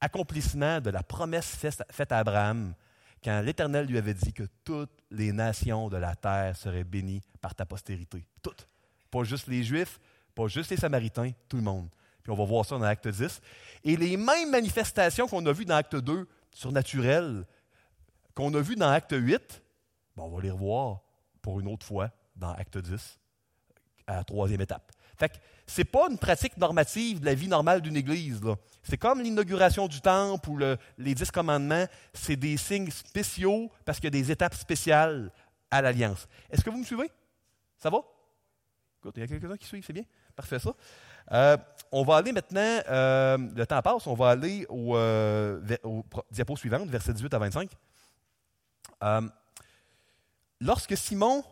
Accomplissement 0.00 0.80
de 0.80 0.90
la 0.90 1.02
promesse 1.02 1.56
faite 1.90 2.12
à 2.12 2.18
Abraham 2.18 2.74
quand 3.22 3.40
l'Éternel 3.40 3.86
lui 3.86 3.98
avait 3.98 4.14
dit 4.14 4.32
que 4.32 4.44
toutes 4.64 5.02
les 5.10 5.32
nations 5.32 5.88
de 5.88 5.96
la 5.96 6.14
terre 6.14 6.56
seraient 6.56 6.84
bénies 6.84 7.22
par 7.40 7.54
ta 7.54 7.66
postérité. 7.66 8.24
Toutes. 8.42 8.68
Pas 9.10 9.24
juste 9.24 9.48
les 9.48 9.64
Juifs, 9.64 9.98
pas 10.34 10.46
juste 10.46 10.70
les 10.70 10.76
Samaritains, 10.76 11.32
tout 11.48 11.56
le 11.56 11.62
monde. 11.62 11.88
Puis 12.22 12.32
on 12.32 12.36
va 12.36 12.44
voir 12.44 12.64
ça 12.64 12.78
dans 12.78 12.84
Acte 12.84 13.08
10. 13.08 13.40
Et 13.84 13.96
les 13.96 14.16
mêmes 14.16 14.50
manifestations 14.50 15.26
qu'on 15.26 15.44
a 15.46 15.52
vues 15.52 15.64
dans 15.64 15.76
Acte 15.76 15.96
2, 15.96 16.28
surnaturelles, 16.52 17.46
qu'on 18.34 18.52
a 18.54 18.60
vues 18.60 18.76
dans 18.76 18.90
Acte 18.90 19.14
8, 19.16 19.62
ben, 20.16 20.22
on 20.24 20.28
va 20.28 20.42
les 20.42 20.50
revoir 20.50 21.00
pour 21.42 21.58
une 21.60 21.68
autre 21.68 21.86
fois 21.86 22.10
dans 22.36 22.52
Acte 22.52 22.78
10, 22.78 23.18
à 24.08 24.16
la 24.16 24.24
troisième 24.24 24.60
étape. 24.60 24.90
Fait 25.16 25.28
que 25.28 25.36
c'est 25.66 25.84
pas 25.84 26.08
une 26.10 26.18
pratique 26.18 26.56
normative 26.56 27.20
de 27.20 27.26
la 27.26 27.34
vie 27.34 27.48
normale 27.48 27.80
d'une 27.82 27.96
Église. 27.96 28.40
C'est 28.82 28.96
comme 28.96 29.20
l'inauguration 29.20 29.86
du 29.86 30.00
temple 30.00 30.48
ou 30.48 30.58
les 30.96 31.14
dix 31.14 31.30
commandements. 31.30 31.86
C'est 32.14 32.36
des 32.36 32.56
signes 32.56 32.90
spéciaux 32.90 33.70
parce 33.84 33.98
qu'il 33.98 34.06
y 34.06 34.18
a 34.18 34.22
des 34.22 34.30
étapes 34.30 34.54
spéciales 34.54 35.30
à 35.70 35.82
l'Alliance. 35.82 36.26
Est-ce 36.50 36.64
que 36.64 36.70
vous 36.70 36.78
me 36.78 36.84
suivez? 36.84 37.10
Ça 37.78 37.90
va? 37.90 37.98
Écoute, 39.00 39.14
il 39.16 39.20
y 39.20 39.22
a 39.24 39.26
quelques-uns 39.26 39.56
qui 39.56 39.66
suivent, 39.66 39.84
c'est 39.84 39.92
bien. 39.92 40.04
Parfait 40.34 40.58
ça. 40.58 40.72
Euh, 41.32 41.56
on 41.92 42.04
va 42.04 42.16
aller 42.16 42.32
maintenant, 42.32 42.80
euh, 42.88 43.38
le 43.54 43.66
temps 43.66 43.82
passe, 43.82 44.06
on 44.06 44.14
va 44.14 44.30
aller 44.30 44.66
au, 44.68 44.96
euh, 44.96 45.60
au 45.82 46.04
diapo 46.30 46.56
suivante, 46.56 46.88
verset 46.88 47.12
18 47.12 47.34
à 47.34 47.38
25. 47.38 47.70
Lorsque 50.60 50.96
Simon 50.96 51.44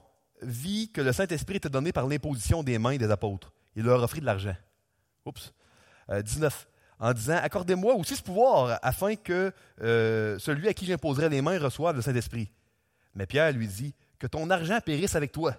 vit 0.42 0.90
que 0.90 1.00
le 1.00 1.12
Saint-Esprit 1.12 1.56
était 1.56 1.68
donné 1.68 1.92
par 1.92 2.06
l'imposition 2.06 2.62
des 2.62 2.78
mains 2.78 2.96
des 2.96 3.10
apôtres, 3.10 3.52
il 3.74 3.84
leur 3.84 4.02
offrit 4.02 4.20
de 4.20 4.26
l'argent. 4.26 4.56
Oups. 5.24 5.52
19. 6.08 6.54
Euh, 6.54 6.72
en 6.98 7.12
disant 7.12 7.38
Accordez-moi 7.42 7.94
aussi 7.94 8.16
ce 8.16 8.22
pouvoir, 8.22 8.78
afin 8.82 9.16
que 9.16 9.52
euh, 9.82 10.38
celui 10.38 10.68
à 10.68 10.74
qui 10.74 10.86
j'imposerai 10.86 11.28
les 11.28 11.42
mains 11.42 11.58
reçoive 11.58 11.96
le 11.96 12.02
Saint-Esprit. 12.02 12.50
Mais 13.14 13.26
Pierre 13.26 13.52
lui 13.52 13.66
dit 13.66 13.94
Que 14.18 14.26
ton 14.26 14.48
argent 14.50 14.78
périsse 14.84 15.14
avec 15.14 15.32
toi, 15.32 15.54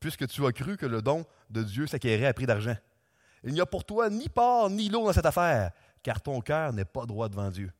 puisque 0.00 0.26
tu 0.26 0.44
as 0.46 0.52
cru 0.52 0.76
que 0.76 0.86
le 0.86 1.02
don 1.02 1.24
de 1.50 1.62
Dieu 1.62 1.86
s'acquérait 1.86 2.26
à 2.26 2.34
prix 2.34 2.46
d'argent. 2.46 2.76
Il 3.44 3.52
n'y 3.52 3.60
a 3.60 3.66
pour 3.66 3.84
toi 3.84 4.10
ni 4.10 4.28
part 4.28 4.68
ni 4.68 4.88
lot 4.88 5.06
dans 5.06 5.12
cette 5.12 5.26
affaire, 5.26 5.70
car 6.02 6.20
ton 6.20 6.40
cœur 6.40 6.72
n'est 6.72 6.84
pas 6.84 7.06
droit 7.06 7.28
devant 7.28 7.50
Dieu. 7.50 7.72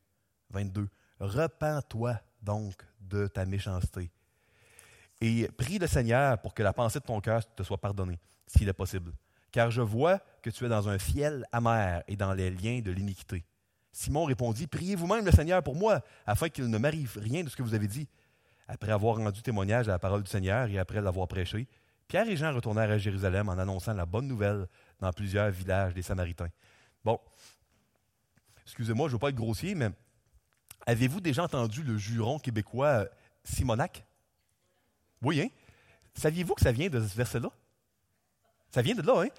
22. 0.51 0.87
Repends-toi 1.19 2.19
donc 2.41 2.73
de 2.99 3.27
ta 3.27 3.45
méchanceté 3.45 4.11
et 5.21 5.47
prie 5.55 5.77
le 5.77 5.87
Seigneur 5.87 6.39
pour 6.39 6.53
que 6.53 6.63
la 6.63 6.73
pensée 6.73 6.99
de 6.99 7.05
ton 7.05 7.21
cœur 7.21 7.41
te 7.55 7.63
soit 7.63 7.77
pardonnée, 7.77 8.19
s'il 8.47 8.67
est 8.67 8.73
possible. 8.73 9.13
Car 9.51 9.69
je 9.69 9.81
vois 9.81 10.19
que 10.41 10.49
tu 10.49 10.65
es 10.65 10.69
dans 10.69 10.89
un 10.89 10.97
fiel 10.97 11.45
amer 11.51 12.03
et 12.07 12.15
dans 12.15 12.33
les 12.33 12.49
liens 12.49 12.81
de 12.81 12.91
l'iniquité. 12.91 13.45
Simon 13.91 14.25
répondit, 14.25 14.67
Priez 14.67 14.95
vous-même 14.95 15.25
le 15.25 15.31
Seigneur 15.31 15.61
pour 15.61 15.75
moi, 15.75 16.01
afin 16.25 16.49
qu'il 16.49 16.69
ne 16.69 16.77
m'arrive 16.77 17.17
rien 17.21 17.43
de 17.43 17.49
ce 17.49 17.55
que 17.55 17.63
vous 17.63 17.73
avez 17.73 17.87
dit. 17.87 18.07
Après 18.67 18.91
avoir 18.91 19.17
rendu 19.17 19.41
témoignage 19.41 19.89
à 19.89 19.91
la 19.91 19.99
parole 19.99 20.23
du 20.23 20.29
Seigneur 20.29 20.69
et 20.69 20.79
après 20.79 21.01
l'avoir 21.01 21.27
prêché, 21.27 21.67
Pierre 22.07 22.27
et 22.27 22.37
Jean 22.37 22.53
retournèrent 22.53 22.91
à 22.91 22.97
Jérusalem 22.97 23.49
en 23.49 23.53
annonçant 23.53 23.93
la 23.93 24.05
bonne 24.05 24.27
nouvelle 24.27 24.67
dans 24.99 25.11
plusieurs 25.11 25.51
villages 25.51 25.93
des 25.93 26.01
Samaritains. 26.01 26.49
Bon, 27.03 27.19
excusez-moi, 28.63 29.07
je 29.07 29.11
ne 29.11 29.15
veux 29.15 29.19
pas 29.19 29.29
être 29.29 29.35
grossier, 29.35 29.75
mais 29.75 29.89
avez-vous 30.85 31.19
déjà 31.19 31.43
entendu 31.43 31.83
le 31.83 31.97
juron 31.97 32.39
québécois 32.39 32.87
euh, 32.87 33.05
Simonac? 33.43 34.05
Oui, 35.21 35.41
hein? 35.41 35.47
Saviez-vous 36.13 36.55
que 36.55 36.61
ça 36.61 36.71
vient 36.71 36.89
de 36.89 36.99
ce 37.05 37.15
verset-là? 37.15 37.49
Ça 38.71 38.81
vient 38.81 38.95
de 38.95 39.01
là, 39.01 39.23
hein? 39.23 39.29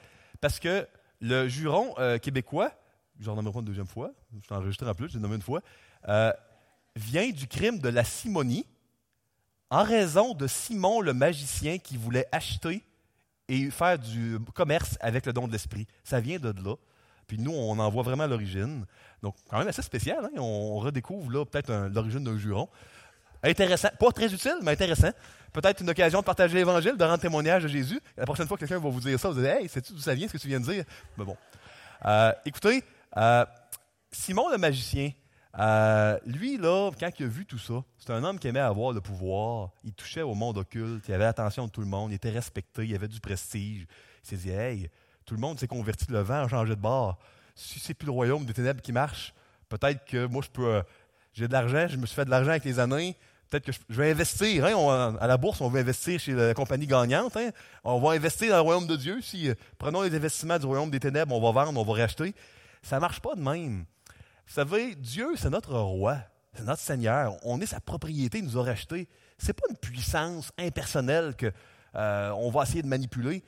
Parce 0.41 0.59
que 0.59 0.87
le 1.21 1.49
juron 1.49 1.95
euh, 1.99 2.19
québécois, 2.19 2.73
j'en 3.21 3.37
nommerai 3.37 3.61
une 3.61 3.65
deuxième 3.65 3.87
fois, 3.87 4.13
je 4.43 4.49
t'en 4.49 4.57
enregistré 4.57 4.89
en 4.89 4.95
plus, 4.95 5.09
je 5.09 5.15
l'ai 5.15 5.21
nommé 5.21 5.37
une 5.37 5.43
fois, 5.43 5.63
euh, 6.09 6.33
vient 6.97 7.31
du 7.31 7.47
crime 7.47 7.79
de 7.79 7.89
la 7.89 8.05
simonie 8.05 8.67
en 9.71 9.85
raison 9.85 10.35
de 10.35 10.47
Simon 10.47 11.01
le 11.01 11.15
magicien 11.15 11.79
qui 11.79 11.97
voulait 11.97 12.27
acheter 12.33 12.85
et 13.49 13.71
faire 13.71 13.99
du 13.99 14.39
commerce 14.55 14.99
avec 15.01 15.27
le 15.27 15.33
don 15.33 15.47
de 15.47 15.53
l'esprit. 15.53 15.87
Ça 16.05 16.21
vient 16.21 16.39
de 16.39 16.53
là. 16.63 16.75
Puis 17.27 17.39
nous, 17.39 17.53
on 17.53 17.79
en 17.79 17.89
voit 17.89 18.03
vraiment 18.03 18.27
l'origine. 18.27 18.85
Donc, 19.23 19.35
quand 19.49 19.59
même 19.59 19.69
assez 19.69 19.83
spécial. 19.83 20.25
Hein? 20.25 20.39
On 20.39 20.79
redécouvre 20.79 21.31
là 21.31 21.47
peut-être 21.47 21.89
l'origine 21.93 22.25
d'un 22.25 22.37
juron. 22.37 22.69
Intéressant. 23.43 23.89
Pas 23.99 24.13
très 24.13 24.33
utile, 24.33 24.59
mais 24.63 24.73
intéressant. 24.73 25.11
Peut-être 25.53 25.81
une 25.81 25.91
occasion 25.91 26.21
de 26.21 26.25
partager 26.25 26.55
l'Évangile, 26.55 26.97
de 26.97 27.05
rendre 27.05 27.21
témoignage 27.21 27.65
de 27.65 27.69
Jésus. 27.69 28.01
La 28.17 28.25
prochaine 28.25 28.47
fois 28.47 28.57
que 28.57 28.61
quelqu'un 28.61 28.79
va 28.79 28.89
vous 28.89 29.01
dire 29.01 29.19
ça, 29.19 29.31
vous 29.31 29.39
allez 29.39 29.63
Hey, 29.63 29.69
sais-tu 29.69 29.93
d'où 29.93 29.99
ça 29.99 30.15
vient, 30.15 30.29
ce 30.29 30.33
que 30.33 30.39
tu 30.39 30.49
viens 30.49 30.61
de 30.61 30.65
dire? 30.65 30.85
Mais 31.19 31.25
bon. 31.25 31.37
Euh, 32.05 32.33
écoutez, 32.47 32.83
euh, 33.17 33.45
Simon 34.11 34.49
le 34.51 34.59
magicien, 34.59 35.11
euh, 35.59 36.19
lui, 36.25 36.57
là, 36.57 36.91
quand 36.99 37.11
il 37.19 37.27
a 37.27 37.29
vu 37.29 37.45
tout 37.45 37.59
ça, 37.59 37.85
c'est 37.99 38.13
un 38.13 38.25
homme 38.25 38.39
qui 38.39 38.49
aimait 38.49 38.61
avoir 38.61 38.93
le 38.93 39.01
pouvoir. 39.01 39.71
Il 39.85 39.93
touchait 39.93 40.23
au 40.23 40.35
monde 40.35 40.59
occulte, 40.59 41.05
il 41.09 41.15
avait 41.15 41.25
l'attention 41.25 41.67
de 41.67 41.71
tout 41.71 41.83
le 41.83 41.87
monde, 41.87 42.13
il 42.13 42.15
était 42.15 42.31
respecté, 42.31 42.87
il 42.87 42.95
avait 42.95 43.09
du 43.09 43.21
prestige. 43.21 43.87
Il 44.25 44.29
s'est 44.29 44.37
dit 44.37 44.51
Hey, 44.51 44.89
tout 45.27 45.35
le 45.35 45.41
monde 45.41 45.59
s'est 45.59 45.69
converti, 45.69 46.07
le 46.09 46.21
vent 46.21 46.45
a 46.45 46.49
changé 46.49 46.75
de 46.75 46.81
bord. 46.81 47.19
Si 47.55 47.79
c'est 47.79 47.95
plus 47.95 48.07
le 48.07 48.13
royaume 48.13 48.47
des 48.47 48.55
ténèbres 48.55 48.81
qui 48.81 48.93
marche, 48.93 49.35
peut-être 49.69 50.05
que 50.07 50.27
moi, 50.27 50.43
je 50.43 50.49
peux. 50.49 50.83
j'ai 51.35 51.49
de 51.49 51.53
l'argent, 51.53 51.87
je 51.89 51.99
me 51.99 52.07
suis 52.07 52.17
fait 52.17 52.25
de 52.25 52.31
l'argent 52.31 52.51
avec 52.51 52.65
les 52.65 52.79
années 52.79 53.17
peut-être 53.53 53.67
que 53.67 53.73
je, 53.73 53.97
vais 54.01 54.11
investir. 54.11 54.65
Hein, 54.65 55.17
à 55.21 55.27
la 55.27 55.37
bourse, 55.37 55.61
on 55.61 55.69
veut 55.69 55.81
investir 55.81 56.19
chez 56.19 56.33
la 56.33 56.55
compagnie 56.55 56.87
gagnante. 56.87 57.37
Hein. 57.37 57.51
On 57.85 58.01
va 58.01 58.13
investir 58.13 58.49
dans 58.49 58.57
le 58.57 58.63
royaume 58.63 58.87
de 58.87 58.97
Dieu. 58.97 59.21
Si 59.21 59.51
euh, 59.51 59.55
prenons 59.79 60.03
les 60.03 60.15
investissements 60.15 60.59
du 60.59 60.67
royaume 60.67 60.91
des 60.91 61.01
ténèbres, 61.01 61.35
on 61.35 61.41
va 61.41 61.65
vendre, 61.65 61.79
on 61.79 61.85
va 61.85 62.01
racheter. 62.01 62.35
Ça 62.83 62.97
ne 62.97 63.03
marche 63.03 63.21
pas 63.21 63.35
de 63.35 63.43
même. 63.43 63.85
Vous 64.47 64.55
savez, 64.55 64.95
Dieu, 64.95 65.35
c'est 65.37 65.51
notre 65.51 65.79
roi, 65.79 66.19
c'est 66.55 66.65
notre 66.65 66.81
Seigneur. 66.81 67.37
On 67.43 67.61
est 67.61 67.67
sa 67.67 67.81
propriété, 67.81 68.39
il 68.39 68.45
nous 68.45 68.59
a 68.59 68.65
racheté. 68.65 69.07
Ce 69.39 69.49
n'est 69.49 69.53
pas 69.53 69.67
une 69.69 69.77
puissance 69.77 70.51
impersonnelle 70.59 71.35
qu'on 71.39 71.51
euh, 71.97 72.51
va 72.51 72.63
essayer 72.63 72.83
de 72.83 72.89
manipuler. 72.89 73.45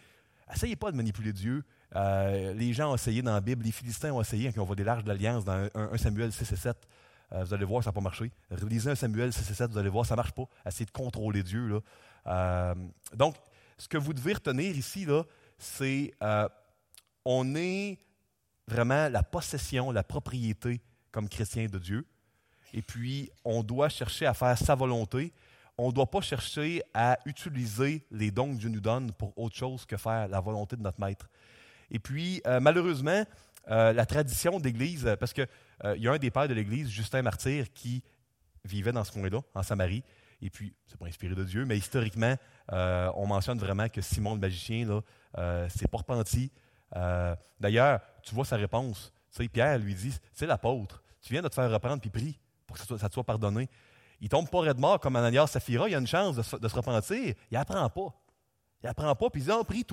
Essayez 0.55 0.77
pas 0.77 0.93
de 0.93 0.97
manipuler 0.97 1.33
Dieu. 1.33 1.65
Euh, 1.97 2.53
les 2.55 2.73
gens 2.73 2.93
ont 2.93 2.95
essayé 2.95 3.23
dans 3.23 3.33
la 3.33 3.41
Bible, 3.41 3.65
les 3.65 3.73
Philistins 3.73 4.13
ont 4.13 4.21
essayé 4.21 4.53
quand 4.53 4.61
on 4.61 4.65
voit 4.65 4.77
des 4.77 4.85
larges 4.85 5.05
d'alliance 5.05 5.45
dans 5.45 5.69
1, 5.75 5.97
Samuel 5.97 6.33
6 6.33 6.53
et 6.53 6.57
7. 6.57 6.77
Euh, 7.33 7.45
vous 7.45 7.55
allez 7.55 7.65
voir, 7.65 7.83
ça 7.83 7.91
n'a 7.91 7.95
pas 7.95 8.01
marché. 8.01 8.31
Relisez 8.51 8.91
un 8.91 8.95
Samuel 8.95 9.33
6 9.33 9.55
7, 9.55 9.71
vous 9.71 9.79
allez 9.79 9.89
voir, 9.89 10.07
ça 10.07 10.15
ne 10.15 10.17
marche 10.17 10.33
pas. 10.33 10.45
Essayez 10.67 10.87
de 10.87 10.91
contrôler 10.91 11.43
Dieu. 11.43 11.67
Là. 11.67 11.81
Euh, 12.27 12.75
donc, 13.15 13.37
ce 13.79 13.89
que 13.89 13.99
vous 13.99 14.13
devez 14.13 14.35
retenir 14.35 14.77
ici, 14.77 15.07
c'est 15.59 16.13
euh, 16.23 16.49
on 17.25 17.55
est 17.55 17.99
vraiment 18.69 19.09
la 19.09 19.23
possession, 19.23 19.91
la 19.91 20.05
propriété 20.05 20.81
comme 21.11 21.29
chrétien 21.29 21.67
de 21.67 21.79
Dieu. 21.79 22.07
Et 22.73 22.83
puis, 22.83 23.31
on 23.45 23.63
doit 23.63 23.89
chercher 23.89 24.27
à 24.27 24.35
faire 24.35 24.59
sa 24.59 24.75
volonté. 24.75 25.33
On 25.77 25.89
ne 25.89 25.93
doit 25.93 26.11
pas 26.11 26.21
chercher 26.21 26.83
à 26.93 27.19
utiliser 27.25 28.07
les 28.11 28.31
dons 28.31 28.53
que 28.53 28.59
Dieu 28.59 28.69
nous 28.69 28.81
donne 28.81 29.13
pour 29.13 29.37
autre 29.39 29.57
chose 29.57 29.85
que 29.87 29.97
faire 29.97 30.29
la 30.29 30.41
volonté 30.41 30.77
de 30.77 30.83
notre 30.83 31.01
maître. 31.01 31.29
Et 31.91 31.99
puis, 31.99 32.43
malheureusement, 32.61 33.25
la 33.67 34.07
tradition 34.07 34.61
d'Église, 34.61 35.17
parce 35.19 35.33
que 35.33 35.47
euh, 35.85 35.97
y 35.97 36.09
a 36.09 36.13
un 36.13 36.19
des 36.19 36.31
pères 36.31 36.49
de 36.49 36.55
l'Église, 36.55 36.89
Justin 36.89 37.23
Martyr, 37.23 37.73
qui 37.73 38.03
vivait 38.65 38.93
dans 38.93 39.05
ce 39.05 39.13
coin-là, 39.13 39.41
en 39.55 39.63
Samarie. 39.63 40.03
Et 40.41 40.51
puis, 40.51 40.75
c'est 40.87 40.99
pas 40.99 41.07
inspiré 41.07 41.35
de 41.35 41.45
Dieu, 41.45 41.65
mais 41.65 41.77
historiquement, 41.77 42.35
euh, 42.73 43.11
on 43.15 43.27
mentionne 43.27 43.59
vraiment 43.59 43.89
que 43.89 44.01
Simon 44.01 44.35
le 44.35 44.41
magicien, 44.41 44.87
là, 44.87 45.01
euh, 45.39 45.69
s'est 45.69 45.89
pas 45.89 45.99
repenti. 45.99 46.51
D'ailleurs, 47.59 48.01
tu 48.23 48.35
vois 48.35 48.45
sa 48.45 48.57
réponse. 48.57 49.13
Tu 49.35 49.49
Pierre 49.49 49.79
lui 49.79 49.95
dit 49.95 50.17
C'est 50.33 50.47
l'apôtre, 50.47 51.03
tu 51.21 51.33
viens 51.33 51.43
de 51.43 51.49
te 51.49 51.55
faire 51.55 51.69
reprendre 51.69 52.01
puis 52.01 52.11
prie 52.11 52.39
pour 52.67 52.77
que 52.77 52.99
ça, 52.99 53.09
te 53.09 53.13
soit 53.13 53.25
pardonné. 53.25 53.69
Il 54.21 54.29
tombe 54.29 54.49
pas 54.49 54.73
de 54.73 54.81
mort 54.81 55.01
comme 55.01 55.17
Ananias 55.17 55.49
Saphira, 55.49 55.89
il 55.89 55.95
a 55.97 55.99
une 55.99 56.07
chance 56.07 56.37
de 56.37 56.43
se, 56.43 56.75
repentir. 56.75 57.35
Il 57.51 57.57
apprend 57.57 57.91
pas. 57.91 58.15
Il 58.85 58.87
apprend 58.87 59.13
pas, 59.17 59.29
puis 59.29 59.41
il 59.41 59.45
dit 59.45 59.51
oh, 59.53 59.65
prie, 59.65 59.85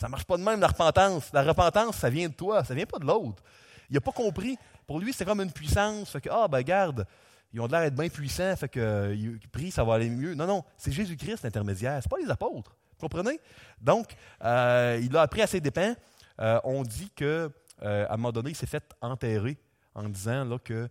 Ça 0.00 0.08
marche 0.08 0.24
pas 0.24 0.38
de 0.38 0.42
même, 0.42 0.60
la 0.60 0.68
repentance. 0.68 1.30
La 1.34 1.42
repentance, 1.42 1.96
ça 1.96 2.08
vient 2.08 2.28
de 2.28 2.32
toi, 2.32 2.64
ça 2.64 2.72
vient 2.72 2.86
pas 2.86 2.98
de 2.98 3.04
l'autre. 3.04 3.42
Il 3.90 3.94
n'a 3.94 4.00
pas 4.00 4.12
compris. 4.12 4.56
Pour 4.86 4.98
lui, 4.98 5.12
c'est 5.12 5.26
comme 5.26 5.42
une 5.42 5.52
puissance. 5.52 6.10
Fait 6.10 6.22
que, 6.22 6.30
ah, 6.32 6.48
ben, 6.48 6.62
garde, 6.62 7.06
ils 7.52 7.60
ont 7.60 7.66
l'air 7.66 7.82
d'être 7.82 7.96
bien 7.96 8.08
puissants, 8.08 8.56
fait 8.56 8.68
que, 8.68 8.80
euh, 8.80 9.70
ça 9.70 9.84
va 9.84 9.94
aller 9.94 10.08
mieux. 10.08 10.34
Non, 10.34 10.46
non, 10.46 10.64
c'est 10.78 10.90
Jésus-Christ 10.90 11.44
l'intermédiaire, 11.44 11.98
c'est 12.02 12.08
pas 12.08 12.16
les 12.16 12.30
apôtres. 12.30 12.74
Vous 12.92 13.08
comprenez? 13.08 13.40
Donc, 13.78 14.14
euh, 14.42 14.98
il 15.02 15.14
a 15.16 15.20
appris 15.20 15.42
à 15.42 15.46
ses 15.46 15.60
dépens. 15.60 15.94
Euh, 16.40 16.58
on 16.64 16.82
dit 16.82 17.10
qu'à 17.10 17.48
un 17.82 18.16
moment 18.16 18.32
donné, 18.32 18.50
il 18.50 18.56
s'est 18.56 18.66
fait 18.66 18.94
enterrer 19.02 19.58
en 19.94 20.08
disant 20.08 20.44
là, 20.44 20.58
que 20.58 20.88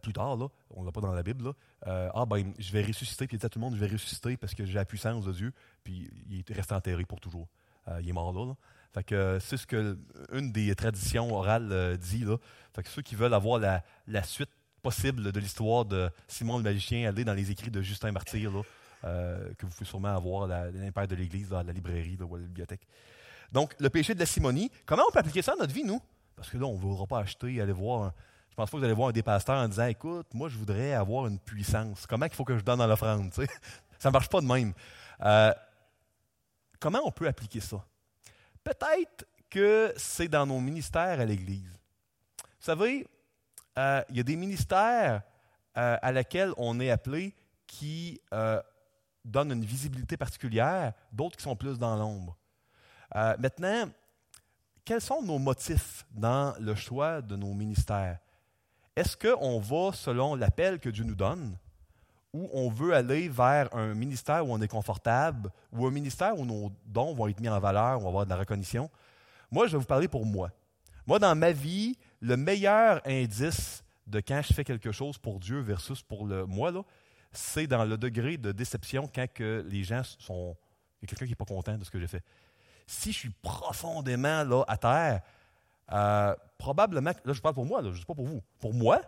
plus 0.00 0.12
tard, 0.12 0.36
là, 0.36 0.46
on 0.70 0.82
ne 0.82 0.86
l'a 0.86 0.92
pas 0.92 1.00
dans 1.00 1.12
la 1.12 1.24
Bible, 1.24 1.46
là, 1.46 2.10
ah 2.14 2.24
ben, 2.24 2.52
je 2.56 2.70
vais 2.70 2.84
ressusciter, 2.84 3.26
puis 3.26 3.36
il 3.36 3.40
dit 3.40 3.46
à 3.46 3.48
tout 3.48 3.58
le 3.58 3.64
monde, 3.64 3.74
je 3.74 3.80
vais 3.80 3.90
ressusciter 3.90 4.36
parce 4.36 4.54
que 4.54 4.64
j'ai 4.64 4.74
la 4.74 4.84
puissance 4.84 5.24
de 5.24 5.32
Dieu, 5.32 5.52
puis 5.82 6.08
il 6.30 6.38
est 6.38 6.54
resté 6.54 6.74
enterré 6.74 7.04
pour 7.04 7.20
toujours. 7.20 7.48
Il 8.00 8.08
est 8.08 8.12
mort 8.12 8.32
là. 8.32 8.46
là. 8.46 8.54
Fait 8.94 9.02
que 9.02 9.38
c'est 9.40 9.56
ce 9.56 9.66
que 9.66 9.98
une 10.32 10.52
des 10.52 10.72
traditions 10.76 11.34
orales 11.34 11.72
euh, 11.72 11.96
dit. 11.96 12.24
Là. 12.24 12.36
Fait 12.72 12.84
que 12.84 12.88
ceux 12.88 13.02
qui 13.02 13.16
veulent 13.16 13.34
avoir 13.34 13.58
la, 13.58 14.22
suite 14.22 14.50
possible 14.82 15.32
de 15.32 15.40
l'histoire 15.40 15.84
de 15.84 16.08
Simon 16.28 16.58
le 16.58 16.62
magicien, 16.62 17.08
allez 17.08 17.24
dans 17.24 17.34
les 17.34 17.50
écrits 17.50 17.72
de 17.72 17.82
Justin 17.82 18.12
Martyr, 18.12 18.52
euh, 19.04 19.52
que 19.58 19.66
vous 19.66 19.72
pouvez 19.72 19.84
sûrement 19.84 20.14
avoir 20.14 20.48
à 20.48 20.70
l'impaire 20.70 21.08
de 21.08 21.16
l'Église, 21.16 21.52
à 21.52 21.64
la 21.64 21.72
librairie 21.72 22.16
ou 22.20 22.36
la 22.36 22.42
bibliothèque. 22.42 22.86
Donc, 23.50 23.74
le 23.80 23.90
péché 23.90 24.14
de 24.14 24.20
la 24.20 24.26
simonie, 24.26 24.70
comment 24.86 25.02
on 25.08 25.12
peut 25.12 25.18
appliquer 25.18 25.42
ça 25.42 25.52
à 25.52 25.56
notre 25.56 25.72
vie, 25.72 25.84
nous? 25.84 26.00
Parce 26.36 26.48
que 26.48 26.56
là, 26.56 26.66
on 26.66 26.74
ne 26.74 26.78
voudra 26.78 27.06
pas 27.06 27.18
acheter, 27.18 27.60
aller 27.60 27.72
voir. 27.72 28.12
je 28.50 28.54
pense 28.54 28.70
pas 28.70 28.76
que 28.76 28.78
vous 28.78 28.84
allez 28.84 28.94
voir 28.94 29.08
un 29.08 29.12
des 29.12 29.22
pasteurs 29.22 29.58
en 29.58 29.68
disant 29.68 29.86
Écoute, 29.86 30.26
moi, 30.34 30.48
je 30.48 30.56
voudrais 30.56 30.92
avoir 30.92 31.26
une 31.26 31.40
puissance. 31.40 32.06
Comment 32.06 32.26
il 32.26 32.32
faut 32.32 32.44
que 32.44 32.56
je 32.56 32.62
donne 32.62 32.78
dans 32.78 32.86
l'offrande? 32.86 33.32
Ça 33.98 34.10
ne 34.10 34.12
marche 34.12 34.28
pas 34.28 34.40
de 34.40 34.46
même. 34.46 34.72
Euh, 35.20 35.52
comment 36.84 37.00
on 37.02 37.10
peut 37.10 37.26
appliquer 37.26 37.60
ça? 37.60 37.82
Peut-être 38.62 39.26
que 39.48 39.94
c'est 39.96 40.28
dans 40.28 40.44
nos 40.44 40.60
ministères 40.60 41.18
à 41.18 41.24
l'Église. 41.24 41.72
Vous 42.36 42.66
savez, 42.66 43.08
euh, 43.78 44.02
il 44.10 44.18
y 44.18 44.20
a 44.20 44.22
des 44.22 44.36
ministères 44.36 45.22
euh, 45.78 45.96
à 46.02 46.12
lesquels 46.12 46.52
on 46.58 46.78
est 46.80 46.90
appelé 46.90 47.34
qui 47.66 48.20
euh, 48.34 48.60
donnent 49.24 49.52
une 49.52 49.64
visibilité 49.64 50.18
particulière, 50.18 50.92
d'autres 51.10 51.38
qui 51.38 51.42
sont 51.42 51.56
plus 51.56 51.78
dans 51.78 51.96
l'ombre. 51.96 52.36
maintenant, 53.14 53.88
quels 54.84 55.00
sont 55.00 55.22
nos 55.22 55.38
motifs 55.38 56.04
dans 56.10 56.54
le 56.60 56.74
choix 56.74 57.22
de 57.22 57.34
nos 57.34 57.54
ministères? 57.54 58.18
Est-ce 58.94 59.16
qu'on 59.16 59.58
va 59.58 59.94
selon 59.94 60.34
l'appel 60.34 60.78
que 60.78 60.90
Dieu 60.90 61.04
nous 61.04 61.14
donne 61.14 61.56
ou 62.34 62.50
on 62.52 62.68
veut 62.68 62.92
aller 62.92 63.28
vers 63.28 63.72
un 63.74 63.94
ministère 63.94 64.44
où 64.44 64.52
on 64.52 64.60
est 64.60 64.68
confortable, 64.68 65.50
ou 65.72 65.86
un 65.86 65.92
ministère 65.92 66.36
où 66.36 66.44
nos 66.44 66.72
dons 66.84 67.14
vont 67.14 67.28
être 67.28 67.40
mis 67.40 67.48
en 67.48 67.60
valeur, 67.60 67.98
où 67.98 68.00
on 68.00 68.04
va 68.04 68.08
avoir 68.08 68.24
de 68.24 68.30
la 68.30 68.36
reconnaissance. 68.36 68.90
Moi, 69.52 69.68
je 69.68 69.72
vais 69.72 69.78
vous 69.78 69.84
parler 69.84 70.08
pour 70.08 70.26
moi. 70.26 70.50
Moi, 71.06 71.20
dans 71.20 71.36
ma 71.36 71.52
vie, 71.52 71.96
le 72.20 72.36
meilleur 72.36 73.00
indice 73.06 73.84
de 74.08 74.18
quand 74.18 74.42
je 74.42 74.52
fais 74.52 74.64
quelque 74.64 74.90
chose 74.90 75.16
pour 75.16 75.38
Dieu 75.38 75.60
versus 75.60 76.02
pour 76.02 76.26
le 76.26 76.44
moi, 76.44 76.72
c'est 77.30 77.68
dans 77.68 77.84
le 77.84 77.96
degré 77.96 78.36
de 78.36 78.50
déception 78.50 79.08
quand 79.14 79.32
que 79.32 79.64
les 79.68 79.84
gens 79.84 80.02
sont. 80.18 80.56
Il 81.00 81.04
y 81.04 81.06
a 81.06 81.08
quelqu'un 81.10 81.26
qui 81.26 81.32
n'est 81.32 81.36
pas 81.36 81.44
content 81.44 81.78
de 81.78 81.84
ce 81.84 81.90
que 81.90 82.00
j'ai 82.00 82.08
fait. 82.08 82.24
Si 82.84 83.12
je 83.12 83.18
suis 83.18 83.30
profondément 83.42 84.42
là, 84.42 84.64
à 84.66 84.76
terre, 84.76 85.20
euh, 85.92 86.34
probablement, 86.58 87.12
là 87.24 87.32
je 87.32 87.40
parle 87.40 87.54
pour 87.54 87.64
moi, 87.64 87.80
je 87.82 87.88
ne 87.88 87.94
dis 87.94 88.04
pas 88.04 88.14
pour 88.14 88.26
vous. 88.26 88.42
Pour 88.58 88.74
moi, 88.74 89.00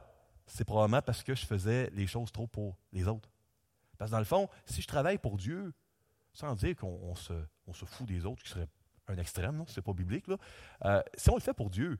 c'est 0.46 0.64
probablement 0.64 1.02
parce 1.02 1.22
que 1.22 1.34
je 1.34 1.44
faisais 1.44 1.90
les 1.92 2.06
choses 2.06 2.30
trop 2.32 2.46
pour 2.46 2.76
les 2.92 3.08
autres. 3.08 3.30
Parce 3.98 4.10
que 4.10 4.14
dans 4.14 4.20
le 4.20 4.24
fond, 4.24 4.48
si 4.64 4.82
je 4.82 4.86
travaille 4.86 5.18
pour 5.18 5.36
Dieu, 5.36 5.72
sans 6.32 6.54
dire 6.54 6.76
qu'on 6.76 7.14
se, 7.14 7.32
fout 7.84 8.06
des 8.06 8.24
autres, 8.26 8.42
qui 8.42 8.50
serait 8.50 8.68
un 9.08 9.16
extrême, 9.16 9.64
ce 9.66 9.78
n'est 9.78 9.84
pas 9.84 9.92
biblique, 9.92 10.26
là. 10.28 10.36
Euh, 10.84 11.02
si 11.16 11.30
on 11.30 11.34
le 11.34 11.40
fait 11.40 11.54
pour 11.54 11.70
Dieu, 11.70 11.98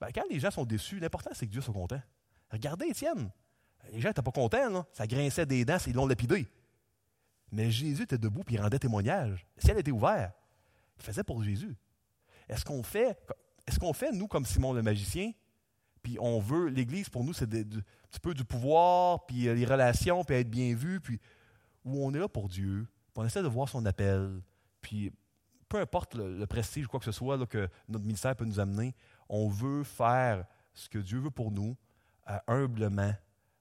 ben, 0.00 0.08
quand 0.14 0.24
les 0.30 0.40
gens 0.40 0.50
sont 0.50 0.64
déçus, 0.64 0.98
l'important 0.98 1.30
c'est 1.34 1.46
que 1.46 1.52
Dieu 1.52 1.60
soit 1.60 1.74
content. 1.74 2.00
Regardez 2.50 2.86
Étienne. 2.86 3.30
Les 3.92 4.00
gens 4.00 4.08
n'étaient 4.08 4.22
pas 4.22 4.32
contents, 4.32 4.86
ça 4.92 5.06
grinçait 5.06 5.46
des 5.46 5.64
dents, 5.64 5.78
ils 5.86 5.94
l'ont 5.94 6.06
lapidé. 6.06 6.48
Mais 7.52 7.70
Jésus 7.70 8.02
était 8.02 8.18
debout 8.18 8.42
et 8.48 8.54
il 8.54 8.60
rendait 8.60 8.78
témoignage. 8.78 9.46
Le 9.56 9.62
ciel 9.62 9.78
était 9.78 9.90
ouvert. 9.90 10.32
Il 10.98 11.02
faisait 11.02 11.24
pour 11.24 11.42
Jésus. 11.42 11.76
Est-ce 12.48 12.64
qu'on 12.64 12.82
fait, 12.82 13.18
est-ce 13.66 13.78
qu'on 13.78 13.92
fait, 13.92 14.12
nous, 14.12 14.28
comme 14.28 14.44
Simon 14.44 14.72
le 14.72 14.82
magicien, 14.82 15.32
Puis 16.02 16.16
on 16.20 16.40
veut, 16.40 16.68
l'Église, 16.68 17.08
pour 17.08 17.24
nous, 17.24 17.32
c'est 17.32 17.52
un 17.54 17.62
petit 17.62 18.20
peu 18.22 18.34
du 18.34 18.44
pouvoir, 18.44 19.26
puis 19.26 19.42
les 19.42 19.64
relations, 19.64 20.24
puis 20.24 20.36
être 20.36 20.50
bien 20.50 20.74
vu, 20.74 21.00
puis 21.00 21.20
où 21.84 22.04
on 22.04 22.12
est 22.14 22.18
là 22.18 22.28
pour 22.28 22.48
Dieu, 22.48 22.86
puis 23.12 23.22
on 23.22 23.24
essaie 23.24 23.42
de 23.42 23.48
voir 23.48 23.68
son 23.68 23.84
appel, 23.86 24.40
puis 24.80 25.12
peu 25.68 25.78
importe 25.78 26.14
le, 26.14 26.46
prestige 26.46 26.86
ou 26.86 26.88
quoi 26.88 26.98
que 26.98 27.06
ce 27.06 27.12
soit 27.12 27.46
que 27.46 27.68
notre 27.88 28.04
ministère 28.04 28.34
peut 28.34 28.44
nous 28.44 28.60
amener, 28.60 28.94
on 29.28 29.48
veut 29.48 29.84
faire 29.84 30.44
ce 30.74 30.88
que 30.88 30.98
Dieu 30.98 31.18
veut 31.18 31.30
pour 31.30 31.50
nous, 31.50 31.76
euh, 32.28 32.38
humblement. 32.48 33.14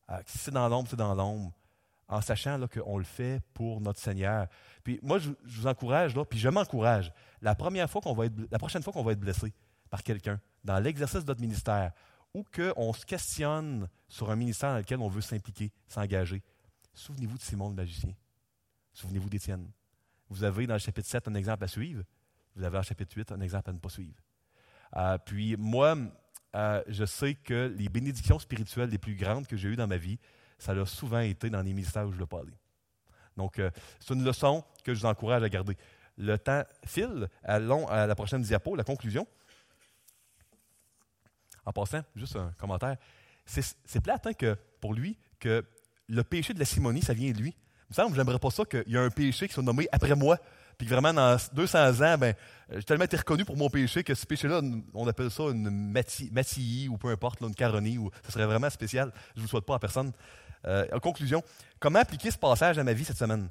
Euh, 0.10 0.18
si 0.26 0.40
c'est 0.40 0.52
dans 0.52 0.68
l'ombre, 0.68 0.90
c'est 0.90 0.96
dans 0.96 1.14
l'ombre, 1.14 1.54
en 2.08 2.22
sachant 2.22 2.60
qu'on 2.68 2.98
le 2.98 3.04
fait 3.04 3.42
pour 3.54 3.80
notre 3.80 4.00
Seigneur. 4.00 4.48
Puis 4.84 5.00
moi, 5.04 5.20
je, 5.20 5.30
vous 5.44 5.68
encourage, 5.68 6.16
là, 6.16 6.26
puis 6.26 6.40
je 6.40 6.50
m'encourage. 6.50 7.14
La 7.42 7.52
la 7.52 7.56
prochaine 7.56 8.82
fois 8.82 8.94
qu'on 8.94 9.04
va 9.04 9.12
être 9.12 9.20
blessé 9.20 9.54
par 9.90 10.04
quelqu'un 10.04 10.40
dans 10.64 10.80
l'exercice 10.80 11.24
de 11.24 11.28
notre 11.28 11.42
ministère, 11.42 11.92
ou 12.34 12.44
qu'on 12.44 12.94
se 12.94 13.06
questionne 13.06 13.88
sur 14.08 14.30
un 14.30 14.36
ministère 14.36 14.72
dans 14.72 14.78
lequel 14.78 15.00
on 15.00 15.10
veut 15.10 15.22
s'impliquer, 15.22 15.72
s'engager, 15.88 16.42
souvenez-vous 16.94 17.38
de 17.38 17.42
Simon 17.42 17.70
le 17.70 17.76
magicien. 17.76 18.14
Souvenez-vous 18.94 19.30
d'Étienne. 19.30 19.70
Vous 20.30 20.44
avez 20.44 20.68
dans 20.68 20.76
le 20.76 20.80
chapitre 20.80 21.08
7 21.08 21.28
un 21.28 21.36
exemple 21.36 21.64
à 21.64 21.68
suivre. 21.68 22.04
Vous 22.56 22.64
avez 22.64 22.74
dans 22.74 22.80
le 22.80 22.84
chapitre 22.84 23.16
8 23.16 23.32
un 23.32 23.42
exemple 23.42 23.70
à 23.70 23.74
ne 23.74 23.80
pas 23.80 23.90
suivre. 23.90 24.20
Euh, 24.96 25.18
puis 25.18 25.56
moi, 25.58 25.98
euh, 26.56 26.84
je 26.88 27.06
sais 27.06 27.36
que 27.36 27.74
les 27.78 27.90
bénédictions 27.90 28.40
spirituelles 28.40 28.90
les 28.90 28.98
plus 28.98 29.16
grandes 29.16 29.48
que 29.48 29.56
j'ai 29.56 29.70
eues 29.70 29.76
dans 29.76 29.88
ma 29.88 29.98
vie, 29.98 30.20
ça 30.58 30.74
a 30.74 30.86
souvent 30.86 31.20
été 31.20 31.50
dans 31.50 31.62
les 31.62 31.74
ministères 31.74 32.08
où 32.08 32.12
je 32.12 32.20
l'ai 32.20 32.26
pas. 32.26 32.42
Donc, 33.38 33.60
euh, 33.60 33.72
c'est 34.00 34.14
une 34.14 34.24
leçon 34.24 34.64
que 34.84 34.94
je 34.94 35.00
vous 35.00 35.06
encourage 35.06 35.44
à 35.44 35.50
garder. 35.50 35.78
Le 36.18 36.38
temps 36.38 36.64
file. 36.86 37.30
Allons 37.44 37.88
à 37.88 38.06
la 38.06 38.16
prochaine 38.16 38.42
diapo, 38.42 38.76
la 38.76 38.84
conclusion. 38.84 39.26
En 41.70 41.72
passant, 41.72 42.02
juste 42.16 42.36
un 42.36 42.52
commentaire. 42.58 42.98
C'est 43.46 44.02
plate 44.02 44.26
hein, 44.26 44.34
que, 44.34 44.58
pour 44.82 44.96
lui 44.96 45.20
que 45.40 45.64
le 46.08 46.24
péché 46.24 46.52
de 46.56 46.60
la 46.60 46.66
simonie, 46.66 47.04
ça 47.04 47.14
vient 47.14 47.32
de 47.32 47.38
lui. 47.38 47.50
Il 47.50 47.92
me 47.92 47.94
semble 47.94 48.10
que 48.10 48.16
j'aimerais 48.16 48.40
pas 48.40 48.50
ça 48.50 48.66
qu'il 48.66 48.84
y 48.88 48.96
ait 48.96 48.98
un 49.00 49.12
péché 49.12 49.48
qui 49.48 49.54
soit 49.54 49.62
nommé 49.62 49.88
après 49.92 50.16
moi. 50.16 50.40
Puis 50.80 50.88
vraiment, 50.88 51.14
dans 51.14 51.38
200 51.54 52.02
ans, 52.02 52.18
ben, 52.18 52.34
j'ai 52.72 52.82
tellement 52.82 53.06
été 53.06 53.18
reconnu 53.18 53.46
pour 53.46 53.56
mon 53.56 53.70
péché 53.70 54.04
que 54.04 54.16
ce 54.16 54.26
péché-là, 54.26 54.62
on 54.96 55.08
appelle 55.08 55.30
ça 55.30 55.44
une 55.44 55.70
matillie 55.70 56.88
ou 56.88 56.98
peu 56.98 57.10
importe, 57.10 57.40
une 57.42 57.54
caronie, 57.54 58.00
ou 58.00 58.10
ce 58.26 58.32
serait 58.32 58.48
vraiment 58.48 58.70
spécial. 58.72 59.14
Je 59.36 59.42
ne 59.42 59.44
vous 59.44 59.50
souhaite 59.50 59.66
pas 59.66 59.76
à 59.76 59.80
personne. 59.80 60.12
Euh, 60.66 60.88
en 60.92 61.00
conclusion, 61.00 61.44
comment 61.80 62.00
appliquer 62.00 62.32
ce 62.32 62.38
passage 62.40 62.80
à 62.80 62.84
ma 62.84 62.94
vie 62.94 63.06
cette 63.06 63.18
semaine? 63.18 63.48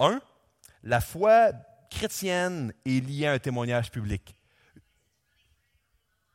Un, 0.00 0.22
la 0.82 1.02
foi 1.02 1.52
chrétienne 1.90 2.72
est 2.86 3.06
liée 3.06 3.26
à 3.26 3.32
un 3.32 3.38
témoignage 3.38 3.90
public. 3.90 4.34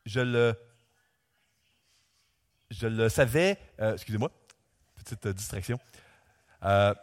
Je 0.06 0.20
le, 0.20 0.54
je 2.72 2.86
le 2.86 3.08
savais, 3.08 3.58
euh, 3.80 3.94
excusez-moi, 3.94 4.30
petite 4.96 5.28
distraction. 5.28 5.78
Euh, 6.64 6.94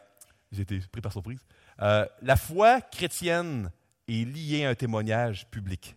j'ai 0.52 0.64
été 0.64 0.80
pris 0.92 1.02
par 1.02 1.12
surprise. 1.12 1.40
Euh, 1.82 2.06
la 2.22 2.36
foi 2.36 2.82
chrétienne 2.82 3.72
est 4.08 4.26
liée 4.26 4.66
à 4.66 4.70
un 4.70 4.76
témoignage 4.76 5.48
public. 5.50 5.96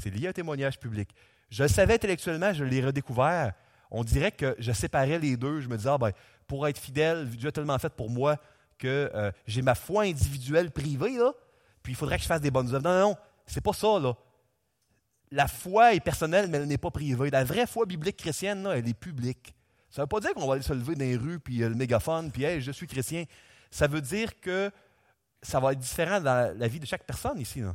C'est 0.00 0.10
lié 0.10 0.26
à 0.26 0.30
un 0.30 0.32
témoignage 0.32 0.80
public. 0.80 1.10
Je 1.50 1.62
le 1.62 1.68
savais 1.68 1.94
intellectuellement, 1.94 2.52
je 2.52 2.64
l'ai 2.64 2.84
redécouvert. 2.84 3.52
On 3.90 4.02
dirait 4.02 4.32
que 4.32 4.56
je 4.58 4.72
séparais 4.72 5.20
les 5.20 5.36
deux. 5.36 5.60
Je 5.60 5.68
me 5.68 5.76
disais, 5.76 5.90
ah, 5.90 5.98
ben, 5.98 6.10
pour 6.48 6.66
être 6.66 6.78
fidèle, 6.78 7.28
Dieu 7.28 7.48
a 7.48 7.52
tellement 7.52 7.78
fait 7.78 7.92
pour 7.92 8.10
moi 8.10 8.36
que 8.76 9.10
euh, 9.14 9.30
j'ai 9.46 9.62
ma 9.62 9.76
foi 9.76 10.02
individuelle 10.02 10.72
privée, 10.72 11.16
puis 11.82 11.92
il 11.92 11.96
faudrait 11.96 12.16
que 12.16 12.22
je 12.22 12.28
fasse 12.28 12.40
des 12.40 12.50
bonnes 12.50 12.74
œuvres. 12.74 12.82
Non, 12.82 12.92
non, 12.92 13.08
non, 13.10 13.16
c'est 13.46 13.60
pas 13.60 13.72
ça. 13.72 13.86
La 15.34 15.48
foi 15.48 15.94
est 15.94 16.00
personnelle, 16.00 16.48
mais 16.48 16.58
elle 16.58 16.66
n'est 16.66 16.78
pas 16.78 16.90
privée. 16.90 17.30
La 17.30 17.44
vraie 17.44 17.66
foi 17.66 17.86
biblique 17.86 18.16
chrétienne, 18.16 18.62
là, 18.62 18.78
elle 18.78 18.88
est 18.88 18.94
publique. 18.94 19.54
Ça 19.90 20.02
ne 20.02 20.04
veut 20.04 20.08
pas 20.08 20.20
dire 20.20 20.34
qu'on 20.34 20.46
va 20.46 20.54
aller 20.54 20.62
se 20.62 20.72
lever 20.72 20.94
dans 20.94 21.04
les 21.04 21.16
rues, 21.16 21.38
puis 21.38 21.58
le 21.58 21.74
mégaphone, 21.74 22.30
puis 22.30 22.44
hey, 22.44 22.60
je 22.60 22.70
suis 22.72 22.86
chrétien 22.86 23.24
ça 23.74 23.88
veut 23.88 24.00
dire 24.00 24.38
que 24.40 24.70
ça 25.42 25.58
va 25.58 25.72
être 25.72 25.80
différent 25.80 26.20
dans 26.20 26.56
la 26.56 26.68
vie 26.68 26.78
de 26.78 26.86
chaque 26.86 27.02
personne 27.02 27.40
ici. 27.40 27.60
Euh, 27.60 27.72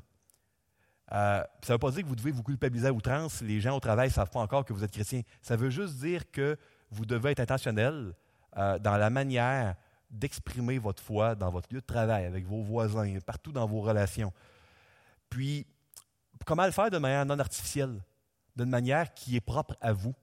ça 1.12 1.44
ne 1.68 1.74
veut 1.74 1.78
pas 1.78 1.92
dire 1.92 2.04
que 2.04 2.08
vous 2.08 2.16
devez 2.16 2.32
vous 2.32 2.42
culpabiliser 2.42 2.88
à 2.88 2.94
outrance. 2.94 3.42
Les 3.42 3.60
gens 3.60 3.76
au 3.76 3.82
travail 3.82 4.08
ne 4.08 4.14
savent 4.14 4.30
pas 4.30 4.40
encore 4.40 4.64
que 4.64 4.72
vous 4.72 4.82
êtes 4.86 4.94
chrétien. 4.94 5.24
Ça 5.42 5.58
veut 5.58 5.70
juste 5.70 5.96
dire 5.96 6.32
que 6.32 6.58
vous 6.90 7.06
devez 7.06 7.32
être 7.32 7.42
intentionnel 7.42 8.14
euh, 8.56 8.80
dans 8.80 8.96
la 8.96 9.10
manière 9.10 9.76
d'exprimer 10.10 10.80
votre 10.80 11.04
foi 11.04 11.36
dans 11.36 11.52
votre 11.52 11.68
lieu 11.74 11.82
de 11.82 11.86
travail, 11.86 12.24
avec 12.24 12.46
vos 12.46 12.64
voisins, 12.64 13.18
partout 13.26 13.52
dans 13.52 13.68
vos 13.68 13.82
relations. 13.82 14.32
Puis, 15.30 15.68
comment 16.46 16.66
le 16.66 16.72
faire 16.72 16.90
de 16.90 16.98
manière 16.98 17.26
non 17.26 17.40
artificielle, 17.40 18.02
d'une 18.56 18.70
manière 18.70 19.14
qui 19.14 19.36
est 19.36 19.42
propre 19.42 19.76
à 19.82 19.94
vous? 19.94 20.14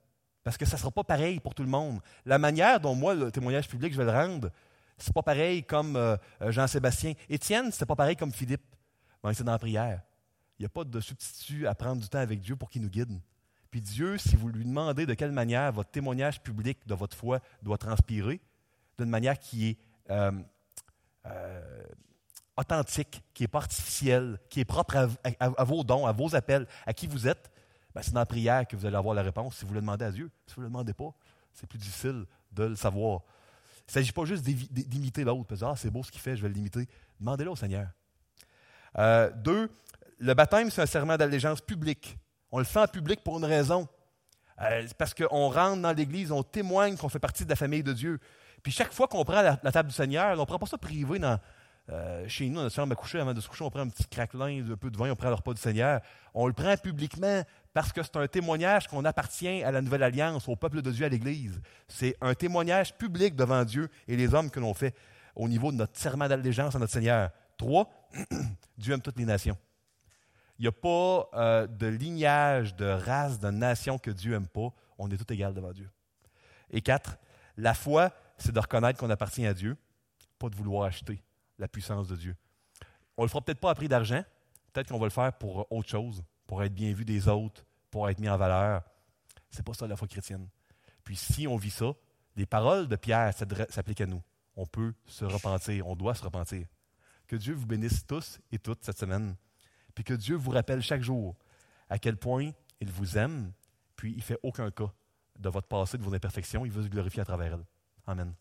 Parce 0.43 0.57
que 0.57 0.65
ça 0.65 0.77
ne 0.77 0.79
sera 0.79 0.91
pas 0.91 1.03
pareil 1.03 1.39
pour 1.39 1.53
tout 1.53 1.63
le 1.63 1.69
monde. 1.69 1.99
La 2.25 2.37
manière 2.37 2.79
dont 2.79 2.95
moi, 2.95 3.13
le 3.13 3.31
témoignage 3.31 3.67
public, 3.67 3.91
je 3.91 3.97
vais 3.97 4.05
le 4.05 4.11
rendre, 4.11 4.49
c'est 4.97 5.13
pas 5.13 5.21
pareil 5.21 5.63
comme 5.63 5.95
euh, 5.95 6.17
euh, 6.41 6.51
Jean-Sébastien. 6.51 7.13
Étienne, 7.29 7.71
c'est 7.71 7.85
pas 7.85 7.95
pareil 7.95 8.15
comme 8.15 8.31
Philippe. 8.31 8.63
c'est 9.33 9.43
dans 9.43 9.51
la 9.51 9.59
prière. 9.59 10.01
Il 10.57 10.63
n'y 10.63 10.65
a 10.65 10.69
pas 10.69 10.83
de 10.83 10.99
substitut 10.99 11.67
à 11.67 11.75
prendre 11.75 12.01
du 12.01 12.09
temps 12.09 12.19
avec 12.19 12.39
Dieu 12.39 12.55
pour 12.55 12.69
qu'il 12.69 12.81
nous 12.81 12.89
guide. 12.89 13.19
Puis 13.69 13.81
Dieu, 13.81 14.17
si 14.17 14.35
vous 14.35 14.47
lui 14.47 14.65
demandez 14.65 15.05
de 15.05 15.13
quelle 15.13 15.31
manière 15.31 15.71
votre 15.71 15.91
témoignage 15.91 16.41
public 16.41 16.79
de 16.87 16.95
votre 16.95 17.15
foi 17.15 17.41
doit 17.61 17.77
transpirer, 17.77 18.39
d'une 18.97 19.09
manière 19.09 19.37
qui 19.37 19.69
est 19.69 19.77
euh, 20.09 20.31
authentique, 22.57 23.21
qui 23.33 23.43
n'est 23.43 23.47
pas 23.47 23.63
qui 24.49 24.59
est 24.59 24.65
propre 24.65 25.09
à, 25.39 25.63
vos 25.63 25.83
dons, 25.83 26.05
à 26.05 26.11
vos 26.11 26.35
appels, 26.35 26.67
à 26.85 26.93
qui 26.93 27.07
vous 27.07 27.27
êtes, 27.27 27.51
ben, 27.93 28.01
c'est 28.01 28.13
dans 28.13 28.19
la 28.19 28.25
prière 28.25 28.67
que 28.67 28.75
vous 28.75 28.85
allez 28.85 28.95
avoir 28.95 29.15
la 29.15 29.23
réponse 29.23 29.57
si 29.57 29.65
vous 29.65 29.73
le 29.73 29.81
demandez 29.81 30.05
à 30.05 30.11
Dieu. 30.11 30.29
Si 30.47 30.55
vous 30.55 30.61
ne 30.61 30.65
le 30.65 30.69
demandez 30.69 30.93
pas, 30.93 31.13
c'est 31.53 31.67
plus 31.67 31.79
difficile 31.79 32.25
de 32.51 32.65
le 32.65 32.75
savoir. 32.75 33.21
Il 33.79 33.91
ne 33.91 33.93
s'agit 33.93 34.11
pas 34.11 34.25
juste 34.25 34.43
d'imiter 34.43 35.23
l'autre. 35.23 35.55
Ah, 35.63 35.73
c'est 35.77 35.89
beau 35.89 36.03
ce 36.03 36.11
qu'il 36.11 36.21
fait, 36.21 36.35
je 36.35 36.41
vais 36.41 36.49
l'imiter. 36.49 36.87
Demandez-le 37.19 37.51
au 37.51 37.55
Seigneur. 37.55 37.87
Euh, 38.97 39.31
deux, 39.35 39.71
le 40.19 40.33
baptême, 40.33 40.69
c'est 40.69 40.81
un 40.81 40.87
serment 40.87 41.15
d'allégeance 41.17 41.61
public. 41.61 42.17
On 42.51 42.59
le 42.59 42.65
fait 42.65 42.79
en 42.79 42.87
public 42.87 43.23
pour 43.23 43.37
une 43.37 43.45
raison. 43.45 43.87
Euh, 44.61 44.87
parce 44.97 45.13
qu'on 45.13 45.49
rentre 45.49 45.81
dans 45.81 45.93
l'Église, 45.93 46.31
on 46.31 46.43
témoigne 46.43 46.97
qu'on 46.97 47.09
fait 47.09 47.19
partie 47.19 47.45
de 47.45 47.49
la 47.49 47.55
famille 47.55 47.83
de 47.83 47.93
Dieu. 47.93 48.19
Puis 48.63 48.71
chaque 48.71 48.91
fois 48.91 49.07
qu'on 49.07 49.23
prend 49.23 49.41
la, 49.41 49.57
table 49.71 49.89
du 49.89 49.95
Seigneur, 49.95 50.35
on 50.37 50.41
ne 50.41 50.45
prend 50.45 50.59
pas 50.59 50.65
ça 50.65 50.77
privé 50.77 51.19
dans, 51.19 51.39
euh, 51.89 52.27
chez 52.27 52.49
nous, 52.49 52.59
a 52.59 52.69
chambre 52.69 52.91
à 52.91 52.95
coucher, 52.95 53.19
avant 53.19 53.33
de 53.33 53.39
se 53.39 53.47
coucher, 53.47 53.63
on 53.63 53.69
prend 53.69 53.79
un 53.79 53.87
petit 53.87 54.05
craquelin, 54.05 54.61
un 54.71 54.75
peu 54.75 54.91
de 54.91 54.97
vin, 54.97 55.09
on 55.09 55.15
prend 55.15 55.29
le 55.29 55.35
repas 55.35 55.53
du 55.53 55.61
Seigneur. 55.61 56.01
On 56.33 56.45
le 56.47 56.53
prend 56.53 56.75
publiquement 56.75 57.43
parce 57.73 57.93
que 57.93 58.03
c'est 58.03 58.17
un 58.17 58.27
témoignage 58.27 58.87
qu'on 58.87 59.05
appartient 59.05 59.63
à 59.63 59.71
la 59.71 59.81
nouvelle 59.81 60.03
alliance, 60.03 60.49
au 60.49 60.55
peuple 60.55 60.81
de 60.81 60.91
Dieu, 60.91 61.05
à 61.05 61.09
l'Église. 61.09 61.61
C'est 61.87 62.17
un 62.19 62.33
témoignage 62.33 62.97
public 62.97 63.35
devant 63.35 63.63
Dieu 63.63 63.89
et 64.07 64.17
les 64.17 64.33
hommes 64.33 64.49
que 64.49 64.59
l'on 64.59 64.73
fait 64.73 64.95
au 65.35 65.47
niveau 65.47 65.71
de 65.71 65.77
notre 65.77 65.97
serment 65.97 66.27
d'allégeance 66.27 66.75
à 66.75 66.79
notre 66.79 66.91
Seigneur. 66.91 67.29
Trois, 67.55 67.89
Dieu 68.77 68.93
aime 68.93 69.01
toutes 69.01 69.17
les 69.17 69.25
nations. 69.25 69.57
Il 70.59 70.63
n'y 70.63 70.67
a 70.67 70.71
pas 70.71 71.29
euh, 71.35 71.67
de 71.67 71.87
lignage, 71.87 72.75
de 72.75 72.85
race, 72.85 73.39
de 73.39 73.49
nation 73.49 73.97
que 73.97 74.11
Dieu 74.11 74.33
n'aime 74.33 74.47
pas. 74.47 74.73
On 74.97 75.09
est 75.09 75.17
tous 75.17 75.33
égaux 75.33 75.51
devant 75.51 75.71
Dieu. 75.71 75.89
Et 76.71 76.81
quatre, 76.81 77.17
la 77.55 77.73
foi, 77.73 78.11
c'est 78.37 78.51
de 78.51 78.59
reconnaître 78.59 78.99
qu'on 78.99 79.09
appartient 79.09 79.45
à 79.45 79.53
Dieu, 79.53 79.77
pas 80.37 80.49
de 80.49 80.55
vouloir 80.55 80.83
acheter 80.83 81.21
la 81.57 81.67
puissance 81.67 82.07
de 82.07 82.15
Dieu. 82.15 82.35
On 83.17 83.23
ne 83.23 83.27
le 83.27 83.29
fera 83.29 83.41
peut-être 83.41 83.59
pas 83.59 83.71
à 83.71 83.75
prix 83.75 83.87
d'argent, 83.87 84.23
peut-être 84.73 84.89
qu'on 84.89 84.99
va 84.99 85.05
le 85.05 85.11
faire 85.11 85.33
pour 85.33 85.71
autre 85.71 85.89
chose, 85.89 86.23
pour 86.45 86.63
être 86.63 86.73
bien 86.73 86.93
vu 86.93 87.05
des 87.05 87.27
autres, 87.27 87.65
pour 87.89 88.09
être 88.09 88.19
mis 88.19 88.29
en 88.29 88.37
valeur. 88.37 88.83
C'est 89.49 89.65
pas 89.65 89.73
ça 89.73 89.87
la 89.87 89.95
foi 89.95 90.07
chrétienne. 90.07 90.47
Puis 91.03 91.15
si 91.15 91.47
on 91.47 91.55
vit 91.55 91.69
ça, 91.69 91.93
les 92.35 92.45
paroles 92.45 92.87
de 92.87 92.95
Pierre 92.95 93.33
s'appliquent 93.33 94.01
à 94.01 94.05
nous. 94.05 94.21
On 94.55 94.65
peut 94.65 94.93
se 95.05 95.25
repentir, 95.25 95.87
on 95.87 95.95
doit 95.95 96.15
se 96.15 96.23
repentir. 96.23 96.67
Que 97.27 97.35
Dieu 97.35 97.53
vous 97.53 97.65
bénisse 97.65 98.05
tous 98.05 98.39
et 98.51 98.59
toutes 98.59 98.83
cette 98.83 98.97
semaine. 98.97 99.35
Puis 99.95 100.03
que 100.03 100.13
Dieu 100.13 100.35
vous 100.35 100.51
rappelle 100.51 100.81
chaque 100.81 101.01
jour 101.01 101.35
à 101.89 101.97
quel 101.97 102.17
point 102.17 102.51
il 102.79 102.91
vous 102.91 103.17
aime, 103.17 103.51
puis 103.95 104.11
il 104.11 104.17
ne 104.17 104.21
fait 104.21 104.39
aucun 104.43 104.69
cas 104.71 104.91
de 105.39 105.49
votre 105.49 105.67
passé, 105.67 105.97
de 105.97 106.03
vos 106.03 106.13
imperfections. 106.13 106.65
Il 106.65 106.71
veut 106.71 106.83
se 106.83 106.89
glorifier 106.89 107.21
à 107.21 107.25
travers 107.25 107.53
elle. 107.53 107.65
Amen. 108.05 108.33